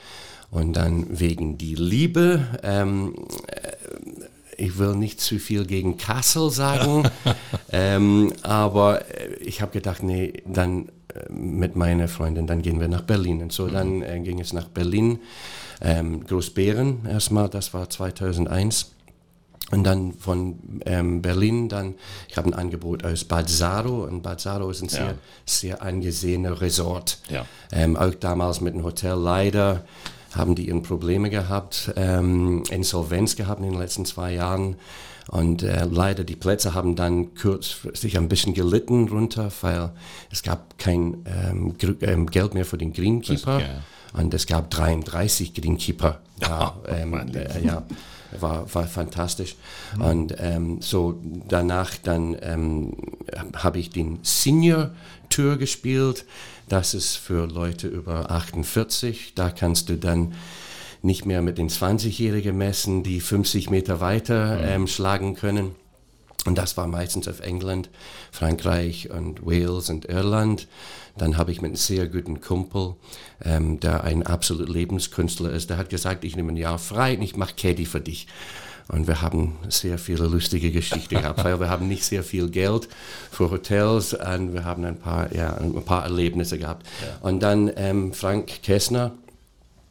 Und 0.51 0.73
dann 0.75 1.21
wegen 1.21 1.59
die 1.59 1.75
Liebe, 1.75 2.47
ähm, 2.63 3.15
äh, 3.49 3.73
ich 4.59 4.77
will 4.79 4.95
nicht 4.95 5.21
zu 5.21 5.39
viel 5.39 5.65
gegen 5.65 5.97
Kassel 5.97 6.51
sagen, 6.51 7.09
ähm, 7.73 8.33
aber 8.43 9.03
äh, 9.03 9.35
ich 9.37 9.63
habe 9.63 9.73
gedacht, 9.73 10.03
nee, 10.03 10.43
dann 10.47 10.89
äh, 11.15 11.33
mit 11.33 11.77
meiner 11.77 12.09
Freundin, 12.09 12.47
dann 12.47 12.61
gehen 12.61 12.81
wir 12.81 12.89
nach 12.89 13.03
Berlin. 13.03 13.41
Und 13.41 13.53
so 13.53 13.67
mhm. 13.67 13.73
dann 13.73 14.03
äh, 14.03 14.21
ging 14.21 14.41
es 14.41 14.53
nach 14.53 14.69
Berlin 14.69 15.21
ähm, 15.81 16.25
Großbären 16.27 17.07
erstmal, 17.07 17.49
das 17.49 17.73
war 17.73 17.89
2001. 17.89 18.93
Und 19.71 19.85
dann 19.85 20.15
von 20.15 20.59
ähm, 20.87 21.21
Berlin, 21.21 21.69
dann, 21.69 21.95
ich 22.29 22.39
habe 22.39 22.49
ein 22.49 22.55
Angebot 22.55 23.05
aus 23.05 23.25
Bad 23.25 23.51
Saro. 23.51 24.05
Und 24.05 24.23
Bad 24.23 24.41
Saro 24.41 24.71
ist 24.71 24.83
ein 24.83 24.89
sehr, 24.89 25.07
ja. 25.07 25.15
sehr 25.45 25.83
angesehener 25.83 26.61
Resort. 26.63 27.19
Ja. 27.29 27.45
Ähm, 27.71 27.95
auch 27.97 28.15
damals 28.15 28.63
mit 28.63 28.75
dem 28.75 28.83
Hotel. 28.83 29.15
Leider 29.15 29.85
haben 30.35 30.55
die 30.55 30.69
ihren 30.69 30.83
Probleme 30.83 31.31
gehabt, 31.31 31.93
ähm, 31.97 32.63
Insolvenz 32.71 33.37
gehabt 33.37 33.61
in 33.61 33.71
den 33.71 33.79
letzten 33.79 34.05
zwei 34.05 34.33
Jahren. 34.35 34.77
Und 35.29 35.63
äh, 35.63 35.85
leider 35.85 36.25
die 36.25 36.37
Plätze 36.37 36.75
haben 36.75 36.97
dann 36.97 37.35
kurzfristig 37.35 38.17
ein 38.17 38.29
bisschen 38.29 38.55
gelitten 38.55 39.09
runter, 39.09 39.53
weil 39.61 39.91
es 40.33 40.43
gab 40.43 40.79
kein 40.79 41.25
ähm, 41.27 41.75
ähm 42.01 42.27
Geld 42.27 42.55
mehr 42.55 42.65
für 42.65 42.79
den 42.79 42.93
Greenkeeper. 42.93 43.61
Und 44.15 44.33
es 44.33 44.47
gab 44.47 44.71
33 44.71 45.55
Greenkeeper. 45.55 46.21
Ja, 46.41 46.77
ähm, 46.87 47.15
äh, 47.35 47.67
ja 47.67 47.83
war, 48.39 48.73
war 48.75 48.87
fantastisch. 48.87 49.57
Mhm. 49.97 50.03
Und 50.03 50.35
ähm, 50.39 50.79
so 50.81 51.21
danach 51.49 51.97
dann 52.03 52.37
ähm, 52.41 52.97
habe 53.57 53.79
ich 53.79 53.91
den 53.91 54.19
Senior 54.23 54.91
Tour 55.29 55.57
gespielt. 55.57 56.25
Das 56.69 56.95
ist 56.95 57.17
für 57.17 57.47
Leute 57.47 57.89
über 57.89 58.31
48. 58.31 59.33
Da 59.35 59.51
kannst 59.51 59.89
du 59.89 59.97
dann 59.97 60.35
nicht 61.03 61.27
mehr 61.27 61.43
mit 61.43 61.59
den 61.59 61.69
20-Jährigen 61.69 62.57
messen, 62.57 63.03
die 63.03 63.21
50 63.21 63.71
Meter 63.71 64.01
weiter 64.01 64.57
mhm. 64.57 64.65
ähm, 64.65 64.87
schlagen 64.87 65.35
können. 65.35 65.75
Und 66.45 66.57
das 66.57 66.77
war 66.77 66.87
meistens 66.87 67.29
auf 67.29 67.41
England, 67.41 67.91
Frankreich 68.33 69.11
und 69.11 69.45
Wales 69.45 69.91
und 69.91 70.07
Irland. 70.07 70.69
Dann 71.17 71.37
habe 71.37 71.51
ich 71.51 71.61
mit 71.61 71.71
einem 71.71 71.77
sehr 71.77 72.07
guten 72.07 72.41
Kumpel, 72.41 72.95
ähm, 73.45 73.81
der 73.81 74.05
ein 74.05 74.23
absolut 74.23 74.69
Lebenskünstler 74.69 75.51
ist, 75.51 75.69
der 75.69 75.77
hat 75.77 75.91
gesagt, 75.91 76.25
ich 76.25 76.37
nehme 76.37 76.53
ein 76.53 76.57
Jahr 76.57 76.79
frei 76.79 77.17
und 77.17 77.23
ich 77.23 77.37
mache 77.37 77.55
Caddy 77.55 77.87
für 77.87 78.01
dich. 78.01 78.29
Und 78.89 79.07
wir 79.07 79.21
haben 79.21 79.59
sehr 79.69 79.99
viele 79.99 80.27
lustige 80.27 80.71
Geschichten 80.71 81.15
gehabt, 81.21 81.45
weil 81.45 81.61
wir 81.61 81.69
haben 81.69 81.89
nicht 81.89 82.05
sehr 82.05 82.23
viel 82.23 82.49
Geld 82.49 82.89
für 83.31 83.51
Hotels 83.51 84.15
und 84.15 84.55
wir 84.55 84.65
haben 84.65 84.85
ein 84.85 84.97
paar, 84.97 85.35
ja, 85.35 85.55
ein 85.59 85.83
paar 85.85 86.05
Erlebnisse 86.05 86.59
gehabt. 86.59 86.87
Ja. 87.03 87.29
Und 87.29 87.41
dann 87.41 87.71
ähm, 87.77 88.13
Frank 88.15 88.63
Kessner, 88.63 89.13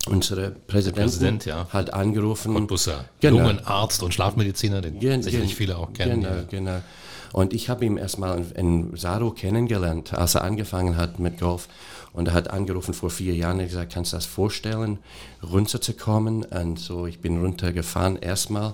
unsere 0.06 0.52
Präsidentin 0.52 1.04
Präsident, 1.04 1.46
ja. 1.46 1.68
hat 1.70 1.94
angerufen. 1.94 2.54
Cottbusser, 2.54 3.06
genau. 3.20 3.38
jungen 3.38 3.66
Arzt 3.66 4.04
und 4.04 4.14
Schlafmediziner, 4.14 4.82
den 4.82 5.00
gen, 5.00 5.24
sicherlich 5.24 5.50
gen, 5.50 5.58
viele 5.58 5.78
auch 5.78 5.94
kennen. 5.94 6.22
Genau, 6.22 6.36
ja. 6.36 6.44
genau. 6.50 6.82
Und 7.34 7.54
ich 7.54 7.70
habe 7.70 7.86
ihn 7.86 7.98
erstmal 7.98 8.38
in, 8.38 8.52
in 8.52 8.98
Saro 8.98 9.32
kennengelernt, 9.32 10.14
als 10.14 10.36
er 10.36 10.44
angefangen 10.44 10.96
hat 10.96 11.20
mit 11.20 11.40
Golf. 11.40 11.68
Und 12.14 12.30
er 12.30 12.34
hat 12.34 12.50
angerufen 12.50 12.94
vor 12.94 13.10
vier 13.10 13.36
Jahren 13.36 13.60
und 13.60 13.66
gesagt, 13.66 13.94
kannst 13.94 14.14
du 14.14 14.18
das 14.18 14.26
vorstellen, 14.26 14.98
runterzukommen? 15.44 16.44
Und 16.44 16.80
so, 16.80 17.06
ich 17.06 17.20
bin 17.20 17.40
runtergefahren 17.40 18.18
erstmal. 18.18 18.74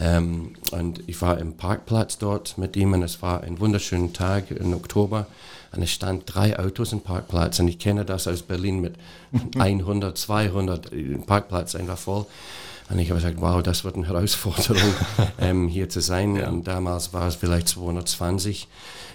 Ähm, 0.00 0.54
und 0.70 1.02
ich 1.06 1.20
war 1.20 1.38
im 1.38 1.54
Parkplatz 1.54 2.18
dort 2.18 2.56
mit 2.56 2.76
ihm 2.76 2.92
und 2.92 3.02
es 3.02 3.20
war 3.20 3.42
ein 3.42 3.58
wunderschöner 3.58 4.12
Tag 4.12 4.50
im 4.52 4.72
Oktober. 4.72 5.26
Und 5.72 5.82
es 5.82 5.90
stand 5.90 6.22
drei 6.26 6.58
Autos 6.58 6.92
im 6.92 7.00
Parkplatz 7.00 7.58
und 7.58 7.68
ich 7.68 7.78
kenne 7.78 8.04
das 8.04 8.26
aus 8.26 8.42
Berlin 8.42 8.80
mit 8.80 8.94
100, 9.58 10.16
200, 10.16 10.90
Parkplatz 11.26 11.74
einfach 11.74 11.98
voll. 11.98 12.26
Und 12.90 12.98
ich 12.98 13.10
habe 13.10 13.20
gesagt, 13.20 13.40
wow, 13.40 13.62
das 13.62 13.84
wird 13.84 13.96
eine 13.96 14.06
Herausforderung, 14.06 14.94
ähm, 15.40 15.68
hier 15.68 15.90
zu 15.90 16.00
sein. 16.00 16.36
Ja. 16.36 16.48
Und 16.48 16.66
damals 16.66 17.12
war 17.12 17.28
es 17.28 17.34
vielleicht 17.34 17.68
220 17.68 18.66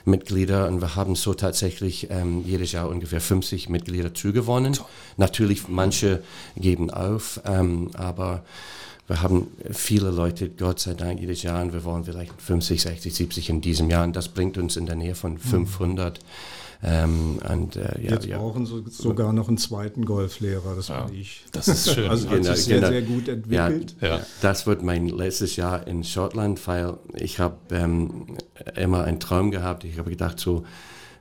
Mitglieder 0.05 0.67
und 0.67 0.81
wir 0.81 0.95
haben 0.95 1.15
so 1.15 1.33
tatsächlich 1.33 2.09
ähm, 2.11 2.43
jedes 2.45 2.73
Jahr 2.73 2.89
ungefähr 2.89 3.21
50 3.21 3.69
Mitglieder 3.69 4.13
zugewonnen. 4.13 4.77
Natürlich, 5.17 5.67
manche 5.69 6.21
geben 6.55 6.91
auf, 6.91 7.39
ähm, 7.45 7.89
aber 7.93 8.43
wir 9.07 9.21
haben 9.21 9.47
viele 9.71 10.11
Leute, 10.11 10.49
Gott 10.49 10.79
sei 10.79 10.93
Dank, 10.93 11.19
jedes 11.19 11.43
Jahr 11.43 11.61
und 11.61 11.73
wir 11.73 11.83
wollen 11.83 12.05
vielleicht 12.05 12.41
50, 12.41 12.81
60, 12.81 13.13
70 13.13 13.49
in 13.49 13.61
diesem 13.61 13.89
Jahr 13.89 14.05
und 14.05 14.15
das 14.15 14.29
bringt 14.29 14.57
uns 14.57 14.77
in 14.77 14.85
der 14.85 14.95
Nähe 14.95 15.15
von 15.15 15.37
500. 15.37 16.19
Mhm. 16.19 16.23
Ähm, 16.85 17.39
und, 17.49 17.77
äh, 17.77 18.01
ja, 18.01 18.11
Jetzt 18.11 18.25
ja. 18.25 18.37
brauchen 18.37 18.65
sie 18.65 18.83
sogar 18.89 19.31
noch 19.31 19.47
einen 19.47 19.57
zweiten 19.57 20.03
Golflehrer, 20.03 20.75
das 20.75 20.89
ja, 20.89 21.07
ich. 21.13 21.45
Das 21.53 21.69
ist 21.69 21.93
schön. 21.93 22.09
also 22.09 22.29
hat 22.29 22.41
genau, 22.41 22.53
sich 22.53 22.65
sehr, 22.65 22.75
genau. 22.77 22.89
sehr 22.89 23.01
gut 23.03 23.27
entwickelt. 23.29 23.95
Ja, 24.01 24.19
Das 24.41 24.67
wird 24.67 24.83
mein 24.83 25.07
letztes 25.07 25.55
Jahr 25.55 25.87
in 25.87 26.03
Schottland, 26.03 26.65
weil 26.67 26.95
ich 27.15 27.39
habe 27.39 27.55
ähm, 27.71 28.37
immer 28.75 29.05
einen 29.05 29.21
Traum 29.21 29.51
gehabt. 29.51 29.85
Ich 29.85 29.97
habe 29.97 30.09
gedacht, 30.09 30.41
so, 30.41 30.65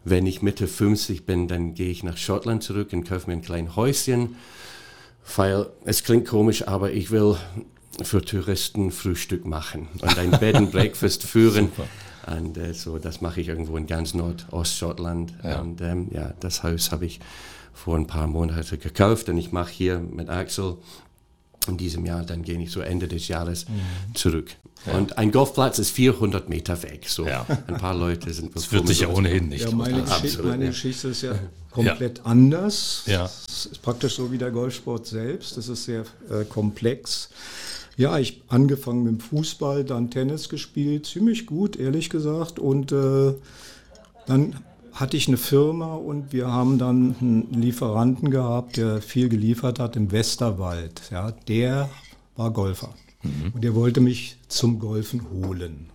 wenn 0.05 0.27
ich 0.27 0.42
Mitte 0.42 0.66
50 0.66 1.27
bin, 1.27 1.47
dann 1.47 1.75
gehe 1.75 1.90
ich 1.90 2.03
nach 2.03 2.16
Schottland 2.16 2.64
zurück 2.64 2.92
und 2.92 3.09
kaufe 3.09 3.31
mir 3.31 3.37
ein 3.37 3.42
kleines 3.42 3.77
Häuschen, 3.77 4.35
weil 5.37 5.66
es 5.85 6.03
klingt 6.03 6.27
komisch, 6.27 6.66
aber 6.66 6.90
ich 6.90 7.12
will 7.12 7.37
für 8.03 8.23
Touristen 8.23 8.91
Frühstück 8.91 9.45
machen 9.45 9.89
und 10.01 10.19
ein 10.19 10.31
Bed 10.31 10.57
and 10.57 10.73
Breakfast 10.73 11.25
führen. 11.25 11.67
Super. 11.67 11.89
Und 12.39 12.57
äh, 12.57 12.73
so, 12.73 12.99
das 12.99 13.21
mache 13.21 13.41
ich 13.41 13.49
irgendwo 13.49 13.77
in 13.77 13.87
ganz 13.87 14.15
Nordostschottland. 14.15 15.35
Ja. 15.43 15.61
Und 15.61 15.81
ähm, 15.81 16.09
ja, 16.13 16.33
das 16.41 16.63
Haus 16.63 16.93
habe 16.93 17.07
ich 17.07 17.21
vor 17.73 17.97
ein 17.97 18.07
paar 18.07 18.27
Monaten 18.27 18.79
gekauft 18.79 19.29
und 19.29 19.39
ich 19.39 19.51
mache 19.51 19.73
hier 19.73 19.99
mit 19.99 20.29
Axel 20.29 20.77
in 21.69 21.77
diesem 21.77 22.05
Jahr, 22.07 22.23
dann 22.23 22.43
gehe 22.43 22.61
ich 22.61 22.71
so 22.71 22.81
Ende 22.81 23.09
des 23.09 23.29
Jahres 23.29 23.69
mhm. 23.69 24.15
zurück. 24.15 24.51
Ja. 24.87 24.95
Und 24.95 25.17
ein 25.17 25.31
Golfplatz 25.31 25.79
ist 25.79 25.91
400 25.91 26.49
Meter 26.49 26.83
weg. 26.83 27.09
So 27.09 27.27
ja. 27.27 27.47
ein 27.69 27.77
paar 27.77 27.95
Leute 27.95 28.33
sind. 28.33 28.55
Das 28.55 28.73
wird 28.73 28.89
sich 28.89 29.01
ja 29.01 29.09
ohnehin 29.09 29.49
nicht. 29.49 29.65
Ja, 29.65 29.71
meine, 29.71 30.03
Geschichte, 30.03 30.43
meine 30.43 30.67
Geschichte 30.67 31.09
ist 31.09 31.23
ja 31.23 31.35
komplett 31.71 32.25
anders. 32.27 33.05
Ja. 33.07 33.27
Es 33.27 33.67
ist 33.67 33.83
praktisch 33.83 34.17
so 34.17 34.33
wie 34.33 34.39
der 34.39 34.51
Golfsport 34.51 35.07
selbst. 35.07 35.57
Das 35.57 35.69
ist 35.69 35.85
sehr 35.85 36.05
äh, 36.31 36.45
komplex. 36.49 37.29
Ja, 37.97 38.19
ich 38.19 38.43
angefangen 38.49 39.05
mit 39.05 39.13
dem 39.13 39.21
Fußball, 39.21 39.85
dann 39.85 40.11
Tennis 40.11 40.49
gespielt, 40.49 41.07
ziemlich 41.07 41.47
gut, 41.47 41.77
ehrlich 41.77 42.09
gesagt. 42.11 42.59
Und 42.59 42.93
äh, 42.93 43.35
dann 44.27 44.57
hatte 44.93 45.17
ich 45.17 45.29
eine 45.29 45.37
Firma 45.37 45.95
und 45.95 46.33
wir 46.33 46.49
haben 46.49 46.79
dann 46.79 47.17
einen 47.21 47.53
Lieferanten 47.53 48.31
gehabt, 48.31 48.77
der 48.77 49.01
viel 49.01 49.29
geliefert 49.29 49.79
hat 49.79 49.97
im 49.97 50.11
Westerwald. 50.11 51.03
Ja, 51.11 51.33
der 51.33 51.89
war 52.37 52.51
Golfer 52.51 52.95
mhm. 53.23 53.53
und 53.55 53.65
der 53.65 53.75
wollte 53.75 54.01
mich 54.01 54.39
zum 54.49 54.79
Golfen 54.79 55.31
holen. 55.31 55.89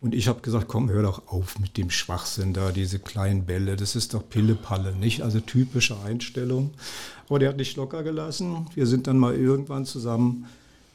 Und 0.00 0.14
ich 0.14 0.28
habe 0.28 0.42
gesagt, 0.42 0.68
komm, 0.68 0.90
hör 0.90 1.02
doch 1.02 1.26
auf 1.26 1.58
mit 1.58 1.76
dem 1.76 1.90
Schwachsinn 1.90 2.52
da, 2.52 2.70
diese 2.70 3.00
kleinen 3.00 3.46
Bälle, 3.46 3.74
das 3.74 3.96
ist 3.96 4.14
doch 4.14 4.28
Pillepalle, 4.28 4.94
nicht? 4.94 5.22
Also 5.22 5.40
typische 5.40 6.00
Einstellung. 6.04 6.70
Aber 7.28 7.40
der 7.40 7.48
hat 7.48 7.56
nicht 7.56 7.76
locker 7.76 8.04
gelassen. 8.04 8.66
Wir 8.74 8.86
sind 8.86 9.08
dann 9.08 9.18
mal 9.18 9.34
irgendwann 9.34 9.84
zusammen 9.86 10.46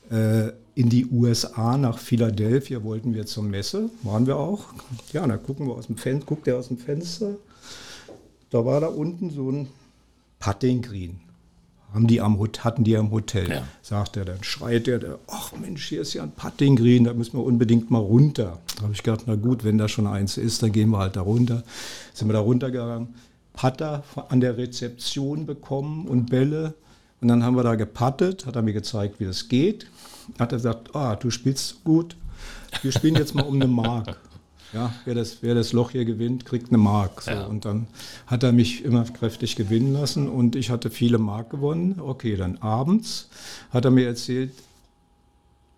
in 0.09 0.89
die 0.89 1.05
USA 1.07 1.77
nach 1.77 1.97
Philadelphia 1.97 2.83
wollten 2.83 3.13
wir 3.13 3.25
zur 3.25 3.43
Messe, 3.43 3.89
waren 4.03 4.27
wir 4.27 4.37
auch. 4.37 4.65
Ja, 5.11 5.25
da 5.25 5.37
gucken 5.37 5.67
wir 5.67 5.75
aus 5.75 5.87
dem 5.87 5.97
Fenster, 5.97 6.25
guckt 6.25 6.47
er 6.47 6.57
aus 6.57 6.67
dem 6.67 6.77
Fenster. 6.77 7.35
Da 8.49 8.65
war 8.65 8.81
da 8.81 8.87
unten 8.87 9.31
so 9.31 9.51
ein 9.51 9.67
Putting 10.39 10.81
Green. 10.81 11.19
Haben 11.93 12.07
die 12.07 12.21
am, 12.21 12.39
hatten 12.39 12.83
die 12.83 12.97
am 12.97 13.11
Hotel. 13.11 13.49
Ja. 13.49 13.63
Sagt 13.83 14.17
er, 14.17 14.25
dann 14.25 14.43
schreit 14.43 14.87
er, 14.87 15.19
ach 15.27 15.53
Mensch, 15.59 15.87
hier 15.87 16.01
ist 16.01 16.15
ja 16.15 16.23
ein 16.23 16.31
Putting 16.31 16.75
Green, 16.75 17.03
da 17.03 17.13
müssen 17.13 17.37
wir 17.37 17.43
unbedingt 17.43 17.91
mal 17.91 17.99
runter. 17.99 18.59
Da 18.75 18.83
habe 18.83 18.93
ich 18.93 19.03
gedacht, 19.03 19.25
na 19.27 19.35
gut, 19.35 19.63
wenn 19.63 19.77
da 19.77 19.87
schon 19.87 20.07
eins 20.07 20.37
ist, 20.37 20.63
dann 20.63 20.71
gehen 20.71 20.89
wir 20.89 20.97
halt 20.97 21.15
da 21.15 21.21
runter. 21.21 21.63
Sind 22.13 22.27
wir 22.27 22.33
da 22.33 22.39
runtergegangen. 22.39 23.09
Putter 23.53 24.03
an 24.29 24.41
der 24.41 24.57
Rezeption 24.57 25.45
bekommen 25.45 26.07
und 26.07 26.29
Bälle. 26.31 26.73
Und 27.23 27.29
dann 27.29 27.43
haben 27.45 27.55
wir 27.55 27.63
da 27.63 27.75
gepattet, 27.75 28.45
hat 28.45 28.57
er 28.57 28.61
mir 28.63 28.73
gezeigt, 28.73 29.21
wie 29.21 29.25
das 29.25 29.47
geht. 29.47 29.87
Hat 30.37 30.51
er 30.51 30.57
gesagt, 30.57 30.93
ah, 30.93 31.15
du 31.15 31.29
spielst 31.29 31.81
gut, 31.85 32.17
wir 32.81 32.91
spielen 32.91 33.15
jetzt 33.15 33.33
mal 33.33 33.43
um 33.43 33.55
eine 33.55 33.67
Mark. 33.67 34.19
Ja, 34.73 34.93
wer 35.05 35.15
das, 35.15 35.37
wer 35.39 35.55
das 35.55 35.71
Loch 35.71 35.91
hier 35.91 36.03
gewinnt, 36.03 36.43
kriegt 36.43 36.67
eine 36.67 36.79
Mark. 36.79 37.21
So. 37.21 37.31
Ja. 37.31 37.45
Und 37.45 37.63
dann 37.63 37.87
hat 38.27 38.43
er 38.43 38.51
mich 38.51 38.83
immer 38.83 39.05
kräftig 39.05 39.55
gewinnen 39.55 39.93
lassen 39.93 40.27
und 40.27 40.57
ich 40.57 40.69
hatte 40.69 40.89
viele 40.89 41.17
Mark 41.17 41.49
gewonnen. 41.49 42.01
Okay, 42.01 42.35
dann 42.35 42.57
abends 42.57 43.29
hat 43.69 43.85
er 43.85 43.91
mir 43.91 44.05
erzählt, 44.07 44.51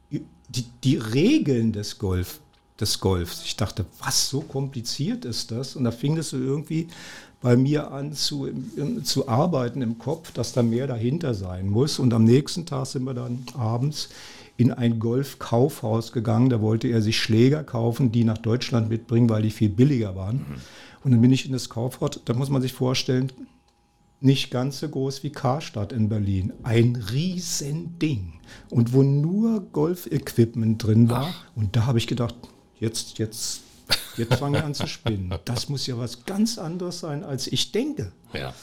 die, 0.10 0.66
die 0.84 0.98
Regeln 0.98 1.74
des 1.74 2.00
Golf, 2.00 2.40
des 2.80 3.00
Golfs. 3.00 3.44
Ich 3.46 3.56
dachte, 3.56 3.86
was, 4.00 4.30
so 4.30 4.42
kompliziert 4.42 5.26
ist 5.26 5.52
das? 5.52 5.76
Und 5.76 5.86
da 5.86 5.92
fing 5.92 6.18
es 6.18 6.30
so 6.30 6.38
irgendwie 6.38 6.88
bei 7.42 7.56
mir 7.56 7.92
an 7.92 8.14
zu, 8.14 8.50
zu 9.04 9.28
arbeiten 9.28 9.82
im 9.82 9.98
Kopf, 9.98 10.32
dass 10.32 10.54
da 10.54 10.64
mehr 10.64 10.88
dahinter 10.88 11.34
sein 11.34 11.70
muss. 11.70 12.00
Und 12.00 12.14
am 12.14 12.24
nächsten 12.24 12.66
Tag 12.66 12.88
sind 12.88 13.04
wir 13.04 13.14
dann 13.14 13.44
abends 13.58 14.10
in 14.58 14.72
ein 14.72 15.00
Golfkaufhaus 15.00 16.12
gegangen. 16.12 16.50
Da 16.50 16.62
wollte 16.62 16.88
er 16.88 17.02
sich 17.02 17.20
Schläger 17.20 17.64
kaufen, 17.64 18.12
die 18.12 18.24
nach 18.24 18.38
Deutschland 18.38 18.90
mitbringen, 18.90 19.30
weil 19.30 19.44
die 19.44 19.52
viel 19.52 19.70
billiger 19.70 20.16
waren. 20.16 20.38
Mhm. 20.38 20.56
Und 21.04 21.12
dann 21.12 21.22
bin 21.22 21.32
ich 21.32 21.46
in 21.46 21.52
das 21.52 21.70
Kaufhaus, 21.70 22.20
da 22.26 22.34
muss 22.34 22.50
man 22.50 22.62
sich 22.62 22.74
vorstellen, 22.74 23.32
nicht 24.22 24.50
ganz 24.50 24.80
so 24.80 24.90
groß 24.90 25.24
wie 25.24 25.30
Karstadt 25.30 25.92
in 25.92 26.10
Berlin. 26.10 26.54
Ein 26.64 26.96
Riesending. 26.96 28.34
Und 28.70 28.94
wo 28.94 29.04
nur 29.04 29.62
Golf-Equipment 29.72 30.84
drin 30.84 31.10
war. 31.10 31.28
Ach. 31.30 31.46
Und 31.56 31.76
da 31.76 31.86
habe 31.86 31.98
ich 31.98 32.08
gedacht, 32.08 32.36
jetzt, 32.80 33.18
jetzt, 33.20 33.62
jetzt 34.18 34.36
fange 34.36 34.60
ich 34.60 34.64
an 34.64 34.74
zu 34.74 34.88
spinnen. 34.88 35.34
Das 35.46 35.70
muss 35.70 35.88
ja 35.88 35.98
was 35.98 36.26
ganz 36.26 36.58
anderes 36.58 37.00
sein, 37.00 37.24
als 37.24 37.48
ich 37.48 37.72
denke. 37.72 38.12
Ja. 38.34 38.54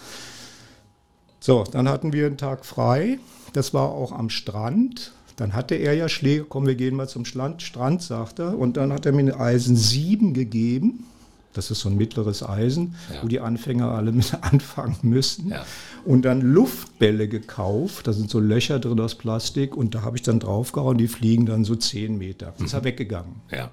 So, 1.40 1.64
dann 1.64 1.88
hatten 1.88 2.12
wir 2.12 2.26
einen 2.26 2.36
Tag 2.36 2.64
frei. 2.64 3.18
Das 3.52 3.74
war 3.74 3.90
auch 3.90 4.12
am 4.12 4.30
Strand. 4.30 5.12
Dann 5.36 5.54
hatte 5.54 5.74
er 5.74 5.94
ja 5.94 6.08
Schläge, 6.08 6.44
komm, 6.44 6.66
wir 6.66 6.74
gehen 6.74 6.94
mal 6.94 7.08
zum 7.08 7.24
Strand, 7.24 7.62
Strand, 7.62 8.02
sagt 8.02 8.38
er. 8.38 8.58
Und 8.58 8.76
dann 8.76 8.92
hat 8.92 9.06
er 9.06 9.12
mir 9.12 9.20
eine 9.20 9.40
Eisen 9.40 9.76
7 9.76 10.34
gegeben. 10.34 11.04
Das 11.52 11.70
ist 11.70 11.80
so 11.80 11.88
ein 11.88 11.96
mittleres 11.96 12.42
Eisen, 12.42 12.94
ja. 13.12 13.22
wo 13.22 13.28
die 13.28 13.40
Anfänger 13.40 13.90
alle 13.90 14.12
mit 14.12 14.32
anfangen 14.40 14.96
müssen. 15.02 15.50
Ja. 15.50 15.66
Und 16.04 16.22
dann 16.22 16.40
Luftbälle 16.40 17.28
gekauft. 17.28 18.06
Da 18.06 18.12
sind 18.12 18.30
so 18.30 18.40
Löcher 18.40 18.78
drin 18.78 19.00
aus 19.00 19.16
Plastik. 19.16 19.76
Und 19.76 19.94
da 19.94 20.02
habe 20.02 20.16
ich 20.16 20.22
dann 20.22 20.40
draufgehauen. 20.40 20.96
Die 20.96 21.08
fliegen 21.08 21.44
dann 21.44 21.64
so 21.64 21.74
10 21.74 22.16
Meter. 22.16 22.54
Mhm. 22.58 22.64
Ist 22.64 22.72
er 22.72 22.84
weggegangen. 22.84 23.34
Ja. 23.50 23.70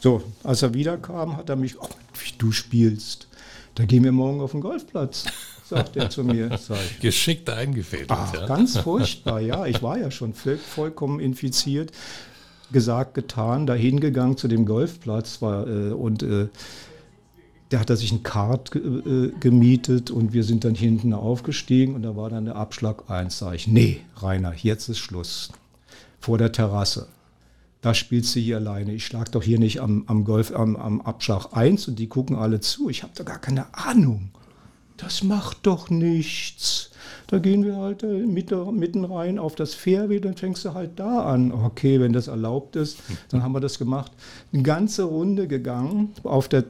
So, 0.00 0.22
als 0.44 0.62
er 0.62 0.74
wiederkam, 0.74 1.36
hat 1.36 1.48
er 1.48 1.56
mich, 1.56 1.80
oh, 1.80 1.88
wie 2.14 2.36
du 2.38 2.52
spielst. 2.52 3.28
Da 3.74 3.84
gehen 3.84 4.04
wir 4.04 4.12
morgen 4.12 4.40
auf 4.40 4.52
den 4.52 4.60
Golfplatz 4.60 5.26
sagt 5.68 5.96
er 5.96 6.10
zu 6.10 6.24
mir. 6.24 6.58
Geschickt 7.00 7.50
eingefädelt. 7.50 8.10
Ach, 8.10 8.34
ja. 8.34 8.46
Ganz 8.46 8.78
furchtbar, 8.78 9.40
ja. 9.40 9.66
Ich 9.66 9.82
war 9.82 9.98
ja 9.98 10.10
schon 10.10 10.34
voll, 10.34 10.56
vollkommen 10.56 11.20
infiziert. 11.20 11.92
Gesagt, 12.72 13.14
getan, 13.14 13.66
dahin 13.66 14.00
gegangen 14.00 14.36
zu 14.36 14.48
dem 14.48 14.66
Golfplatz 14.66 15.40
war, 15.40 15.66
äh, 15.66 15.90
und 15.90 16.22
äh, 16.22 16.48
der 17.70 17.80
hat 17.80 17.90
er 17.90 17.96
sich 17.96 18.12
ein 18.12 18.22
Kart 18.22 18.74
äh, 18.74 19.30
gemietet 19.40 20.10
und 20.10 20.32
wir 20.32 20.44
sind 20.44 20.64
dann 20.64 20.74
hinten 20.74 21.12
aufgestiegen 21.12 21.94
und 21.94 22.02
da 22.02 22.16
war 22.16 22.30
dann 22.30 22.46
der 22.46 22.56
Abschlag 22.56 23.10
1. 23.10 23.38
Sag 23.38 23.54
ich, 23.54 23.66
nee, 23.66 24.00
Rainer, 24.16 24.54
jetzt 24.54 24.88
ist 24.88 24.98
Schluss. 24.98 25.50
Vor 26.20 26.38
der 26.38 26.52
Terrasse. 26.52 27.08
Da 27.80 27.94
spielst 27.94 28.34
du 28.34 28.40
hier 28.40 28.56
alleine. 28.56 28.92
Ich 28.92 29.06
schlag 29.06 29.30
doch 29.32 29.42
hier 29.42 29.58
nicht 29.58 29.80
am, 29.80 30.04
am 30.06 30.24
Golf, 30.24 30.52
am, 30.52 30.76
am 30.76 31.00
Abschlag 31.00 31.56
1 31.56 31.88
und 31.88 31.98
die 31.98 32.08
gucken 32.08 32.36
alle 32.36 32.60
zu. 32.60 32.88
Ich 32.88 33.02
habe 33.02 33.12
da 33.14 33.24
gar 33.24 33.38
keine 33.38 33.72
Ahnung 33.74 34.30
das 34.98 35.22
macht 35.22 35.58
doch 35.62 35.88
nichts. 35.88 36.90
Da 37.28 37.38
gehen 37.38 37.64
wir 37.64 37.76
halt 37.76 38.02
äh, 38.02 38.26
mitten 38.26 39.04
rein 39.04 39.38
auf 39.38 39.54
das 39.54 39.74
Fairway, 39.74 40.20
dann 40.20 40.36
fängst 40.36 40.64
du 40.64 40.74
halt 40.74 40.98
da 40.98 41.22
an. 41.22 41.52
Okay, 41.52 42.00
wenn 42.00 42.12
das 42.12 42.28
erlaubt 42.28 42.76
ist, 42.76 42.98
dann 43.30 43.42
haben 43.42 43.52
wir 43.52 43.60
das 43.60 43.78
gemacht. 43.78 44.12
Eine 44.52 44.62
ganze 44.62 45.04
Runde 45.04 45.48
gegangen. 45.48 46.12
Auf 46.24 46.48
der 46.48 46.64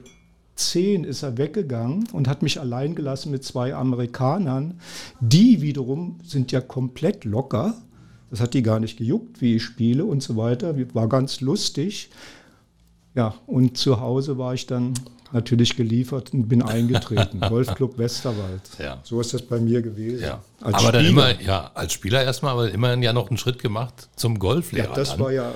10 0.55 1.05
ist 1.05 1.23
er 1.23 1.37
weggegangen 1.37 2.07
und 2.11 2.27
hat 2.27 2.41
mich 2.41 2.59
allein 2.59 2.95
gelassen 2.95 3.31
mit 3.31 3.43
zwei 3.43 3.73
Amerikanern. 3.73 4.79
Die 5.19 5.61
wiederum 5.61 6.19
sind 6.23 6.51
ja 6.51 6.61
komplett 6.61 7.25
locker. 7.25 7.75
Das 8.29 8.41
hat 8.41 8.53
die 8.53 8.61
gar 8.61 8.79
nicht 8.79 8.97
gejuckt, 8.97 9.41
wie 9.41 9.55
ich 9.55 9.63
spiele 9.63 10.05
und 10.05 10.21
so 10.21 10.37
weiter. 10.37 10.75
War 10.93 11.07
ganz 11.07 11.41
lustig. 11.41 12.09
Ja, 13.15 13.33
und 13.47 13.77
zu 13.77 13.99
Hause 13.99 14.37
war 14.37 14.53
ich 14.53 14.67
dann 14.67 14.93
natürlich 15.31 15.75
geliefert 15.75 16.33
und 16.33 16.47
bin 16.47 16.61
eingetreten. 16.61 17.39
Golfclub 17.49 17.97
Westerwald. 17.97 18.61
Ja. 18.77 18.99
So 19.03 19.19
ist 19.21 19.33
das 19.33 19.41
bei 19.41 19.59
mir 19.59 19.81
gewesen. 19.81 20.23
Ja. 20.23 20.41
aber 20.61 20.77
Spieler. 20.77 20.91
dann 20.91 21.05
immer, 21.05 21.41
ja, 21.41 21.71
als 21.73 21.93
Spieler 21.93 22.23
erstmal, 22.23 22.53
aber 22.53 22.71
immerhin 22.71 23.01
ja 23.01 23.13
noch 23.13 23.29
einen 23.29 23.37
Schritt 23.37 23.59
gemacht 23.59 24.09
zum 24.15 24.39
Golflehrer. 24.39 24.89
Ja, 24.89 24.95
das 24.95 25.19
war 25.19 25.31
ja, 25.31 25.53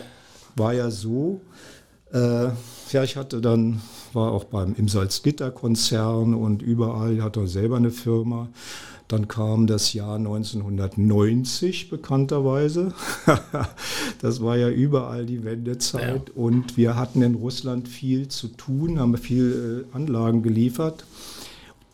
war 0.56 0.74
ja 0.74 0.90
so. 0.90 1.42
Äh, 2.12 2.50
ja, 2.92 3.04
ich 3.04 3.18
hatte 3.18 3.42
dann, 3.42 3.82
war 4.14 4.32
auch 4.32 4.44
beim 4.44 4.76
im 4.76 4.88
Salzgitter-Konzern 4.88 6.36
und 6.36 6.62
überall, 6.62 7.14
ich 7.16 7.22
hatte 7.22 7.48
selber 7.48 7.78
eine 7.78 7.90
Firma. 7.90 8.50
Dann 9.08 9.28
kam 9.28 9.68
das 9.68 9.94
Jahr 9.94 10.16
1990 10.16 11.90
bekannterweise. 11.90 12.94
das 14.22 14.42
war 14.42 14.58
ja 14.58 14.70
überall 14.70 15.26
die 15.26 15.44
Wendezeit. 15.44 16.30
Ja. 16.30 16.36
Und 16.36 16.78
wir 16.78 16.96
hatten 16.96 17.22
in 17.22 17.36
Russland 17.36 17.88
viel 17.88 18.28
zu 18.30 18.48
tun, 18.48 19.00
haben 19.00 19.18
viel 19.18 19.86
äh, 19.92 19.96
Anlagen 19.96 20.42
geliefert. 20.42 21.06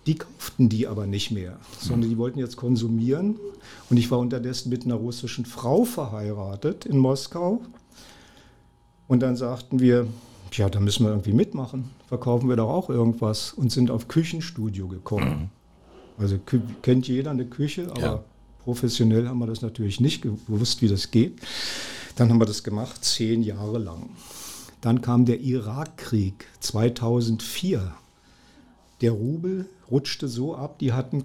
Die 0.05 0.16
kauften 0.16 0.70
die 0.70 0.88
aber 0.88 1.07
nicht 1.07 1.32
mehr, 1.32 1.60
sondern 1.80 2.10
die 2.10 2.18
wollten 2.18 2.39
jetzt 2.39 2.55
konsumieren. 2.55 3.36
Und 3.89 3.97
ich 3.97 4.10
war 4.10 4.20
unterdessen 4.20 4.70
mit 4.70 4.86
einer 4.86 4.95
russischen 4.95 5.45
Frau 5.45 5.84
verheiratet 5.84 6.86
in 6.86 6.97
Moskau. 6.97 7.62
Und 9.07 9.22
dann 9.22 9.36
sagten 9.36 9.80
wir, 9.80 10.07
ja, 10.53 10.70
da 10.70 10.80
müssen 10.80 11.05
wir 11.05 11.12
irgendwie 11.12 11.34
mitmachen. 11.34 11.89
Verkaufen 12.07 12.49
wir 12.49 12.55
doch 12.55 12.70
auch 12.70 12.89
irgendwas 12.89 13.53
und 13.53 13.72
sind 13.72 13.91
auf 13.91 14.07
Küchenstudio 14.07 14.88
gekommen. 14.88 15.51
Also 16.20 16.38
kennt 16.82 17.07
jeder 17.07 17.32
eine 17.32 17.45
Küche, 17.45 17.89
aber 17.89 18.01
ja. 18.01 18.24
professionell 18.63 19.28
haben 19.28 19.39
wir 19.39 19.47
das 19.47 19.61
natürlich 19.61 19.99
nicht 19.99 20.22
gewusst, 20.22 20.82
wie 20.82 20.88
das 20.88 21.11
geht. 21.11 21.39
Dann 22.15 22.30
haben 22.30 22.39
wir 22.39 22.45
das 22.45 22.63
gemacht, 22.63 23.03
zehn 23.03 23.41
Jahre 23.41 23.80
lang. 23.80 24.09
Dann 24.82 25.01
kam 25.01 25.26
der 25.26 25.39
Irakkrieg 25.39 26.45
2004. 26.59 27.93
Der 29.01 29.11
Rubel 29.11 29.70
rutschte 29.89 30.28
so 30.28 30.55
ab, 30.55 30.80
die 30.80 30.91
hatten 30.91 31.24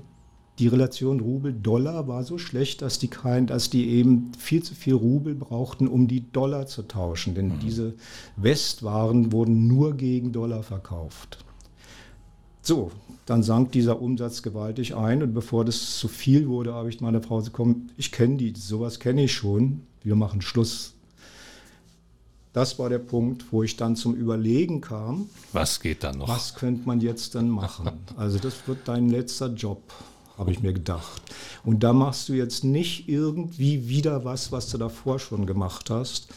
die 0.59 0.69
Relation 0.69 1.19
Rubel-Dollar 1.19 2.07
war 2.07 2.23
so 2.23 2.39
schlecht, 2.39 2.83
dass 2.83 3.01
die, 3.01 3.09
kein, 3.09 3.47
dass 3.47 3.71
die 3.71 3.89
eben 3.89 4.33
viel 4.39 4.63
zu 4.63 4.75
viel 4.75 4.95
Rubel 4.95 5.35
brauchten, 5.35 5.89
um 5.89 6.07
die 6.07 6.31
Dollar 6.31 6.67
zu 6.67 6.83
tauschen. 6.85 7.35
Denn 7.35 7.49
mhm. 7.49 7.59
diese 7.61 7.95
Westwaren 8.37 9.33
wurden 9.33 9.67
nur 9.67 9.97
gegen 9.97 10.31
Dollar 10.33 10.63
verkauft. 10.63 11.45
So, 12.67 12.91
dann 13.27 13.43
sank 13.43 13.73
dieser 13.73 14.01
Umsatz 14.01 14.43
gewaltig 14.43 14.97
ein 14.97 15.23
und 15.23 15.35
bevor 15.35 15.67
das 15.67 15.99
zu 15.99 16.09
viel 16.09 16.49
wurde, 16.49 16.73
habe 16.73 16.89
ich 16.89 16.99
meiner 17.03 17.21
Frau 17.21 17.37
gesagt, 17.37 17.55
komm, 17.55 17.91
ich 17.99 18.11
kenne 18.11 18.39
die, 18.39 18.55
sowas 18.57 18.99
kenne 18.99 19.25
ich 19.25 19.35
schon, 19.35 19.83
wir 20.03 20.17
machen 20.17 20.41
Schluss. 20.41 20.95
Das 22.55 22.79
war 22.79 22.89
der 22.89 23.01
Punkt, 23.01 23.53
wo 23.53 23.63
ich 23.63 23.77
dann 23.77 23.97
zum 23.97 24.15
Überlegen 24.15 24.81
kam. 24.81 25.29
Was 25.53 25.79
geht 25.79 26.05
dann 26.05 26.19
noch? 26.19 26.29
Was 26.29 26.55
könnte 26.55 26.87
man 26.87 27.03
jetzt 27.03 27.35
dann 27.35 27.51
machen? 27.51 27.91
Also 28.17 28.39
das 28.39 28.67
wird 28.67 28.79
dein 28.87 29.11
letzter 29.11 29.49
Job, 29.49 29.83
habe 30.39 30.51
ich 30.51 30.63
mir 30.63 30.73
gedacht. 30.73 31.21
Und 31.65 31.83
da 31.83 31.93
machst 31.93 32.31
du 32.31 32.33
jetzt 32.33 32.65
nicht 32.65 33.11
irgendwie 33.11 33.89
wieder 33.89 34.25
was, 34.25 34.53
was 34.53 34.71
du 34.71 34.79
davor 34.79 35.19
schon 35.19 35.45
gemacht 35.45 35.91
hast. 35.91 36.29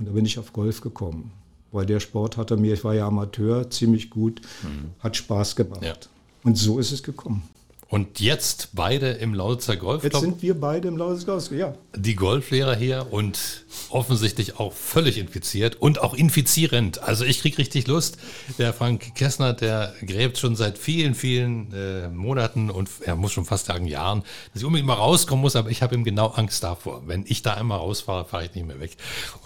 Und 0.00 0.08
da 0.08 0.12
bin 0.12 0.24
ich 0.24 0.40
auf 0.40 0.52
Golf 0.52 0.80
gekommen 0.80 1.30
weil 1.76 1.86
der 1.86 2.00
Sport 2.00 2.36
hatte 2.36 2.56
mir, 2.56 2.74
ich 2.74 2.82
war 2.82 2.94
ja 2.94 3.06
Amateur, 3.06 3.70
ziemlich 3.70 4.10
gut, 4.10 4.40
mhm. 4.62 4.90
hat 4.98 5.16
Spaß 5.16 5.54
gemacht. 5.54 5.84
Ja. 5.84 5.94
Und 6.42 6.56
so 6.56 6.78
ist 6.78 6.90
es 6.90 7.02
gekommen. 7.02 7.42
Und 7.88 8.18
jetzt 8.18 8.70
beide 8.72 9.10
im 9.10 9.32
Lausitzer 9.32 9.76
Golfclub. 9.76 10.12
Jetzt 10.12 10.20
sind 10.20 10.42
wir 10.42 10.60
beide 10.60 10.88
im 10.88 10.96
Lausitzer 10.96 11.32
Golfclub, 11.32 11.60
ja. 11.60 11.74
Die 11.94 12.16
Golflehrer 12.16 12.74
hier 12.74 13.06
und 13.10 13.64
offensichtlich 13.90 14.58
auch 14.58 14.72
völlig 14.72 15.18
infiziert 15.18 15.76
und 15.76 16.00
auch 16.00 16.14
infizierend. 16.14 17.00
Also 17.02 17.24
ich 17.24 17.40
kriege 17.40 17.58
richtig 17.58 17.86
Lust. 17.86 18.18
Der 18.58 18.72
Frank 18.72 19.14
Kessner, 19.14 19.52
der 19.52 19.94
gräbt 20.04 20.38
schon 20.38 20.56
seit 20.56 20.78
vielen, 20.78 21.14
vielen 21.14 21.72
äh, 21.72 22.08
Monaten 22.08 22.70
und 22.70 22.90
er 23.02 23.14
muss 23.14 23.32
schon 23.32 23.44
fast 23.44 23.66
sagen 23.66 23.86
Jahren, 23.86 24.22
dass 24.52 24.62
ich 24.62 24.66
unbedingt 24.66 24.88
mal 24.88 24.94
rauskommen 24.94 25.42
muss, 25.42 25.54
aber 25.54 25.70
ich 25.70 25.80
habe 25.82 25.94
ihm 25.94 26.02
genau 26.02 26.28
Angst 26.28 26.64
davor. 26.64 27.02
Wenn 27.06 27.24
ich 27.28 27.42
da 27.42 27.54
einmal 27.54 27.78
rausfahre, 27.78 28.24
fahre 28.24 28.46
ich 28.46 28.54
nicht 28.54 28.66
mehr 28.66 28.80
weg. 28.80 28.96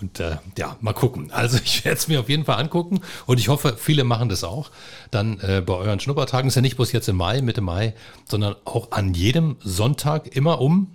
Und 0.00 0.18
äh, 0.18 0.36
ja, 0.56 0.78
mal 0.80 0.94
gucken. 0.94 1.30
Also 1.30 1.58
ich 1.62 1.84
werde 1.84 1.98
es 1.98 2.08
mir 2.08 2.20
auf 2.20 2.30
jeden 2.30 2.46
Fall 2.46 2.58
angucken 2.58 3.00
und 3.26 3.38
ich 3.38 3.48
hoffe, 3.48 3.76
viele 3.78 4.04
machen 4.04 4.30
das 4.30 4.44
auch. 4.44 4.70
Dann 5.10 5.38
äh, 5.40 5.62
bei 5.64 5.74
euren 5.74 6.00
Schnuppertagen 6.00 6.48
ist 6.48 6.54
ja 6.54 6.62
nicht 6.62 6.76
bloß 6.76 6.92
jetzt 6.92 7.08
im 7.08 7.16
Mai, 7.16 7.42
Mitte 7.42 7.60
Mai, 7.60 7.94
sondern 8.30 8.56
auch 8.64 8.92
an 8.92 9.14
jedem 9.14 9.56
Sonntag 9.60 10.34
immer 10.36 10.60
um 10.60 10.88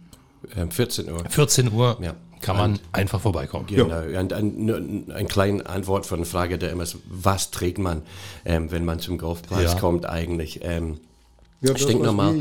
14 0.70 1.08
ähm, 1.08 1.14
Uhr. 1.14 1.24
14 1.30 1.72
Uhr 1.72 1.98
ja. 2.02 2.16
kann 2.42 2.58
man 2.58 2.72
und, 2.74 2.82
einfach 2.92 3.22
vorbeikommen. 3.22 3.68
Genau. 3.68 4.02
Ja. 4.02 4.20
Und 4.20 4.34
ein, 4.34 5.12
ein 5.12 5.28
kleine 5.28 5.66
Antwort 5.66 6.06
von 6.06 6.20
der 6.20 6.28
Frage, 6.28 6.58
der 6.58 6.72
immer 6.72 6.84
ist, 6.84 6.98
was 7.08 7.52
trägt 7.52 7.78
man, 7.78 8.04
ähm, 8.46 8.72
wenn 8.72 8.86
man 8.86 9.00
zum 9.00 9.18
Golfpreis 9.18 9.74
ja. 9.74 9.80
kommt 9.80 10.06
eigentlich? 10.06 10.60
Ähm, 10.64 11.00
Ja, 11.62 11.76
stinknormal, 11.78 12.36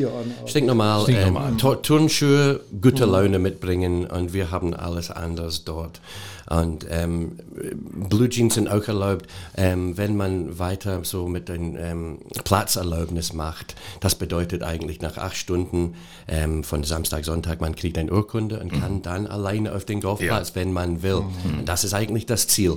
stinknormal, 0.46 1.02
Stinknormal. 1.04 1.52
ähm, 1.52 1.82
Turnschuhe, 1.82 2.60
gute 2.82 3.04
Laune 3.06 3.38
mitbringen 3.38 4.06
und 4.06 4.32
wir 4.34 4.50
haben 4.50 4.74
alles 4.74 5.10
anders 5.10 5.64
dort. 5.64 6.00
Und 6.50 6.86
ähm, 6.90 7.38
Blue 8.10 8.28
Jeans 8.28 8.54
sind 8.54 8.68
auch 8.68 8.86
erlaubt, 8.86 9.26
ähm, 9.56 9.96
wenn 9.96 10.16
man 10.16 10.58
weiter 10.58 11.00
so 11.04 11.26
mit 11.26 11.48
dem 11.48 11.74
ähm, 11.78 12.18
Platzerlaubnis 12.44 13.32
macht. 13.32 13.76
Das 14.00 14.14
bedeutet 14.16 14.62
eigentlich 14.62 15.00
nach 15.00 15.16
acht 15.16 15.36
Stunden 15.36 15.94
ähm, 16.28 16.62
von 16.62 16.84
Samstag, 16.84 17.24
Sonntag, 17.24 17.62
man 17.62 17.74
kriegt 17.74 17.96
eine 17.96 18.12
Urkunde 18.12 18.60
und 18.60 18.72
kann 18.72 19.00
dann 19.00 19.26
alleine 19.26 19.74
auf 19.74 19.86
den 19.86 20.00
Golfplatz, 20.02 20.54
wenn 20.54 20.72
man 20.74 21.02
will. 21.02 21.22
Und 21.58 21.66
das 21.66 21.84
ist 21.84 21.94
eigentlich 21.94 22.26
das 22.26 22.46
Ziel. 22.46 22.76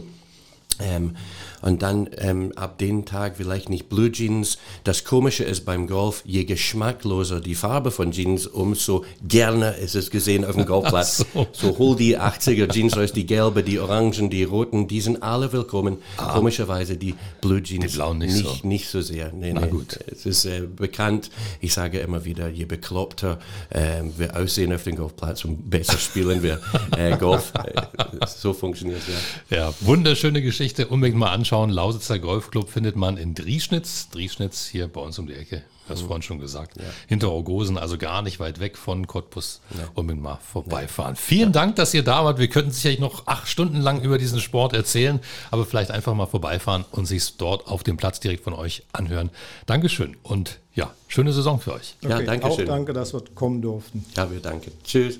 Ähm, 0.79 1.15
und 1.61 1.81
dann 1.81 2.09
ähm, 2.17 2.53
ab 2.55 2.77
dem 2.77 3.05
Tag 3.05 3.37
vielleicht 3.37 3.69
nicht 3.69 3.89
Blue 3.89 4.11
Jeans. 4.11 4.57
Das 4.83 5.03
Komische 5.03 5.43
ist 5.43 5.65
beim 5.65 5.87
Golf, 5.87 6.21
je 6.25 6.45
geschmackloser 6.45 7.41
die 7.41 7.55
Farbe 7.55 7.91
von 7.91 8.11
Jeans, 8.11 8.45
umso 8.45 9.05
gerne 9.27 9.71
ist 9.71 9.95
es 9.95 10.11
gesehen 10.11 10.45
auf 10.45 10.55
dem 10.55 10.65
Golfplatz. 10.67 11.25
so. 11.33 11.47
so. 11.51 11.77
hol 11.77 11.95
die 11.95 12.17
80er 12.17 12.71
Jeans 12.71 12.95
raus, 12.95 13.11
die 13.11 13.25
gelbe, 13.25 13.63
die 13.63 13.79
orangen, 13.79 14.29
die 14.29 14.43
roten, 14.43 14.87
die 14.87 15.01
sind 15.01 15.23
alle 15.23 15.51
willkommen. 15.51 15.97
Komischerweise 16.17 16.95
die 16.95 17.15
Blue 17.41 17.61
Jeans 17.61 17.91
Die 17.91 17.97
blauen 17.97 18.19
nicht 18.19 18.35
nicht, 18.35 18.61
so. 18.61 18.67
nicht 18.67 18.87
so 18.87 19.01
sehr. 19.01 19.31
Nee, 19.33 19.53
Na 19.53 19.61
nee. 19.61 19.67
gut. 19.67 19.99
Es 20.11 20.25
ist 20.25 20.45
äh, 20.45 20.61
bekannt, 20.61 21.31
ich 21.59 21.73
sage 21.73 21.99
immer 21.99 22.23
wieder, 22.25 22.49
je 22.49 22.65
bekloppter 22.65 23.39
ähm, 23.71 24.13
wir 24.17 24.35
aussehen 24.35 24.73
auf 24.73 24.83
dem 24.83 24.95
Golfplatz, 24.95 25.43
umso 25.43 25.57
besser 25.63 25.97
spielen 25.97 26.43
wir 26.43 26.59
äh, 26.97 27.17
Golf. 27.17 27.51
Äh, 27.67 28.25
so 28.27 28.53
funktioniert 28.53 28.99
es 28.99 29.07
ja. 29.49 29.57
Ja, 29.57 29.73
wunderschöne 29.81 30.41
Geschichte. 30.41 30.66
Unbedingt 30.89 31.17
mal 31.17 31.31
anschauen. 31.31 31.69
Lausitzer 31.69 32.19
Golfclub 32.19 32.69
findet 32.69 32.95
man 32.95 33.17
in 33.17 33.33
Drieschnitz. 33.33 34.09
Drieschnitz 34.09 34.65
hier 34.65 34.87
bei 34.87 35.01
uns 35.01 35.17
um 35.19 35.27
die 35.27 35.33
Ecke. 35.33 35.63
Du 35.87 35.93
hast 35.93 36.01
vorhin 36.01 36.21
schon 36.21 36.39
gesagt. 36.39 36.73
Hinter 37.07 37.31
Orgosen, 37.31 37.77
also 37.77 37.97
gar 37.97 38.21
nicht 38.21 38.41
weit 38.41 38.59
weg 38.59 38.77
von 38.77 39.07
Cottbus. 39.07 39.61
Unbedingt 39.93 40.21
mal 40.21 40.37
vorbeifahren. 40.41 41.15
Vielen 41.15 41.53
Dank, 41.53 41.77
dass 41.77 41.93
ihr 41.93 42.03
da 42.03 42.25
wart. 42.25 42.39
Wir 42.39 42.49
könnten 42.49 42.71
sicherlich 42.71 42.99
noch 42.99 43.25
acht 43.25 43.47
Stunden 43.47 43.79
lang 43.79 44.01
über 44.01 44.17
diesen 44.17 44.41
Sport 44.41 44.73
erzählen, 44.73 45.21
aber 45.49 45.65
vielleicht 45.65 45.91
einfach 45.91 46.13
mal 46.13 46.25
vorbeifahren 46.25 46.83
und 46.91 47.05
sich 47.05 47.37
dort 47.37 47.67
auf 47.67 47.83
dem 47.83 47.95
Platz 47.95 48.19
direkt 48.19 48.43
von 48.43 48.53
euch 48.53 48.83
anhören. 48.91 49.29
Dankeschön 49.65 50.17
und 50.23 50.59
ja, 50.75 50.93
schöne 51.07 51.31
Saison 51.31 51.59
für 51.59 51.73
euch. 51.73 51.95
Ja, 52.01 52.21
danke 52.21 52.45
Auch 52.45 52.57
schön. 52.57 52.67
danke, 52.67 52.91
dass 52.91 53.13
wir 53.13 53.23
kommen 53.33 53.61
durften. 53.61 54.05
Ja, 54.15 54.29
wir 54.29 54.41
danken. 54.41 54.71
Tschüss. 54.83 55.19